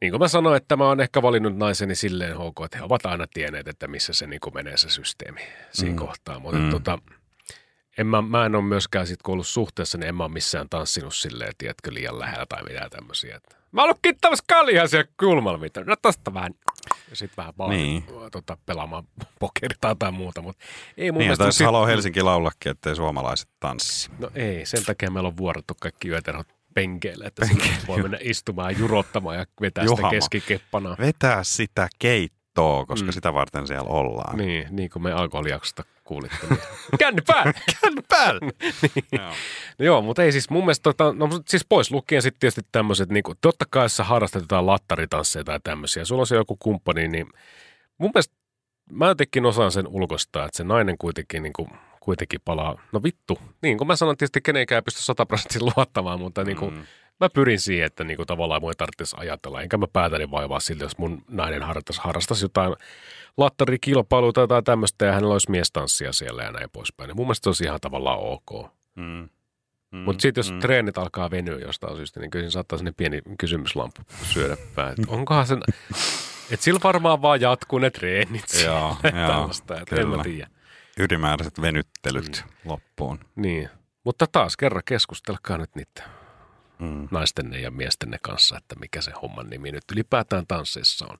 niin 0.00 0.10
kuin 0.12 0.20
mä 0.20 0.28
sanoin, 0.28 0.56
että 0.56 0.76
mä 0.76 0.84
oon 0.84 1.00
ehkä 1.00 1.22
valinnut 1.22 1.56
naiseni 1.56 1.94
silleen 1.94 2.36
ok, 2.36 2.56
että 2.64 2.78
he 2.78 2.84
ovat 2.84 3.06
aina 3.06 3.26
tienneet, 3.34 3.68
että 3.68 3.88
missä 3.88 4.12
se 4.12 4.26
niin 4.26 4.40
kuin 4.40 4.54
menee 4.54 4.76
se 4.76 4.90
systeemi 4.90 5.40
siinä 5.72 5.92
Mm. 5.92 5.96
kohtaa. 6.06 6.38
Mutta 6.38 6.58
Mm. 6.58 6.70
tota, 6.70 6.98
en 7.98 8.06
mä, 8.06 8.22
mä 8.22 8.46
en 8.46 8.54
ole 8.54 8.64
myöskään 8.64 9.06
sit, 9.06 9.22
kun 9.22 9.32
ollut 9.32 9.46
suhteessa, 9.46 9.98
niin 9.98 10.08
en 10.08 10.14
mä 10.14 10.24
ole 10.24 10.32
missään 10.32 10.68
tanssinut 10.68 11.14
silleen, 11.14 11.52
tiedätkö, 11.58 11.94
liian 11.94 12.18
lähellä 12.18 12.46
tai 12.48 12.62
mitään 12.62 12.90
tämmöisiä. 12.90 13.36
Että 13.36 13.56
mä 13.72 13.80
oon 13.82 13.84
ollut 13.88 13.98
kittämässä 14.02 14.44
kaljaa 14.48 14.86
siellä 14.86 15.08
kulmalla, 15.20 15.58
mitä. 15.58 15.84
No 15.84 15.96
tosta 16.02 16.34
vähän. 16.34 16.54
Ja 17.10 17.16
sit 17.16 17.36
vähän 17.36 17.54
vaan 17.58 17.70
Niin. 17.70 18.04
tota, 18.32 18.56
pelaamaan 18.66 19.04
pokeria 19.40 19.96
tai 19.98 20.12
muuta, 20.12 20.42
mutta 20.42 20.64
ei 20.96 21.12
mun 21.12 21.18
Niin, 21.18 21.24
mielestä... 21.26 21.44
tai 21.44 21.52
sit- 21.52 21.64
haluaa 21.64 21.86
Helsinki 21.86 22.22
laulakin, 22.22 22.70
ettei 22.72 22.96
suomalaiset 22.96 23.48
tanssi. 23.60 24.10
No 24.18 24.30
ei, 24.34 24.66
sen 24.66 24.84
takia 24.84 25.10
meillä 25.10 25.26
on 25.26 25.36
vuorottu 25.36 25.74
kaikki 25.80 26.08
yöterhot 26.08 26.46
penkeille, 26.74 27.24
että 27.24 27.46
sinne 27.46 27.64
voi 27.86 28.02
mennä 28.02 28.18
istumaan 28.20 28.78
jurottamaan 28.78 29.36
ja 29.36 29.46
vetää 29.60 29.84
Juhama. 29.84 30.08
sitä 30.10 30.16
keskikeppana. 30.16 30.96
Vetää 31.00 31.44
sitä 31.44 31.88
keittoa, 32.56 32.86
koska 32.86 33.06
Mm. 33.06 33.12
sitä 33.12 33.34
varten 33.34 33.66
siellä 33.66 33.90
ollaan. 33.90 34.36
Niin, 34.38 34.66
niin 34.70 34.90
kuin 34.90 35.02
me 35.02 35.12
alkoholijaksosta 35.12 35.84
kuulitte. 36.04 36.36
Niin. 36.50 36.98
Känni 36.98 37.22
päälle! 37.26 37.52
Känni 37.80 38.02
päälle! 38.08 38.40
niin. 38.40 39.20
No 39.78 39.84
joo, 39.84 40.02
mutta 40.02 40.22
ei 40.22 40.32
siis 40.32 40.50
mun 40.50 40.62
mielestä, 40.64 40.82
tota, 40.82 41.12
no 41.12 41.28
siis 41.48 41.66
pois 41.68 41.90
lukien 41.90 42.22
sitten 42.22 42.40
tietysti 42.40 42.60
tämmöiset, 42.72 43.08
niin 43.08 43.22
kuin, 43.22 43.38
totta 43.40 43.64
kai 43.70 43.84
jos 43.84 43.96
sä 43.96 44.04
harrastat 44.04 44.42
jotain 44.42 44.66
lattaritansseja 44.66 45.44
tai 45.44 45.60
tämmöisiä, 45.64 46.04
sulla 46.04 46.22
on 46.22 46.26
se 46.26 46.36
joku 46.36 46.56
kumppani, 46.56 47.08
niin 47.08 47.26
mun 47.98 48.10
mielestä 48.14 48.34
mä 48.92 49.06
jotenkin 49.08 49.46
osaan 49.46 49.72
sen 49.72 49.88
ulkoistaa, 49.88 50.44
että 50.46 50.56
se 50.56 50.64
nainen 50.64 50.98
kuitenkin, 50.98 51.42
niin 51.42 51.52
kuin, 51.52 51.68
kuitenkin 52.00 52.40
palaa, 52.44 52.78
no 52.92 53.02
vittu, 53.02 53.38
niin 53.62 53.78
kuin 53.78 53.88
mä 53.88 53.96
sanon, 53.96 54.16
tietysti 54.16 54.40
kenenkään 54.40 54.76
ei 54.76 54.82
pysty 54.82 55.02
sataprosenttisesti 55.02 55.72
luottamaan, 55.76 56.20
mutta 56.20 56.44
niin 56.44 56.56
kuin, 56.56 56.74
Mm. 56.74 56.82
Mä 57.20 57.28
pyrin 57.28 57.60
siihen, 57.60 57.86
että 57.86 58.04
niin 58.04 58.16
kuin, 58.16 58.26
tavallaan 58.26 58.60
mun 58.62 58.70
ei 58.70 58.74
tarvitsisi 58.74 59.16
ajatella, 59.18 59.62
enkä 59.62 59.76
mä 59.76 59.86
päätäni 59.92 60.30
vaivaa 60.30 60.60
siltä, 60.60 60.84
jos 60.84 60.98
mun 60.98 61.22
nainen 61.30 61.62
harrastaisi, 61.62 62.00
harrastaisi 62.04 62.44
jotain 62.44 62.76
lattarikilpailua 63.36 64.32
tai 64.32 64.62
tämmöistä 64.62 65.04
ja 65.06 65.12
hänellä 65.12 65.32
olisi 65.32 65.50
miestanssia 65.50 66.12
siellä 66.12 66.42
ja 66.42 66.52
näin 66.52 66.70
poispäin. 66.70 67.08
Ja 67.08 67.14
mun 67.14 67.26
mielestä 67.26 67.44
se 67.44 67.48
olisi 67.48 67.64
ihan 67.64 67.80
tavallaan 67.80 68.18
ok. 68.18 68.70
Mm. 68.94 69.28
Mm. 69.92 69.98
Mutta 69.98 70.22
sitten 70.22 70.38
jos 70.40 70.50
Mm. 70.50 70.54
mm. 70.56 70.60
treenit 70.60 70.98
alkaa 70.98 71.30
venyä 71.30 71.58
jostain 71.58 71.96
syystä, 71.96 72.20
niin 72.20 72.30
kyllä 72.30 72.42
siinä 72.42 72.50
saattaa 72.50 72.78
sinne 72.78 72.92
pieni 72.96 73.22
kysymyslampu 73.38 74.02
syödä 74.22 74.56
päin. 74.74 74.92
Et 74.92 75.08
Onkohan 75.08 75.46
sen... 75.46 75.60
Että 76.50 76.64
sillä 76.64 76.80
varmaan 76.84 77.22
vaan 77.22 77.40
jatkuu 77.40 77.78
ne 77.78 77.90
treenit. 77.90 78.44
Joo, 78.64 78.96
joo, 79.02 79.28
Tällaista, 79.28 79.80
että 79.80 79.96
en 79.96 80.08
mä 80.08 80.22
tiedä. 80.22 80.48
Ylimääräiset 80.98 81.60
venyttelyt 81.60 82.44
loppuun. 82.64 83.18
Niin. 83.36 83.68
Mutta 84.04 84.26
taas 84.32 84.56
kerran 84.56 84.82
keskustelkaa 84.84 85.58
nyt 85.58 85.70
niiden 85.74 86.15
Mm. 86.78 87.08
naistenne 87.10 87.60
ja 87.60 87.70
miestenne 87.70 88.18
kanssa, 88.22 88.58
että 88.58 88.74
mikä 88.80 89.00
se 89.00 89.12
homman 89.22 89.50
nimi 89.50 89.72
nyt 89.72 89.84
ylipäätään 89.92 90.44
tansseissa 90.48 91.06
on. 91.10 91.18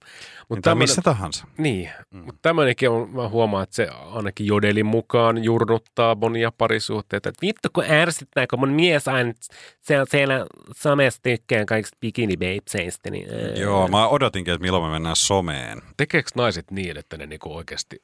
Mutta 0.48 0.62
tai 0.62 0.74
missä 0.74 1.02
tahansa. 1.02 1.46
Niin, 1.58 1.90
Mm. 2.10 2.18
mutta 2.18 2.38
tämmöinenkin 2.42 2.90
on, 2.90 3.10
mä 3.10 3.28
huomaan, 3.28 3.62
että 3.62 3.76
se 3.76 3.88
ainakin 3.88 4.46
Jodelin 4.46 4.86
mukaan 4.86 5.44
jurnuttaa 5.44 6.14
monia 6.14 6.52
parisuhteita. 6.58 7.28
Että 7.28 7.46
vittu 7.46 7.68
kun 7.72 7.84
ärsyttää, 7.90 8.46
kun 8.50 8.60
mun 8.60 8.68
mies 8.70 9.08
aina 9.08 9.32
siellä, 9.80 10.04
siellä 10.10 10.46
somessa 10.76 11.22
tykkää 11.22 11.64
kaikista 11.64 11.98
bikini-babeseistä. 12.06 13.10
Niin, 13.10 13.28
ää. 13.34 13.40
Joo, 13.56 13.88
mä 13.88 14.08
odotinkin, 14.08 14.54
että 14.54 14.62
milloin 14.62 14.84
me 14.84 14.90
mennään 14.90 15.16
someen. 15.16 15.82
Tekeekö 15.96 16.30
naiset 16.34 16.70
niin, 16.70 16.96
että 16.98 17.16
ne 17.16 17.26
niinku 17.26 17.56
oikeasti 17.56 18.02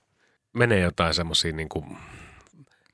menee 0.53 0.81
jotain 0.81 1.15
semmoisia 1.15 1.53
niinku 1.53 1.87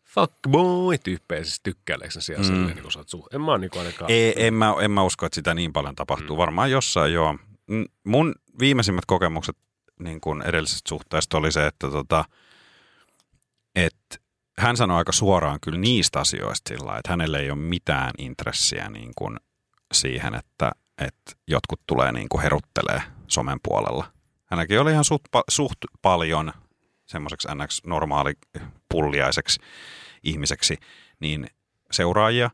fuckboy-tyyppejä, 0.09 1.45
siis 1.45 1.61
tykkäileekö 1.63 2.15
ne 2.15 2.21
siellä 2.21 2.43
Mm. 2.43 2.47
silleen, 2.47 2.75
niin 2.77 2.83
kun 2.83 2.93
sä 2.93 2.99
oot 2.99 3.09
suht... 3.09 3.35
En 3.35 3.41
mä 3.41 3.51
oon 3.51 3.61
niinku 3.61 3.79
ainakaan... 3.79 4.11
Ei, 4.11 4.47
en, 4.47 4.55
mä, 4.55 4.75
en 4.81 4.91
mä 4.91 5.03
usko, 5.03 5.27
että 5.27 5.35
sitä 5.35 5.55
niin 5.55 5.73
paljon 5.73 5.95
tapahtuu. 5.95 6.37
Mm. 6.37 6.39
Varmaan 6.39 6.71
jossain 6.71 7.13
joo. 7.13 7.37
Mm, 7.67 7.85
Mun 8.05 8.35
viimeisimmät 8.61 9.05
kokemukset 9.07 9.57
niin 10.01 10.21
kuin 10.21 10.43
edellisestä 10.43 10.89
suhteesta 10.89 11.37
oli 11.39 11.53
se, 11.53 11.67
että 11.67 11.91
tota, 11.91 12.25
että 13.75 14.17
hän 14.59 14.77
sanoi 14.77 14.97
aika 14.97 15.13
suoraan 15.13 15.59
kyllä 15.61 15.79
niistä 15.79 16.21
asioista 16.21 16.69
sillä 16.69 16.87
lailla, 16.87 16.99
että 16.99 17.13
hänellä 17.13 17.39
ei 17.39 17.51
ole 17.51 17.59
mitään 17.59 18.11
intressiä 18.19 18.89
niin 18.91 19.13
kuin 19.17 19.37
siihen, 19.93 20.35
että, 20.35 20.71
että 20.99 21.33
jotkut 21.47 21.81
tulee 21.87 22.13
niin 22.13 22.29
kuin 22.29 22.43
heruttelee 22.43 23.03
somen 23.27 23.59
puolella. 23.63 24.13
Hänelläkin 24.47 24.81
oli 24.81 24.91
ihan 24.93 25.05
suht, 25.05 25.25
suht 25.49 25.79
paljon 26.03 26.53
semmoiseksi 27.07 27.49
NX 27.55 27.81
normaali 27.87 28.33
pulliaiseksi 28.89 29.61
ihmiseksi, 30.23 30.77
niin 31.21 31.47
seuraajia 31.91 32.51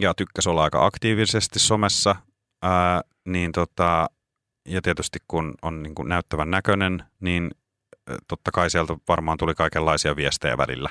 ja 0.00 0.14
tykkäsi 0.14 0.48
olla 0.48 0.64
aika 0.64 0.86
aktiivisesti 0.86 1.58
somessa, 1.58 2.16
ää, 2.62 3.00
niin 3.24 3.52
tota, 3.52 4.10
ja 4.68 4.82
tietysti 4.82 5.18
kun 5.28 5.54
on 5.62 5.82
niin 5.82 5.94
kuin 5.94 6.08
näyttävän 6.08 6.50
näköinen, 6.50 7.04
niin 7.20 7.50
totta 8.28 8.50
kai 8.50 8.70
sieltä 8.70 8.96
varmaan 9.08 9.38
tuli 9.38 9.54
kaikenlaisia 9.54 10.16
viestejä 10.16 10.58
välillä. 10.58 10.90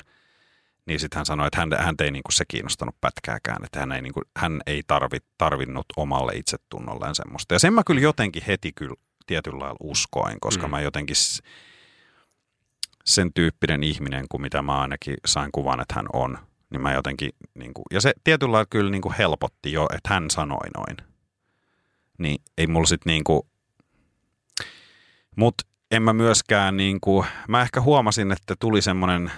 Niin 0.86 1.00
sitten 1.00 1.16
hän 1.16 1.26
sanoi, 1.26 1.46
että 1.46 1.60
hän, 1.60 1.70
hän 1.78 1.94
ei 2.02 2.10
niin 2.10 2.22
kuin 2.22 2.32
se 2.32 2.44
kiinnostanut 2.48 3.00
pätkääkään, 3.00 3.64
että 3.64 3.80
hän 3.80 3.92
ei, 3.92 4.02
niin 4.02 4.12
kuin, 4.12 4.24
hän 4.36 4.60
ei 4.66 4.82
tarvi, 4.86 5.18
tarvinnut 5.38 5.86
omalle 5.96 6.32
itsetunnolleen 6.34 7.14
semmoista. 7.14 7.54
Ja 7.54 7.58
sen 7.58 7.72
mä 7.72 7.82
kyllä 7.86 8.00
jotenkin 8.00 8.42
heti 8.46 8.72
kyllä 8.72 8.94
tietyllä 9.26 9.58
lailla 9.58 9.76
uskoin, 9.80 10.40
koska 10.40 10.66
mm. 10.66 10.70
mä 10.70 10.80
jotenkin 10.80 11.16
sen 13.04 13.32
tyyppinen 13.34 13.82
ihminen 13.82 14.26
kuin 14.28 14.40
mitä 14.40 14.62
mä 14.62 14.80
ainakin 14.80 15.16
sain 15.26 15.52
kuvan, 15.52 15.80
että 15.80 15.94
hän 15.94 16.06
on, 16.12 16.38
niin 16.70 16.82
mä 16.82 16.92
jotenkin, 16.92 17.30
niin 17.54 17.74
kuin, 17.74 17.84
ja 17.90 18.00
se 18.00 18.12
tietyllä 18.24 18.52
lailla 18.52 18.66
kyllä 18.70 18.90
niin 18.90 19.02
kuin 19.02 19.14
helpotti 19.18 19.72
jo, 19.72 19.86
että 19.94 20.14
hän 20.14 20.30
sanoi 20.30 20.68
noin. 20.76 20.96
Niin 22.18 22.42
ei 22.58 22.66
mulla 22.66 22.86
sit 22.86 23.04
niin 23.04 23.24
kuin, 23.24 23.42
mut 25.36 25.54
en 25.90 26.02
mä 26.02 26.12
myöskään 26.12 26.76
niin 26.76 27.00
kuin, 27.00 27.26
mä 27.48 27.62
ehkä 27.62 27.80
huomasin, 27.80 28.32
että 28.32 28.54
tuli 28.60 28.82
semmoinen 28.82 29.32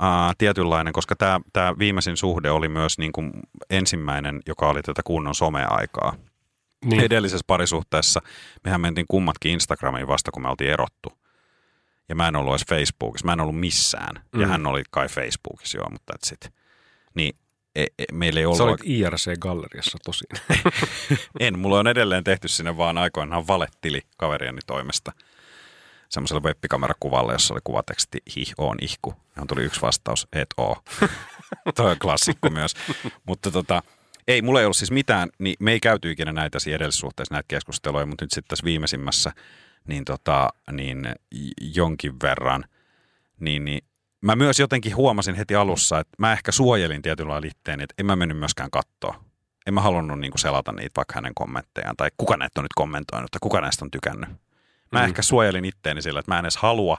ää, 0.00 0.32
tietynlainen, 0.38 0.92
koska 0.92 1.16
tämä 1.16 1.40
tää 1.52 1.78
viimeisin 1.78 2.16
suhde 2.16 2.50
oli 2.50 2.68
myös 2.68 2.98
niin 2.98 3.12
kuin 3.12 3.32
ensimmäinen, 3.70 4.40
joka 4.46 4.68
oli 4.68 4.82
tätä 4.82 5.02
kunnon 5.04 5.34
someaikaa. 5.34 6.14
Niin. 6.84 7.04
Edellisessä 7.04 7.44
parisuhteessa 7.46 8.20
mehän 8.64 8.80
mentiin 8.80 9.06
kummatkin 9.08 9.52
Instagramiin 9.52 10.08
vasta, 10.08 10.30
kun 10.30 10.42
me 10.42 10.48
oltiin 10.48 10.70
erottu. 10.70 11.19
Ja 12.10 12.14
mä 12.16 12.28
en 12.28 12.36
ollut 12.36 12.52
edes 12.52 12.66
Facebookissa, 12.68 13.26
mä 13.26 13.32
en 13.32 13.40
ollut 13.40 13.60
missään. 13.60 14.16
Ja 14.32 14.38
Mm. 14.38 14.48
hän 14.48 14.66
oli 14.66 14.82
kai 14.90 15.08
Facebookissa, 15.08 15.78
joo, 15.78 15.88
mutta 15.90 16.14
that's 16.14 16.32
it. 16.34 16.52
Niin 17.14 17.36
e, 17.76 17.82
e, 17.98 18.04
meillä 18.12 18.40
ei 18.40 18.46
ollut... 18.46 18.58
Sä 18.58 18.64
olit 18.64 18.80
IRC-galleriassa 18.84 19.98
tosin. 20.04 20.28
En, 21.40 21.58
mulla 21.58 21.78
on 21.78 21.86
edelleen 21.86 22.24
tehty 22.24 22.48
sinne 22.48 22.76
vaan 22.76 22.98
aikoinaan 22.98 23.46
valettili 23.46 24.00
kaverieni 24.16 24.58
toimesta 24.66 25.12
semmoiselle 26.08 26.42
webbikamerakuvalle, 26.42 27.32
jossa 27.32 27.54
oli 27.54 27.60
kuvateksti 27.64 28.18
hi, 28.36 28.44
on 28.58 28.76
ihku. 28.80 29.14
Johon 29.36 29.46
tuli 29.48 29.62
yksi 29.64 29.82
vastaus, 29.82 30.28
et 30.32 30.48
oo. 30.56 30.76
Toi 31.76 31.90
on 31.90 31.98
klassikko 31.98 32.50
myös. 32.50 32.74
Mutta 33.26 33.50
tota, 33.50 33.82
ei, 34.28 34.42
mulla 34.42 34.60
ei 34.60 34.66
ollut 34.66 34.76
siis 34.76 34.90
mitään, 34.90 35.28
niin 35.38 35.56
me 35.60 35.72
ei 35.72 35.80
käyty 35.80 36.10
ikinä 36.10 36.32
näitä 36.32 36.58
siinä 36.58 36.76
edellisessä 36.76 37.00
suhteessa 37.00 37.34
näitä 37.34 37.46
keskusteluja, 37.48 38.06
mutta 38.06 38.24
nyt 38.24 38.30
sitten 38.32 38.48
tässä 38.48 38.64
viimeisimmässä, 38.64 39.32
niin, 39.88 40.04
tota, 40.04 40.48
niin 40.72 41.06
jonkin 41.74 42.12
verran, 42.22 42.64
niin, 43.40 43.64
niin 43.64 43.84
mä 44.20 44.36
myös 44.36 44.58
jotenkin 44.58 44.96
huomasin 44.96 45.34
heti 45.34 45.54
alussa, 45.54 46.00
että 46.00 46.12
mä 46.18 46.32
ehkä 46.32 46.52
suojelin 46.52 47.02
tietyllä 47.02 47.30
lailla 47.32 47.48
itteeni, 47.48 47.82
että 47.82 47.94
en 47.98 48.06
mä 48.06 48.16
mennyt 48.16 48.38
myöskään 48.38 48.70
katsoa. 48.70 49.24
En 49.66 49.74
mä 49.74 49.80
halunnut 49.80 50.20
niin 50.20 50.30
kuin 50.30 50.40
selata 50.40 50.72
niitä 50.72 50.96
vaikka 50.96 51.14
hänen 51.14 51.34
kommenttejaan, 51.34 51.96
tai 51.96 52.10
kuka 52.16 52.36
näitä 52.36 52.60
on 52.60 52.64
nyt 52.64 52.72
kommentoinut, 52.74 53.30
tai 53.30 53.38
kuka 53.42 53.60
näistä 53.60 53.84
on 53.84 53.90
tykännyt. 53.90 54.28
Mä 54.92 54.98
Mm. 54.98 55.04
ehkä 55.04 55.22
suojelin 55.22 55.64
itteeni 55.64 56.02
sillä, 56.02 56.20
että 56.20 56.32
mä 56.32 56.38
en 56.38 56.44
edes 56.44 56.56
halua 56.56 56.96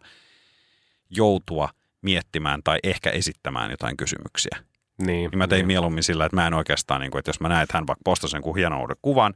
joutua 1.09 1.69
miettimään 2.01 2.61
tai 2.63 2.79
ehkä 2.83 3.09
esittämään 3.09 3.71
jotain 3.71 3.97
kysymyksiä. 3.97 4.57
niin. 4.97 5.07
Niin 5.07 5.37
mä 5.37 5.47
tein 5.47 5.59
niin. 5.59 5.67
mieluummin 5.67 6.03
sillä, 6.03 6.25
että 6.25 6.35
mä 6.35 6.47
en 6.47 6.53
oikeastaan, 6.53 7.01
niin 7.01 7.11
kuin, 7.11 7.19
että 7.19 7.29
jos 7.29 7.39
mä 7.39 7.49
näen, 7.49 7.63
että 7.63 7.77
hän 7.77 7.87
vaikka 7.87 8.01
postasi 8.05 8.35
jonkun 8.35 8.55
hienon 8.55 8.79
uuden 8.81 8.97
kuvan, 9.01 9.33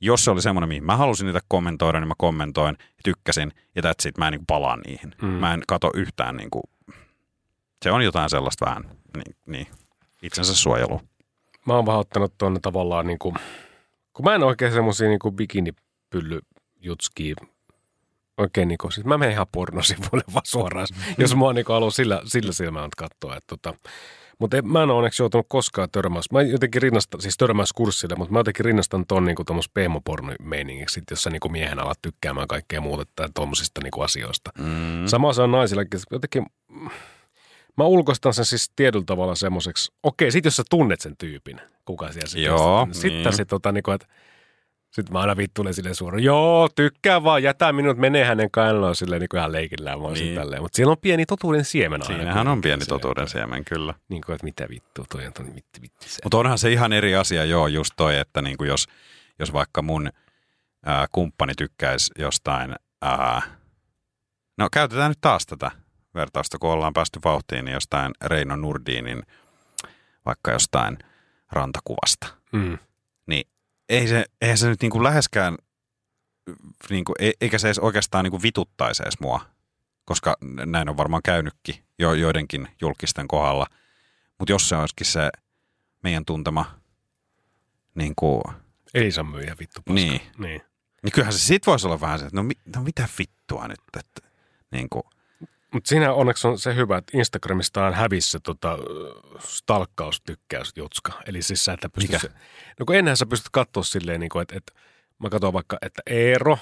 jos 0.00 0.24
se 0.24 0.30
oli 0.30 0.42
semmoinen, 0.42 0.68
mihin 0.68 0.84
mä 0.84 0.96
halusin 0.96 1.26
niitä 1.26 1.40
kommentoida, 1.48 2.00
niin 2.00 2.08
mä 2.08 2.14
kommentoin 2.18 2.76
ja 2.80 3.00
tykkäsin, 3.04 3.52
ja 3.74 3.82
that's 3.82 4.08
it, 4.08 4.18
mä 4.18 4.26
en 4.26 4.30
niin 4.30 4.40
kuin 4.40 4.46
palaa 4.46 4.76
niihin. 4.76 5.14
Mm. 5.22 5.28
Mm. 5.28 5.34
Mä 5.34 5.54
en 5.54 5.62
kato 5.68 5.90
yhtään, 5.94 6.36
niin 6.36 6.50
kuin, 6.50 6.62
se 7.82 7.90
on 7.90 8.02
jotain 8.02 8.30
sellaista 8.30 8.66
vähän, 8.66 8.84
niin, 9.16 9.36
niin 9.46 9.66
itsensä 10.22 10.54
suojelu. 10.54 11.00
Mä 11.66 11.74
oon 11.74 11.86
vähän 11.86 12.00
ottanut 12.00 12.34
tuonne 12.38 12.60
tavallaan 12.60 13.06
niin 13.06 13.18
kuin, 13.18 13.34
kun 14.12 14.24
mä 14.24 14.34
en 14.34 14.42
oikein 14.42 14.72
semmosia 14.72 15.08
niin 15.08 15.36
bikinipyllyjutskiä 15.36 17.34
oikein 18.36 18.68
niin 18.68 18.78
kuin, 18.78 18.92
siis 18.92 19.06
mä 19.06 19.18
menen 19.18 19.32
ihan 19.32 19.46
pornosivuille 19.52 20.24
vaan 20.34 20.46
suoraan, 20.46 20.86
jos 21.18 21.34
mua 21.34 21.52
niin 21.52 21.66
haluaa 21.68 21.90
sillä, 21.90 22.22
sillä 22.24 22.52
silmällä 22.52 22.88
katsoa. 22.96 23.36
Että, 23.36 23.56
tota, 23.56 23.74
mutta 24.38 24.62
mä 24.62 24.82
en 24.82 24.90
ole 24.90 24.98
onneksi 24.98 25.22
joutunut 25.22 25.46
koskaan 25.48 25.88
törmäys. 25.92 26.30
Mä 26.32 26.42
jotenkin 26.42 26.82
rinnastan, 26.82 27.20
siis 27.20 27.36
törmäyskurssille, 27.36 28.14
mutta 28.18 28.32
mä 28.32 28.38
jotenkin 28.38 28.64
rinnastan 28.64 29.06
ton 29.06 29.24
niin 29.24 29.36
kuin 29.36 29.46
pehmopornomeiningiksi, 29.74 31.02
jossa 31.10 31.30
niin 31.30 31.40
kuin 31.40 31.52
miehen 31.52 31.78
alat 31.78 31.98
tykkäämään 32.02 32.48
kaikkea 32.48 32.80
muuta 32.80 33.04
tai 33.16 33.28
tuommoisista 33.34 33.80
niin 33.82 33.90
kuin 33.90 34.04
asioista. 34.04 34.50
Mm. 34.58 35.06
Sama 35.06 35.32
se 35.32 35.42
on 35.42 35.52
naisillakin. 35.52 36.00
Jotenkin, 36.10 36.46
mä 37.76 37.84
ulkoistan 37.84 38.34
sen 38.34 38.44
siis 38.44 38.72
tietyllä 38.76 39.04
tavalla 39.04 39.34
semmoiseksi, 39.34 39.92
okei, 40.02 40.30
sit 40.30 40.44
jos 40.44 40.56
sä 40.56 40.62
tunnet 40.70 41.00
sen 41.00 41.16
tyypin, 41.16 41.60
kuka 41.84 42.12
siellä 42.12 42.28
se 42.28 42.40
Joo. 42.40 42.88
Sitten 42.92 43.22
niin. 43.22 43.32
se 43.32 43.44
tota 43.44 43.72
niinku, 43.72 43.90
että 43.90 44.06
sitten 44.96 45.12
mä 45.12 45.20
aina 45.20 45.36
vittuilen 45.36 45.74
silleen 45.74 45.94
suoraan, 45.94 46.22
joo, 46.22 46.68
tykkää 46.74 47.24
vaan, 47.24 47.42
jätä 47.42 47.72
minut, 47.72 47.96
menee 47.96 48.24
hänen 48.24 48.50
kainaloon 48.50 48.96
silleen 48.96 49.20
niin 49.20 49.28
kuin 49.28 49.38
ihan 49.38 49.52
leikillään 49.52 50.02
vaan 50.02 50.14
niin. 50.14 50.24
Niin. 50.24 50.34
tälleen. 50.34 50.62
Mutta 50.62 50.76
siellä 50.76 50.90
on 50.90 50.98
pieni 51.00 51.26
totuuden 51.26 51.64
siemen 51.64 52.02
aina. 52.02 52.16
Siinähän 52.16 52.48
on 52.48 52.60
pieni 52.60 52.84
silleen, 52.84 53.00
totuuden 53.00 53.28
siemen, 53.28 53.64
kyllä. 53.64 53.94
Niin 54.08 54.22
kuin, 54.26 54.34
että 54.34 54.44
mitä 54.44 54.68
vittua, 54.68 55.04
toi 55.08 55.26
on 55.26 55.32
toi 55.32 55.44
vittu, 55.44 55.80
vittu. 55.82 56.06
Mutta 56.24 56.38
onhan 56.38 56.58
se 56.58 56.72
ihan 56.72 56.92
eri 56.92 57.16
asia, 57.16 57.44
joo, 57.44 57.66
just 57.66 57.90
toi, 57.96 58.18
että 58.18 58.42
niinku 58.42 58.64
jos, 58.64 58.86
jos 59.38 59.52
vaikka 59.52 59.82
mun 59.82 60.10
ää, 60.86 61.06
kumppani 61.12 61.52
tykkäisi 61.54 62.12
jostain, 62.18 62.74
ää, 63.02 63.42
no 64.58 64.68
käytetään 64.72 65.10
nyt 65.10 65.20
taas 65.20 65.46
tätä 65.46 65.70
vertausta, 66.14 66.58
kun 66.58 66.70
ollaan 66.70 66.92
päästy 66.92 67.20
vauhtiin, 67.24 67.64
niin 67.64 67.74
jostain 67.74 68.12
Reino 68.24 68.56
Nurdinin 68.56 69.22
vaikka 70.26 70.50
jostain 70.50 70.98
rantakuvasta. 71.52 72.26
Mm. 72.52 72.78
Niin 73.90 74.00
ei 74.00 74.08
se, 74.08 74.24
eihän 74.40 74.58
se 74.58 74.68
nyt 74.68 74.82
niinku 74.82 75.02
läheskään, 75.02 75.56
niinku, 76.90 77.14
e- 77.18 77.32
eikä 77.40 77.58
se 77.58 77.68
edes 77.68 77.78
oikeastaan 77.78 78.24
niinku 78.24 78.42
vituttaisi 78.42 79.02
edes 79.02 79.20
mua, 79.20 79.46
koska 80.04 80.36
näin 80.66 80.88
on 80.88 80.96
varmaan 80.96 81.22
käynytkin 81.24 81.74
jo, 81.98 82.14
joidenkin 82.14 82.68
julkisten 82.80 83.28
kohdalla. 83.28 83.66
Mutta 84.38 84.52
jos 84.52 84.68
se 84.68 84.76
olisikin 84.76 85.06
se 85.06 85.30
meidän 86.02 86.24
tuntema, 86.24 86.80
niin, 87.94 88.12
kuin, 88.16 88.42
Ei 88.94 89.12
saa 89.12 89.24
myyjä 89.24 89.56
vittu 89.60 89.82
paska. 89.82 89.94
Niin. 89.94 90.20
niin. 90.38 90.60
niin 91.02 91.12
kyllähän 91.12 91.32
se 91.32 91.38
sit 91.38 91.66
voisi 91.66 91.86
olla 91.86 92.00
vähän 92.00 92.18
se, 92.18 92.24
että 92.24 92.36
no, 92.36 92.42
mi, 92.42 92.54
no 92.76 92.82
mitä 92.82 93.08
vittua 93.18 93.68
nyt, 93.68 93.80
että 93.98 94.28
niin 94.70 94.88
kuin, 94.88 95.02
Mutta 95.72 95.88
siinä 95.88 96.12
onneksi 96.12 96.48
on 96.48 96.58
se 96.58 96.74
hyvä, 96.74 96.96
että 96.98 97.18
Instagramista 97.18 97.86
on 97.86 97.94
hävissä 97.94 98.38
tota, 98.42 98.78
stalkkaustykkäysjutska. 99.38 101.12
Eli 101.26 101.42
siis 101.42 101.64
sä 101.64 101.72
että 101.72 101.88
pystyt... 101.88 102.10
Mikä? 102.10 102.18
Se, 102.18 102.28
no 102.80 102.86
kun 102.86 102.96
ennenhän 102.96 103.16
sä 103.16 103.26
pystyt 103.26 103.48
katsoa 103.52 103.82
silleen, 103.82 104.20
niin 104.20 104.30
kuin, 104.30 104.42
että, 104.42 104.56
että 104.56 104.72
mä 105.18 105.28
katson 105.30 105.52
vaikka, 105.52 105.78
että 105.82 106.02
Eero, 106.06 106.58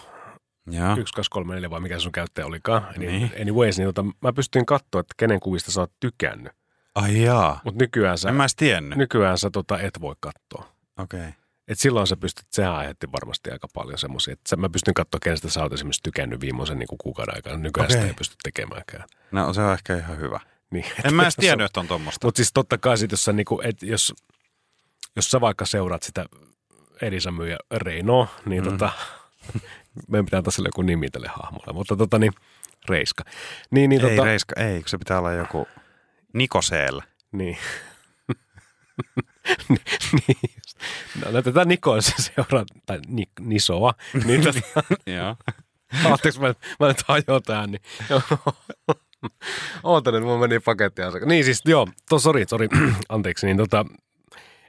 joo, 0.70 0.96
1, 0.96 1.14
2, 1.14 1.30
3, 1.30 1.54
4 1.54 1.70
vai 1.70 1.80
mikä 1.80 1.98
sun 1.98 2.12
käyttäjä 2.12 2.46
olikaan. 2.46 2.86
Niin. 2.96 3.12
Niin. 3.12 3.32
Anyways, 3.40 3.78
niin 3.78 3.88
tota, 3.94 4.04
mä 4.20 4.32
pystyin 4.32 4.66
katsoa, 4.66 5.00
että 5.00 5.14
kenen 5.16 5.40
kuvista 5.40 5.72
sä 5.72 5.80
oot 5.80 5.92
tykännyt. 6.00 6.52
ai 6.94 7.22
jaa, 7.22 7.60
Mutta 7.64 7.84
nykyään 7.84 8.18
sä, 8.18 8.28
en 8.28 8.34
mä 8.34 8.46
tiennyt, 8.56 8.98
nykyään 8.98 9.38
sä 9.38 9.50
tota, 9.50 9.80
et 9.80 10.00
voi 10.00 10.14
katsoa. 10.20 10.74
okei. 10.98 11.20
Okay. 11.20 11.32
Et 11.68 11.79
silloin 11.79 12.07
sä 12.07 12.16
pystyt, 12.16 12.46
sehän 12.50 12.74
aiheutti 12.74 13.12
varmasti 13.12 13.50
aika 13.50 13.68
paljon 13.74 13.98
semmoisia, 13.98 14.33
että 14.33 14.57
mä 14.57 14.68
pystyn 14.68 14.94
katsoa, 14.94 15.18
kenestä 15.22 15.50
sä 15.50 15.62
oot 15.62 15.72
esimerkiksi 15.72 16.03
tykännyt 16.03 16.40
viimeisen 16.40 16.79
niin 16.79 16.98
kuukauden 16.98 17.35
aikana. 17.35 17.57
Nykyään 17.57 17.85
Okei. 17.85 17.96
sitä 17.96 18.07
ei 18.07 18.14
pysty 18.14 18.37
tekemäänkään. 18.42 19.05
No 19.33 19.53
se 19.53 19.61
on 19.61 19.72
ehkä 19.72 19.96
ihan 19.96 20.18
hyvä. 20.18 20.40
Niin, 20.70 20.85
En 21.05 21.14
mä 21.14 21.22
edes 21.22 21.37
tiennyt, 21.37 21.64
että 21.64 21.81
on 21.81 21.88
tuommoista. 21.88 22.27
Mutta 22.27 22.38
siis 22.38 22.50
totta 22.55 22.79
kai 22.79 22.98
sit, 22.98 23.11
jos, 23.11 23.24
sä, 23.24 23.33
niinku, 23.33 23.61
et, 23.64 23.83
jos, 23.83 24.14
jos 25.16 25.31
sä 25.31 25.40
vaikka 25.40 25.66
seuraat 25.66 26.03
sitä 26.03 26.27
Elisa 27.03 27.30
myyjä 27.30 27.57
Reino, 27.70 28.28
niin 28.47 28.64
mm. 28.64 28.70
tota, 28.70 28.93
meidän 30.09 30.24
pitää 30.24 30.43
taas 30.43 30.59
joku 30.59 30.82
nimi 30.82 31.11
tälle 31.11 31.28
hahmolle, 31.28 31.72
mutta 31.72 31.97
tota 31.97 32.18
niin, 32.18 32.32
Reiska. 32.88 33.24
Niin, 33.70 33.91
niin, 33.91 34.05
ei 34.05 34.11
tota, 34.11 34.24
Reiska, 34.24 34.61
ei, 34.61 34.80
kun 34.80 34.88
se 34.88 34.99
pitää 34.99 35.18
olla 35.18 35.32
joku 35.32 35.68
Nikoseel. 36.32 37.01
niin. 37.32 37.59
niin. 40.28 40.55
No, 41.25 41.31
no 41.31 41.43
tätä 41.43 41.64
Nikoa 41.64 42.01
se 42.01 42.12
seuraa, 42.22 42.64
tai 42.87 42.99
Nik, 43.09 43.31
Nisoa, 43.41 43.95
niin 44.25 44.43
tota, 44.43 44.61
Joo. 45.16 45.37
Anteeksi, 46.05 46.41
mä, 46.41 46.55
mä 46.81 46.89
nyt 46.89 47.03
hajoan 47.09 47.43
tähän, 47.43 47.70
niin 47.70 47.83
Ootan, 49.83 50.14
että 50.14 50.27
mun 50.27 50.41
meni 50.41 50.61
pakettiasia. 50.61 51.27
Niin 51.27 51.45
siis, 51.45 51.62
joo, 51.64 51.89
to, 52.09 52.18
sori, 52.18 52.45
sori, 52.49 52.68
anteeksi, 53.09 53.47
niin 53.47 53.57
tota, 53.57 53.87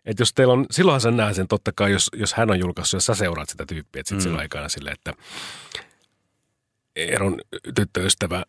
että 0.05 0.21
jos 0.21 0.33
teillä 0.33 0.53
on, 0.53 0.65
silloinhan 0.71 1.01
sen 1.01 1.17
näen 1.17 1.35
sen 1.35 1.47
totta 1.47 1.71
kai, 1.75 1.91
jos, 1.91 2.11
jos 2.13 2.33
hän 2.33 2.51
on 2.51 2.59
julkaissut, 2.59 2.97
jos 2.97 3.05
sä 3.05 3.15
seuraat 3.15 3.49
sitä 3.49 3.65
tyyppiä, 3.65 3.99
että 3.99 4.09
sitten 4.09 4.17
mm. 4.17 4.23
silloin 4.23 4.41
aikana 4.41 4.69
silleen, 4.69 4.93
että 4.93 5.13
Eeron 6.95 7.41
tyttöystävä 7.75 8.45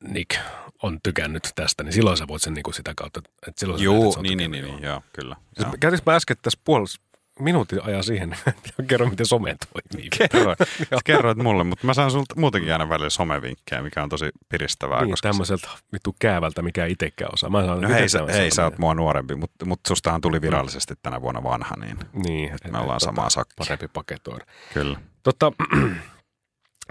Nick 0.00 0.38
on 0.82 0.98
tykännyt 1.02 1.48
tästä, 1.54 1.82
niin 1.82 1.92
silloin 1.92 2.16
sä 2.16 2.28
voit 2.28 2.42
sen 2.42 2.54
niin 2.54 2.62
kuin 2.62 2.74
sitä 2.74 2.92
kautta, 2.96 3.20
että 3.46 3.60
silloin 3.60 3.78
sä 3.78 3.84
näet, 3.84 3.94
Juu, 3.94 4.08
että 4.10 4.22
niin, 4.22 4.38
niin, 4.38 4.50
tykännyt, 4.50 4.74
niin, 4.80 4.84
joo. 4.88 5.02
kyllä. 5.12 5.36
Siis. 5.56 5.68
Käytinkö 5.80 6.10
mä 6.10 6.16
äsken 6.16 6.36
tässä 6.42 6.60
puolessa 6.64 7.00
minuutin 7.38 7.82
ajan 7.84 8.04
siihen, 8.04 8.32
että 8.46 8.82
kerro 8.88 9.08
miten 9.10 9.26
some 9.26 9.56
toimii. 9.72 10.08
Kerroit, 10.18 10.58
kerroit 11.04 11.38
mulle, 11.38 11.64
mutta 11.64 11.86
mä 11.86 11.94
saan 11.94 12.10
sulta 12.10 12.34
muutenkin 12.40 12.72
aina 12.72 12.88
välillä 12.88 13.10
somevinkkejä, 13.10 13.82
mikä 13.82 14.02
on 14.02 14.08
tosi 14.08 14.30
piristävää. 14.48 15.00
Niin, 15.00 15.10
koska 15.10 15.28
tämmöiseltä 15.28 15.68
vittu 15.92 16.16
käävältä, 16.18 16.62
mikä 16.62 16.84
ei 16.84 16.92
itsekään 16.92 17.30
osaa. 17.34 17.50
Mä 17.50 17.60
sanon, 17.60 17.80
No 17.80 17.88
hei, 17.88 18.08
sä, 18.08 18.26
hei, 18.32 18.50
sä 18.50 18.64
oot 18.64 18.78
mua 18.78 18.94
nuorempi, 18.94 19.34
mutta 19.34 19.64
mut 19.64 19.80
sustahan 19.88 20.20
tuli 20.20 20.40
virallisesti 20.40 20.94
tänä 21.02 21.22
vuonna 21.22 21.42
vanha, 21.42 21.74
niin 21.80 21.98
Niin, 22.12 22.50
me 22.72 22.78
ollaan 22.78 23.00
samaa 23.00 23.30
sakkia. 23.30 23.54
Parempi 23.58 23.88
paketoida. 23.88 24.44
kyllä. 24.74 25.00
Totta, 25.22 25.52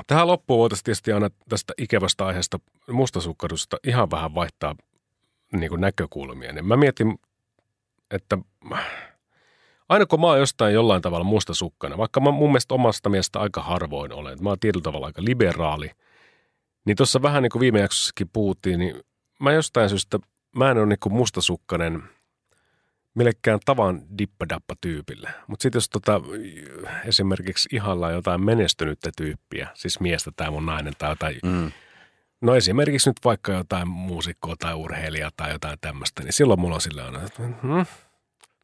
tähän 0.08 0.28
loppuun 0.28 0.60
voitaisiin 0.60 0.84
tietysti 0.84 1.12
aina 1.12 1.30
tästä 1.50 1.74
ikävästä 1.78 2.26
aiheesta 2.26 2.60
mustasukkadusta 2.92 3.78
ihan 3.88 4.12
vähän 4.12 4.36
vaihtaa 4.36 4.76
niin 5.54 5.70
kuin 5.70 5.82
näkökulmia. 5.82 6.54
Niin 6.54 6.66
mä 6.66 6.78
mietin, 6.78 7.20
että 8.12 8.38
aina 9.90 10.06
kun 10.06 10.22
mä 10.22 10.28
oon 10.28 10.40
jostain 10.40 10.74
jollain 10.74 11.02
tavalla 11.02 11.24
mustasukkainen, 11.24 11.98
vaikka 11.98 12.20
mä 12.20 12.32
mun 12.32 12.50
mielestä 12.50 12.74
omasta 12.74 13.10
mielestä 13.10 13.40
aika 13.40 13.62
harvoin 13.62 14.14
olen, 14.14 14.44
mä 14.44 14.50
oon 14.50 14.60
tietyllä 14.60 14.84
tavalla 14.84 15.06
aika 15.06 15.24
liberaali, 15.24 15.92
niin 16.86 16.98
tuossa 16.98 17.22
vähän 17.22 17.44
niin 17.44 17.52
kuin 17.52 17.60
viime 17.60 17.80
jaksossakin 17.80 18.30
puhuttiin, 18.34 18.80
niin 18.80 19.02
mä 19.40 19.52
jostain 19.52 19.90
syystä, 19.90 20.20
mä 20.56 20.72
en 20.72 20.78
ole 20.78 20.86
niin 20.86 21.00
kuin 21.00 21.14
mustasukkainen 21.14 22.04
millekään 23.18 23.60
tavan 23.66 24.02
dippadappa 24.18 24.76
tyypille. 24.82 25.30
Mutta 25.48 25.64
sitten 25.64 25.78
jos 25.78 25.90
tota, 25.90 26.22
esimerkiksi 27.06 27.70
ihalla 27.72 28.12
jotain 28.12 28.42
menestynyttä 28.46 29.10
tyyppiä, 29.18 29.68
siis 29.74 30.00
miestä 30.00 30.32
tai 30.36 30.52
mun 30.52 30.66
nainen 30.66 30.94
tai 30.98 31.12
jotain, 31.12 31.36
Mm. 31.44 31.72
no 32.42 32.56
esimerkiksi 32.56 33.10
nyt 33.10 33.18
vaikka 33.26 33.52
jotain 33.52 33.88
muusikkoa 33.88 34.56
tai 34.60 34.74
urheilijaa 34.74 35.32
tai 35.38 35.52
jotain 35.52 35.78
tämmöistä, 35.82 36.24
niin 36.24 36.34
silloin 36.34 36.60
mulla 36.60 36.76
on 36.76 36.82
sillä 36.82 37.06
aina, 37.06 37.24
että 37.24 37.44
hmm, 37.44 37.86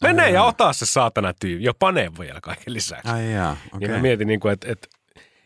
mene 0.01 0.30
ja 0.30 0.43
ota 0.43 0.74
se 0.74 0.86
saatana 0.86 1.34
tyyppi 1.39 1.64
ja 1.64 1.74
pane 1.80 2.12
vielä 2.20 2.41
kaiken 2.41 2.74
lisäksi. 2.74 3.12
Ai 3.12 3.34
jaa, 3.34 3.58
Okay. 3.68 3.82
Ja 3.82 3.95
mä 3.95 4.01
mietin, 4.01 4.28
niin 4.28 4.47
että, 4.54 4.72
että, 4.72 4.88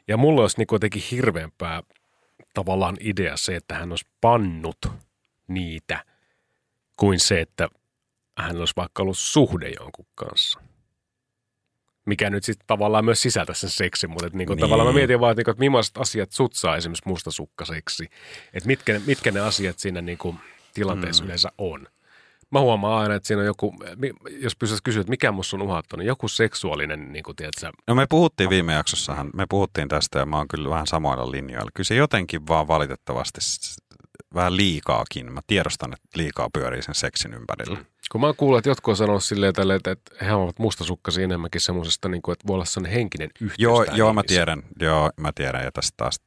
ja 0.08 0.18
mulla 0.18 0.41
olisi 0.41 0.58
niin 0.58 0.68
jotenkin 0.72 1.03
hirveämpää 1.12 1.84
tavallaan 2.53 2.97
idea 2.99 3.38
se, 3.38 3.55
että 3.55 3.76
hän 3.76 3.91
olisi 3.91 4.08
pannut 4.22 4.91
niitä, 5.47 6.03
kuin 6.97 7.20
se, 7.20 7.41
että 7.41 7.70
hän 8.38 8.57
olisi 8.57 8.73
vaikka 8.77 9.03
ollut 9.03 9.17
suhde 9.17 9.69
jonkun 9.79 10.05
kanssa. 10.15 10.59
Mikä 12.05 12.29
nyt 12.29 12.43
sitten 12.43 12.67
tavallaan 12.67 13.05
myös 13.05 13.21
sisältää 13.21 13.55
sen 13.55 13.69
seksin, 13.69 14.09
mutta 14.09 14.25
että 14.25 14.38
niin 14.38 14.59
tavallaan 14.59 14.89
mä 14.89 14.93
mietin 14.93 15.19
vaan, 15.19 15.31
että, 15.31 15.39
niin 15.39 15.45
kuin, 15.45 15.51
että 15.51 15.59
millaiset 15.59 15.97
asiat 15.97 16.31
sut 16.31 16.53
saa 16.53 16.75
esimerkiksi 16.75 17.09
mustasukkaseksi. 17.09 18.09
Että 18.53 18.67
mitkä, 18.67 19.01
mitkä 19.05 19.31
ne 19.31 19.39
asiat 19.39 19.79
siinä 19.79 20.01
niin 20.01 20.17
kuin 20.17 20.39
tilanteessa 20.73 21.23
mm. 21.23 21.25
yleensä 21.25 21.49
on. 21.57 21.88
Mä 22.51 22.59
huomaan 22.59 23.01
aina, 23.01 23.15
että 23.15 23.27
siinä 23.27 23.39
on 23.39 23.45
joku, 23.45 23.75
jos 24.29 24.55
pystyisi 24.55 24.83
kysyä, 24.83 25.01
että 25.01 25.09
mikä 25.09 25.31
musta 25.31 25.57
on 25.57 25.61
uhattu, 25.61 25.95
niin 25.95 26.07
joku 26.07 26.27
seksuaalinen, 26.27 27.13
niin 27.13 27.23
kuin 27.23 27.35
tiedätkö, 27.35 27.71
No 27.88 27.95
me 27.95 28.05
puhuttiin 28.09 28.49
viime 28.49 28.73
jaksossahan, 28.73 29.29
me 29.33 29.45
puhuttiin 29.49 29.88
tästä 29.88 30.19
ja 30.19 30.25
mä 30.25 30.38
oon 30.38 30.47
kyllä 30.47 30.69
vähän 30.69 30.88
samoilla 30.88 31.31
linjoilla. 31.31 31.71
Kyllä 31.73 31.88
se 31.88 31.95
jotenkin 31.95 32.47
vaan 32.47 32.67
valitettavasti 32.67 33.41
vähän 34.38 34.57
liikaakin. 34.57 35.31
Mä 35.33 35.41
tiedostan, 35.47 35.93
että 35.93 36.07
liikaa 36.15 36.49
pyörii 36.53 36.81
sen 36.81 36.95
seksin 36.95 37.33
ympärillä. 37.33 37.79
Mm. 37.79 37.85
Kun 38.11 38.21
mä 38.21 38.27
oon 38.27 38.35
kuullut, 38.35 38.57
että 38.57 38.69
jotkut 38.69 38.91
on 38.91 38.95
sanonut 38.97 39.23
silleen, 39.23 39.53
tälle, 39.53 39.75
että, 39.75 39.91
että 39.91 40.25
he 40.25 40.33
ovat 40.33 40.59
mustasukkaisia 40.59 41.23
enemmänkin 41.23 41.61
semmoisesta, 41.61 42.09
niin 42.09 42.21
kuin, 42.21 42.33
että 42.33 42.47
voi 42.47 42.53
olla 42.53 42.65
sellainen 42.65 42.97
henkinen 42.97 43.29
yhteys. 43.41 43.59
Joo, 43.59 43.83
joo, 43.83 44.13
mä 44.13 44.23
tiedän. 44.27 44.63
Joo, 44.79 45.11
mä 45.19 45.31
tiedän. 45.35 45.63
Ja 45.63 45.71
tästä 45.71 45.93
taas 45.97 46.19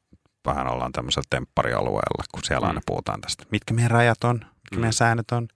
vähän 0.46 0.68
ollaan 0.68 0.92
tämmöisellä 0.92 1.26
tempparialueella, 1.30 2.24
kun 2.34 2.42
siellä 2.44 2.64
Mm. 2.66 2.68
aina 2.68 2.80
puhutaan 2.86 3.20
tästä. 3.20 3.44
Mitkä 3.50 3.74
meidän 3.74 3.90
rajat 3.90 4.24
on? 4.24 4.34
Mitkä 4.36 4.76
Mm. 4.76 4.80
meidän 4.80 4.92
säännöt 4.92 5.30
on? 5.32 5.48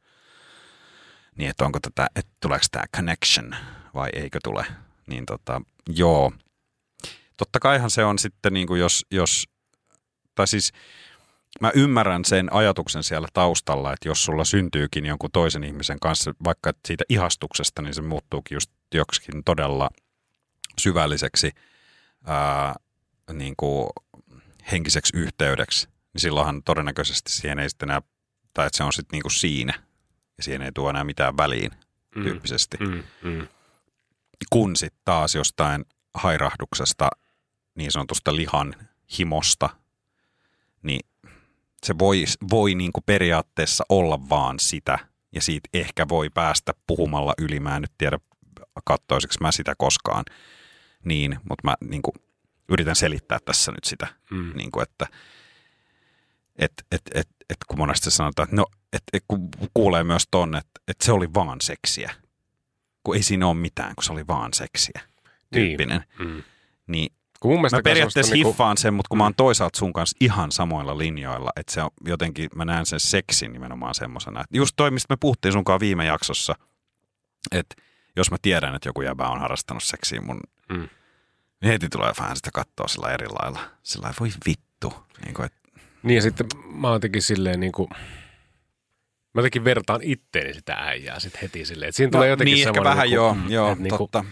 Niin, 1.36 1.50
että 1.50 1.64
onko 1.64 1.78
tätä, 1.80 2.07
että 2.16 2.32
tuleeko 2.40 2.64
tämä 2.70 2.84
connection 2.96 3.57
vai 3.94 4.09
eikö 4.12 4.38
tule? 4.44 4.66
Niin 5.07 5.26
tota, 5.26 5.61
joo. 5.88 6.32
Totta 7.36 7.61
kaihan 7.61 7.90
se 7.90 8.05
on 8.05 8.18
sitten 8.18 8.52
niin 8.52 8.66
kuin 8.66 8.80
jos, 8.80 9.07
jos, 9.11 9.48
tai 10.34 10.46
siis 10.46 10.72
mä 11.61 11.70
ymmärrän 11.74 12.24
sen 12.24 12.52
ajatuksen 12.52 13.02
siellä 13.02 13.28
taustalla, 13.32 13.92
että 13.92 14.09
jos 14.09 14.24
sulla 14.24 14.44
syntyykin 14.44 15.07
jonkun 15.07 15.30
toisen 15.32 15.64
ihmisen 15.64 16.00
kanssa, 16.00 16.34
vaikka 16.44 16.72
siitä 16.86 17.05
ihastuksesta, 17.09 17.82
niin 17.82 17.94
se 17.94 18.02
muuttuukin 18.02 18.57
just 18.57 18.70
joksikin 18.94 19.44
todella 19.44 19.90
syvälliseksi 20.78 21.50
ää, 22.26 22.74
niin 23.32 23.55
kuin 23.57 23.88
henkiseksi 24.72 25.16
yhteydeksi, 25.16 25.88
niin 26.12 26.20
silloinhan 26.20 26.62
todennäköisesti 26.62 27.32
siihen 27.32 27.59
ei 27.59 27.70
sitten 27.70 27.90
enää, 27.90 28.02
tai 28.55 28.66
että 28.66 28.76
se 28.76 28.84
on 28.84 28.92
sitten 28.92 29.16
niin 29.16 29.22
kuin 29.22 29.32
siinä, 29.32 29.74
ja 30.36 30.42
siihen 30.42 30.62
ei 30.62 30.72
tuo 30.72 30.90
enää 30.90 31.05
mitään 31.05 31.36
väliin 31.36 31.70
tyyppisesti. 32.22 32.76
Mm, 32.80 33.02
mm. 33.22 33.48
Kun 34.50 34.76
sitten 34.76 35.00
taas 35.05 35.34
jostain 35.34 35.84
hairahduksesta, 36.14 37.11
niin 37.74 37.92
sanotusta 37.92 38.36
lihan 38.36 38.74
himosta, 39.18 39.70
niin 40.82 41.00
se 41.85 41.99
voi, 41.99 42.24
voi 42.51 42.74
niin 42.74 42.93
kuin 42.93 43.05
periaatteessa 43.07 43.85
olla 43.89 44.28
vaan 44.28 44.59
sitä, 44.61 44.99
ja 45.35 45.41
siitä 45.43 45.68
ehkä 45.74 46.09
voi 46.09 46.30
päästä 46.30 46.72
puhumalla 46.87 47.35
yli. 47.39 47.61
Mä 47.61 47.76
en 47.76 47.82
nyt 47.82 47.93
tiedä, 47.99 48.18
kattoisiko 48.85 49.35
mä 49.41 49.53
sitä 49.53 49.74
koskaan. 49.78 50.24
Niin, 51.05 51.39
mutta 51.49 51.61
mä 51.64 51.74
niin 51.91 52.03
kuin, 52.03 52.14
yritän 52.68 52.97
selittää 52.97 53.39
tässä 53.45 53.72
nyt 53.72 53.85
sitä, 53.85 54.07
Mm. 54.30 54.53
niin 54.57 54.70
kuin, 54.70 54.82
että 54.82 55.07
et, 56.57 56.72
et, 56.93 57.03
et, 57.14 57.28
et, 57.51 57.57
kun 57.68 57.78
monesti 57.78 58.11
sanotaan, 58.11 58.47
että 58.47 58.57
no, 58.57 58.66
et, 58.93 59.03
et, 59.12 59.24
kun 59.28 59.49
kuulee 59.74 60.05
myös 60.05 60.28
ton, 60.30 60.57
että 60.57 60.80
et 60.89 61.01
se 61.01 61.12
oli 61.12 61.35
vaan 61.35 61.61
seksiä. 61.61 62.14
Kun 63.05 63.16
ei 63.16 63.22
siinä 63.22 63.47
ole 63.47 63.55
mitään, 63.55 63.95
kun 63.95 64.05
se 64.05 64.12
oli 64.12 64.26
vaan 64.26 64.53
seksiä. 64.55 65.01
Tyyppinen. 65.53 66.05
Mm. 66.18 66.24
Niin, 66.26 66.45
niin 66.87 67.12
Kun 67.41 67.53
mun 67.53 67.61
Mä 67.72 67.82
periaatteessa 67.85 68.35
niinku, 68.35 68.49
hiffaan 68.51 68.76
sen, 68.78 68.95
mutta 68.95 69.09
kun 69.09 69.18
mä 69.18 69.24
oon 69.24 69.35
toisaalta 69.37 69.78
sun 69.78 69.93
kanssa 69.93 70.16
ihan 70.20 70.53
samoilla 70.53 70.99
linjoilla, 70.99 71.51
että 71.57 71.72
se 71.72 71.82
on 71.82 71.91
jotenkin, 72.07 72.51
mä 72.55 72.64
näen 72.64 72.87
sen 72.87 73.01
seksin 73.01 73.53
nimenomaan 73.53 73.95
semmosena. 73.95 74.41
Että 74.41 74.57
just 74.57 74.72
toi, 74.76 74.91
mistä 74.91 75.12
me 75.12 75.16
puhuttiin 75.20 75.53
sunkaan 75.53 75.80
viime 75.80 76.05
jaksossa, 76.05 76.55
että 77.53 77.74
jos 78.16 78.30
mä 78.30 78.37
tiedän, 78.43 78.74
että 78.74 78.89
joku 78.89 79.03
jäbä 79.03 79.28
on 79.28 79.41
harrastanut 79.41 79.82
seksiä 79.82 80.20
mun, 80.20 80.41
Mm. 80.68 80.89
niin 81.62 81.72
heti 81.72 81.89
tulee 81.89 82.12
vähän 82.20 82.37
sitä 82.37 82.51
katsoa 82.55 82.89
sillä 82.89 83.12
eri 83.12 83.26
lailla. 83.28 83.61
Sillä 83.82 84.14
voi 84.20 84.28
vittu. 84.47 84.95
Niin 85.24 85.35
kuin, 85.35 85.47
että, 85.47 85.59
Niin 86.03 86.14
ja 86.16 86.22
sitten 86.22 86.47
mä 86.66 86.87
oon 86.89 86.97
jotenkin 86.97 87.22
silleen 87.22 87.61
niin 87.61 87.72
kuin, 87.72 87.89
mä 89.35 89.39
jotenkin 89.39 89.64
vertaan 89.64 90.01
itteeni 90.03 90.55
sitä 90.55 90.74
äijää 90.74 91.20
sitten 91.20 91.41
heti 91.43 91.64
silleen. 91.64 91.89
Että 91.89 91.97
siinä 91.97 92.11
tulee 92.11 92.28
jotenkin 92.28 92.55
niin 92.55 92.68
ehkä 92.68 92.85
vähän 92.85 93.05
niin 93.05 93.14
joo, 93.14 93.35
kuin, 93.35 93.53
joo 93.53 93.72
että 93.72 93.82
niin 93.82 93.91
kuin, 93.91 93.99
totta. 93.99 94.24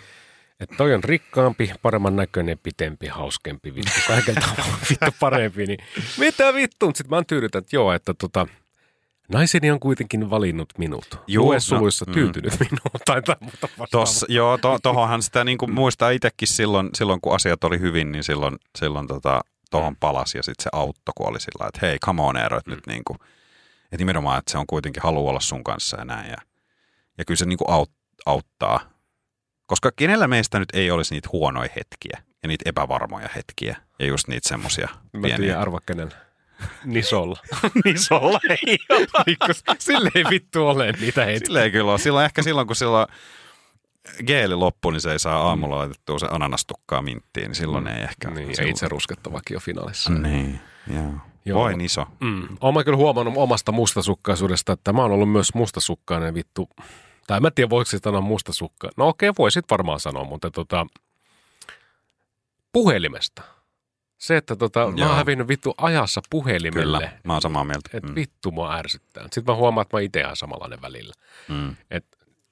Että 0.62 0.76
toi 0.76 0.94
on 0.94 1.04
rikkaampi, 1.04 1.72
paremman 1.82 2.16
näköinen, 2.16 2.58
pitempi, 2.62 3.06
hauskempi, 3.06 3.74
vittu, 3.74 4.00
kaikella 4.08 4.40
tavalla 4.40 4.78
vittu 4.90 5.16
parempi. 5.20 5.66
Niin 5.66 5.78
mitä 6.18 6.54
vittu? 6.54 6.86
Sitten 6.86 7.10
mä 7.10 7.16
oon 7.16 7.26
tyydytä, 7.26 7.58
että 7.58 7.76
joo, 7.76 7.92
että 7.92 8.14
tota, 8.14 8.46
naiseni 9.28 9.70
on 9.70 9.80
kuitenkin 9.80 10.30
valinnut 10.30 10.68
minut. 10.78 11.20
Juu, 11.26 11.46
Lue 11.46 11.56
no, 11.56 11.60
suluissa 11.60 12.04
mm. 12.04 12.12
tyytynyt 12.12 12.60
minuun 12.60 13.00
tai 13.04 13.22
muuta. 13.40 13.68
Tossa, 13.90 14.26
joo, 14.28 14.58
to, 14.58 14.78
tohonhan 14.82 15.22
sitä 15.22 15.44
niin 15.44 15.58
kuin 15.58 15.74
muistaa 15.74 16.10
itsekin 16.10 16.48
silloin, 16.48 16.90
silloin, 16.94 17.20
kun 17.20 17.34
asiat 17.34 17.64
oli 17.64 17.80
hyvin, 17.80 18.12
niin 18.12 18.24
silloin, 18.24 18.56
silloin 18.78 19.06
tota, 19.06 19.40
tohon 19.70 19.96
palasi 19.96 20.38
ja 20.38 20.42
sitten 20.42 20.62
se 20.62 20.70
auttoi, 20.72 21.12
kun 21.16 21.28
oli 21.28 21.40
sillä 21.40 21.66
että 21.68 21.86
hei, 21.86 21.98
come 21.98 22.22
on 22.22 22.36
Eero, 22.36 22.58
että 22.58 22.70
nyt 22.70 22.86
niin 22.86 23.04
kuin, 23.04 23.18
että 23.84 23.96
nimenomaan, 23.98 24.38
että 24.38 24.52
se 24.52 24.58
on 24.58 24.66
kuitenkin 24.66 25.02
halu 25.02 25.28
olla 25.28 25.40
sun 25.40 25.64
kanssa 25.64 25.96
ja 25.96 26.04
näin. 26.04 26.30
Ja, 26.30 26.36
ja 27.18 27.24
kyllä 27.24 27.38
se 27.38 27.46
niin 27.46 27.58
kuin 27.58 27.70
aut, 27.70 27.90
auttaa, 28.26 28.80
koska 29.72 29.92
kenellä 29.96 30.28
meistä 30.28 30.58
nyt 30.58 30.68
ei 30.72 30.90
olisi 30.90 31.14
niitä 31.14 31.28
huonoja 31.32 31.70
hetkiä 31.76 32.22
ja 32.42 32.48
niitä 32.48 32.62
epävarmoja 32.66 33.28
hetkiä 33.36 33.76
ja 33.98 34.06
just 34.06 34.28
niitä 34.28 34.48
semmoisia 34.48 34.88
Mä 35.12 35.28
tiedän 35.36 35.60
arva 35.60 35.80
kenen. 35.86 36.12
Nisolla. 36.84 37.38
Nisolla 37.84 38.40
ei 38.50 38.78
ole. 38.90 39.54
Sille 39.78 40.10
ei 40.14 40.24
vittu 40.30 40.68
ole 40.68 40.92
niitä 40.92 41.24
hetkiä. 41.24 41.46
Sillä 41.46 41.62
ei 41.62 41.70
kyllä 41.70 41.90
ole. 41.90 41.98
Silloin 41.98 42.24
ehkä 42.24 42.42
silloin, 42.42 42.66
kun 42.66 42.76
silloin 42.76 43.06
geeli 44.26 44.54
loppui, 44.54 44.92
niin 44.92 45.00
se 45.00 45.12
ei 45.12 45.18
saa 45.18 45.48
aamulla 45.48 45.78
laitettua 45.78 46.18
se 46.18 46.26
ananastukkaa 46.30 47.02
minttiin, 47.02 47.46
niin 47.46 47.54
silloin 47.54 47.86
ei 47.86 48.02
ehkä. 48.02 48.30
Niin, 48.30 48.48
ja 48.48 48.54
silloin... 48.54 48.70
itse 48.70 48.88
ruskettavakin 48.88 49.56
on 49.56 49.62
finaalissa. 49.62 50.10
Niin, 50.12 50.60
joo. 50.94 51.12
Joo. 51.44 51.60
Voin 51.60 51.80
iso. 51.80 52.06
Mm. 52.20 52.48
Olen 52.60 52.84
kyllä 52.84 52.96
huomannut 52.96 53.34
omasta 53.36 53.72
mustasukkaisuudesta, 53.72 54.72
että 54.72 54.92
mä 54.92 55.02
oon 55.02 55.10
ollut 55.10 55.32
myös 55.32 55.54
mustasukkainen 55.54 56.34
vittu. 56.34 56.68
Tai 57.26 57.40
mä 57.40 57.48
en 57.48 57.54
tiedä, 57.54 57.70
voiko 57.70 57.90
se 57.90 57.98
sanoa 58.04 58.20
mustasukka. 58.20 58.90
No 58.96 59.08
okei, 59.08 59.30
voisit 59.38 59.64
varmaan 59.70 60.00
sanoa, 60.00 60.24
mutta 60.24 60.50
tota, 60.50 60.86
puhelimesta. 62.72 63.42
Se, 64.18 64.36
että 64.36 64.56
tota, 64.56 64.92
mä 64.98 65.06
oon 65.06 65.16
hävinnyt 65.16 65.48
vittu 65.48 65.74
ajassa 65.76 66.20
puhelimelle. 66.30 66.98
Kyllä, 66.98 67.12
mä 67.24 67.32
oon 67.32 67.42
samaa 67.42 67.64
mieltä. 67.64 67.90
Että 67.94 68.08
Mm. 68.08 68.14
vittu 68.14 68.50
mua 68.50 68.74
ärsyttää. 68.74 69.22
Sitten 69.22 69.44
mä 69.46 69.54
huomaan, 69.54 69.82
että 69.82 69.96
mä 69.96 70.00
itse 70.00 70.20
ihan 70.20 70.36
samanlainen 70.36 70.82
välillä. 70.82 71.12
Mm. 71.48 71.76
Et 71.90 72.04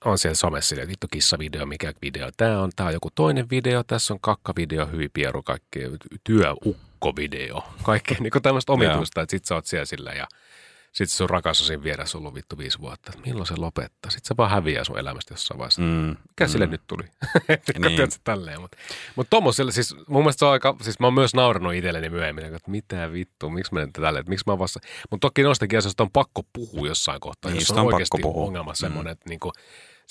on 0.05 0.19
siellä 0.19 0.35
somessa 0.35 0.69
silleen, 0.69 0.83
että 0.85 0.91
vittu 0.91 1.07
kissavideo, 1.13 1.67
mikä 1.67 1.93
video 2.03 2.31
tämä 2.37 2.61
on. 2.61 2.71
Tämä 2.77 2.87
on 2.87 2.93
joku 2.93 3.09
toinen 3.15 3.51
video, 3.51 3.83
tässä 3.83 4.15
on 4.15 4.21
kakkavideo, 4.21 4.87
hyi 4.87 5.09
pieru, 5.09 5.43
kaikkea 5.43 5.89
työukkovideo. 6.25 7.65
Kaikkea 7.83 8.17
niin 8.21 8.43
tämmöistä 8.43 8.73
omituista, 8.73 9.21
että 9.23 9.31
sit 9.31 9.45
sä 9.45 9.55
oot 9.55 9.67
siellä 9.67 9.85
sillä 9.85 10.13
ja 10.13 10.27
Sitten 10.93 11.17
sun 11.17 11.31
rakas 11.31 11.61
on 11.61 11.67
siinä 11.67 11.83
vieressä 11.83 12.19
ollut 12.19 12.35
vittu 12.35 12.59
viisi 12.59 12.79
vuotta. 12.79 13.13
Milloin 13.27 13.47
se 13.47 13.55
lopettaa? 13.57 14.11
Sitten 14.11 14.29
se 14.29 14.37
vaan 14.37 14.51
häviää 14.51 14.85
sun 14.85 14.99
elämästä 14.99 15.35
jossain 15.35 15.59
vaiheessa. 15.59 15.83
Mm, 15.83 16.17
Mikä 16.29 16.49
sille 16.49 16.67
mm. 16.67 16.71
nyt 16.73 16.83
tuli? 16.87 17.03
Niin. 17.79 17.97
niin. 17.97 18.09
tälleen. 18.25 18.61
Mutta 18.61 18.77
mut 19.17 19.27
tommoselle, 19.31 19.73
siis 19.73 19.97
mun 20.09 20.23
mielestä 20.23 20.39
se 20.39 20.45
on 20.45 20.53
aika, 20.53 20.77
siis 20.83 21.01
mä 21.01 21.07
oon 21.07 21.15
myös 21.15 21.35
naurannut 21.35 21.75
itselleni 21.75 22.09
myöhemmin, 22.11 22.45
että 22.45 22.71
mitä 22.71 23.13
vittu, 23.13 23.51
miksi 23.51 23.75
mä 23.75 23.81
nyt 23.81 23.93
tälleen, 23.93 24.21
että 24.21 24.31
miksi 24.31 24.45
mä 24.47 24.59
vasta. 24.59 24.81
Mutta 25.11 25.29
toki 25.29 25.43
nostakin 25.43 25.79
asioista 25.79 26.03
on 26.03 26.11
pakko 26.11 26.43
puhua 26.53 26.87
jossain 26.87 27.21
kohtaa, 27.21 27.51
jos 27.51 27.59
Niistä 27.59 27.75
on, 27.75 27.79
on 27.79 27.85
pakko 27.85 27.97
oikeasti 27.97 28.19
puhua. 28.23 28.47
ongelma 28.47 28.73
Mm. 28.73 28.77
semmoinen, 28.77 29.13
että 29.13 29.29
niinku, 29.29 29.53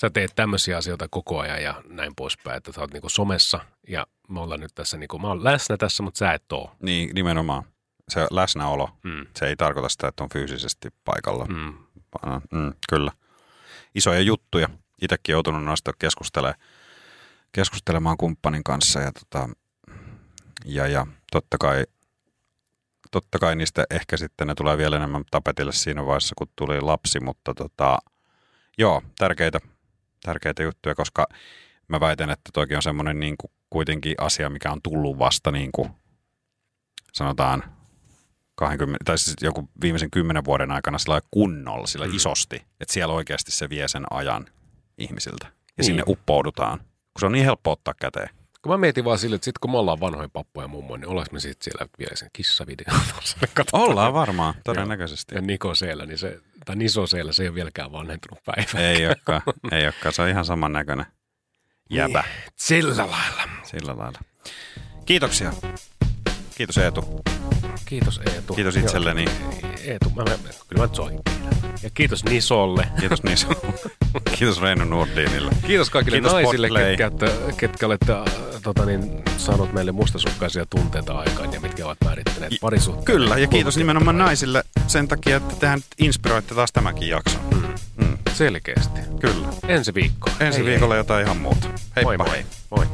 sä 0.00 0.10
teet 0.10 0.32
tämmöisiä 0.34 0.76
asioita 0.76 1.06
koko 1.10 1.38
ajan 1.38 1.62
ja 1.62 1.82
näin 1.88 2.12
poispäin, 2.16 2.56
että 2.56 2.72
sä 2.72 2.80
oot 2.80 2.92
niinku 2.92 3.08
somessa 3.08 3.60
ja 3.88 4.06
me 4.28 4.40
ollaan 4.40 4.60
nyt 4.60 4.74
tässä, 4.74 4.96
niinku, 4.96 5.18
mä 5.18 5.28
oon 5.28 5.44
läsnä 5.44 5.76
tässä, 5.76 6.02
mutta 6.02 6.18
sä 6.18 6.32
et 6.32 6.52
oo. 6.52 6.72
Niin, 6.82 7.10
nimenomaan. 7.14 7.64
Se 8.10 8.26
läsnäolo, 8.30 8.88
Mm. 9.04 9.26
se 9.36 9.46
ei 9.46 9.56
tarkoita 9.56 9.88
sitä, 9.88 10.08
että 10.08 10.24
on 10.24 10.30
fyysisesti 10.32 10.88
paikalla. 11.04 11.44
Mm. 11.44 11.74
vaan, 12.22 12.42
Mm, 12.52 12.72
kyllä. 12.88 13.12
Isoja 13.94 14.20
juttuja. 14.20 14.68
Itsekin 15.02 15.32
joutunut 15.32 15.64
noista 15.64 15.92
keskustelemaan, 15.98 16.60
keskustelemaan 17.52 18.16
kumppanin 18.16 18.64
kanssa 18.64 19.00
ja, 19.00 19.12
tota, 19.12 19.48
ja, 20.64 20.86
ja 20.86 21.06
totta 21.32 21.58
kai 21.58 21.84
totta 23.10 23.38
kai 23.38 23.56
niistä 23.56 23.84
ehkä 23.90 24.16
sitten 24.16 24.46
ne 24.46 24.54
tulee 24.54 24.78
vielä 24.78 24.96
enemmän 24.96 25.24
tapetille 25.30 25.72
siinä 25.72 26.06
vaiheessa, 26.06 26.34
kun 26.38 26.46
tuli 26.56 26.80
lapsi, 26.80 27.20
mutta 27.20 27.54
tota, 27.54 27.98
joo, 28.78 29.02
tärkeitä, 29.18 29.60
tärkeitä 30.24 30.62
juttuja, 30.62 30.94
koska 30.94 31.26
mä 31.88 32.00
väitän, 32.00 32.30
että 32.30 32.50
toki 32.54 32.74
on 32.76 32.82
semmoinen 32.82 33.20
niin 33.20 33.36
kuin 33.38 33.50
kuitenkin 33.70 34.14
asia, 34.18 34.50
mikä 34.50 34.72
on 34.72 34.82
tullut 34.82 35.18
vasta 35.18 35.50
niin 35.50 35.72
kuin, 35.72 35.90
sanotaan 37.12 37.64
20, 38.60 39.04
tai 39.04 39.18
siis 39.18 39.36
joku 39.40 39.68
viimeisen 39.82 40.10
kymmenen 40.10 40.44
vuoden 40.44 40.70
aikana 40.70 40.98
sillä 40.98 41.20
kunnolla, 41.30 41.86
sillä 41.86 42.06
Mm. 42.06 42.14
isosti, 42.14 42.56
että 42.80 42.92
siellä 42.94 43.14
oikeasti 43.14 43.50
se 43.50 43.68
vie 43.68 43.88
sen 43.88 44.04
ajan 44.10 44.46
ihmisiltä. 44.98 45.46
Ja 45.46 45.52
Niin. 45.76 45.84
sinne 45.86 46.02
uppoudutaan, 46.06 46.78
kun 46.78 47.20
se 47.20 47.26
on 47.26 47.32
niin 47.32 47.44
helppo 47.44 47.72
ottaa 47.72 47.94
käteen. 48.00 48.28
Kun 48.62 48.72
mä 48.72 48.78
mietin 48.78 49.04
vaan 49.04 49.18
sille, 49.18 49.34
että 49.36 49.44
sit 49.44 49.58
kun 49.58 49.70
me 49.70 49.78
ollaan 49.78 50.00
vanhoja 50.00 50.28
pappoja 50.28 50.64
ja 50.64 50.68
mummoja, 50.68 50.98
niin 51.00 51.08
ollaanko 51.08 51.32
me 51.32 51.40
sitten 51.40 51.64
siellä 51.64 51.88
vielä 51.98 52.16
sen 52.16 52.30
kissavideon. 52.32 53.00
Ollaan 53.72 54.12
varmaan, 54.14 54.54
todennäköisesti. 54.64 55.34
Ja 55.34 55.40
Niko 55.40 55.74
siellä, 55.74 56.06
niin 56.06 56.18
se, 56.18 56.38
tai 56.64 56.76
Niso 56.76 57.06
siellä, 57.06 57.32
se 57.32 57.42
ei 57.42 57.48
ole 57.48 57.54
vieläkään 57.54 57.92
vanhentunut 57.92 58.44
päivä. 58.44 58.88
Ei 58.88 59.06
olekaan, 59.06 59.42
ei 59.72 59.84
olekaan. 59.84 60.12
Se 60.12 60.22
on 60.22 60.28
ihan 60.28 60.44
samannäköinen 60.44 61.06
jäbä 61.90 62.24
Sillä 62.56 62.96
lailla. 62.96 63.42
sillä 63.62 63.96
lailla. 63.98 64.18
Kiitoksia. 65.06 65.52
Kiitos 66.60 66.78
Eetu. 66.78 67.20
Kiitos 67.84 68.20
Eetu. 68.34 68.54
Kiitos 68.54 68.76
itselleni. 68.76 69.24
Joo, 69.24 69.70
Eetu, 69.84 70.10
mä, 70.10 70.22
mä, 70.24 70.30
kyllä 70.68 70.86
mä 70.86 70.94
soitin. 70.94 71.20
Ja 71.82 71.90
kiitos 71.94 72.24
Nisolle. 72.24 72.86
Kiitos 73.00 73.22
Niso. 73.22 73.48
Kiitos 74.38 74.60
Reino 74.60 74.84
Nordinille. 74.84 75.50
Kiitos 75.66 75.90
kaikille 75.90 76.16
Kiitos 76.16 76.32
naisille, 76.32 76.68
Podplay. 76.68 76.96
ketkä, 76.96 77.26
ketkä 77.56 77.86
olette 77.86 78.12
äh, 78.12 78.24
tota 78.62 78.86
niin, 78.86 79.22
saanut 79.36 79.72
meille 79.72 79.92
mustasukkaisia 79.92 80.66
tunteita 80.66 81.18
aikaan 81.18 81.52
ja 81.52 81.60
mitkä 81.60 81.84
ovat 81.86 81.98
määrittäneet 82.04 82.52
parisuhteen. 82.60 83.04
Kyllä, 83.04 83.38
ja 83.38 83.46
kiitos 83.46 83.76
nimenomaan 83.76 84.18
naisille 84.18 84.64
sen 84.86 85.08
takia, 85.08 85.36
että 85.36 85.56
tehän 85.56 85.80
inspiroitte 85.98 86.54
taas 86.54 86.72
tämänkin 86.72 87.08
jakson. 87.08 87.40
Mm, 87.54 87.60
Mm, 88.06 88.18
selkeästi. 88.32 89.00
kyllä. 89.20 89.48
Ensi 89.68 89.94
viikkoon. 89.94 90.36
Ensi 90.40 90.58
Hei, 90.58 90.66
viikolla 90.66 90.96
jotain 90.96 91.24
ihan 91.24 91.36
muuta. 91.36 91.66
hei. 91.68 91.74
Heippa 91.96 92.04
Moi 92.04 92.16
moi. 92.16 92.30
hei. 92.30 92.44
moi. 92.70 92.86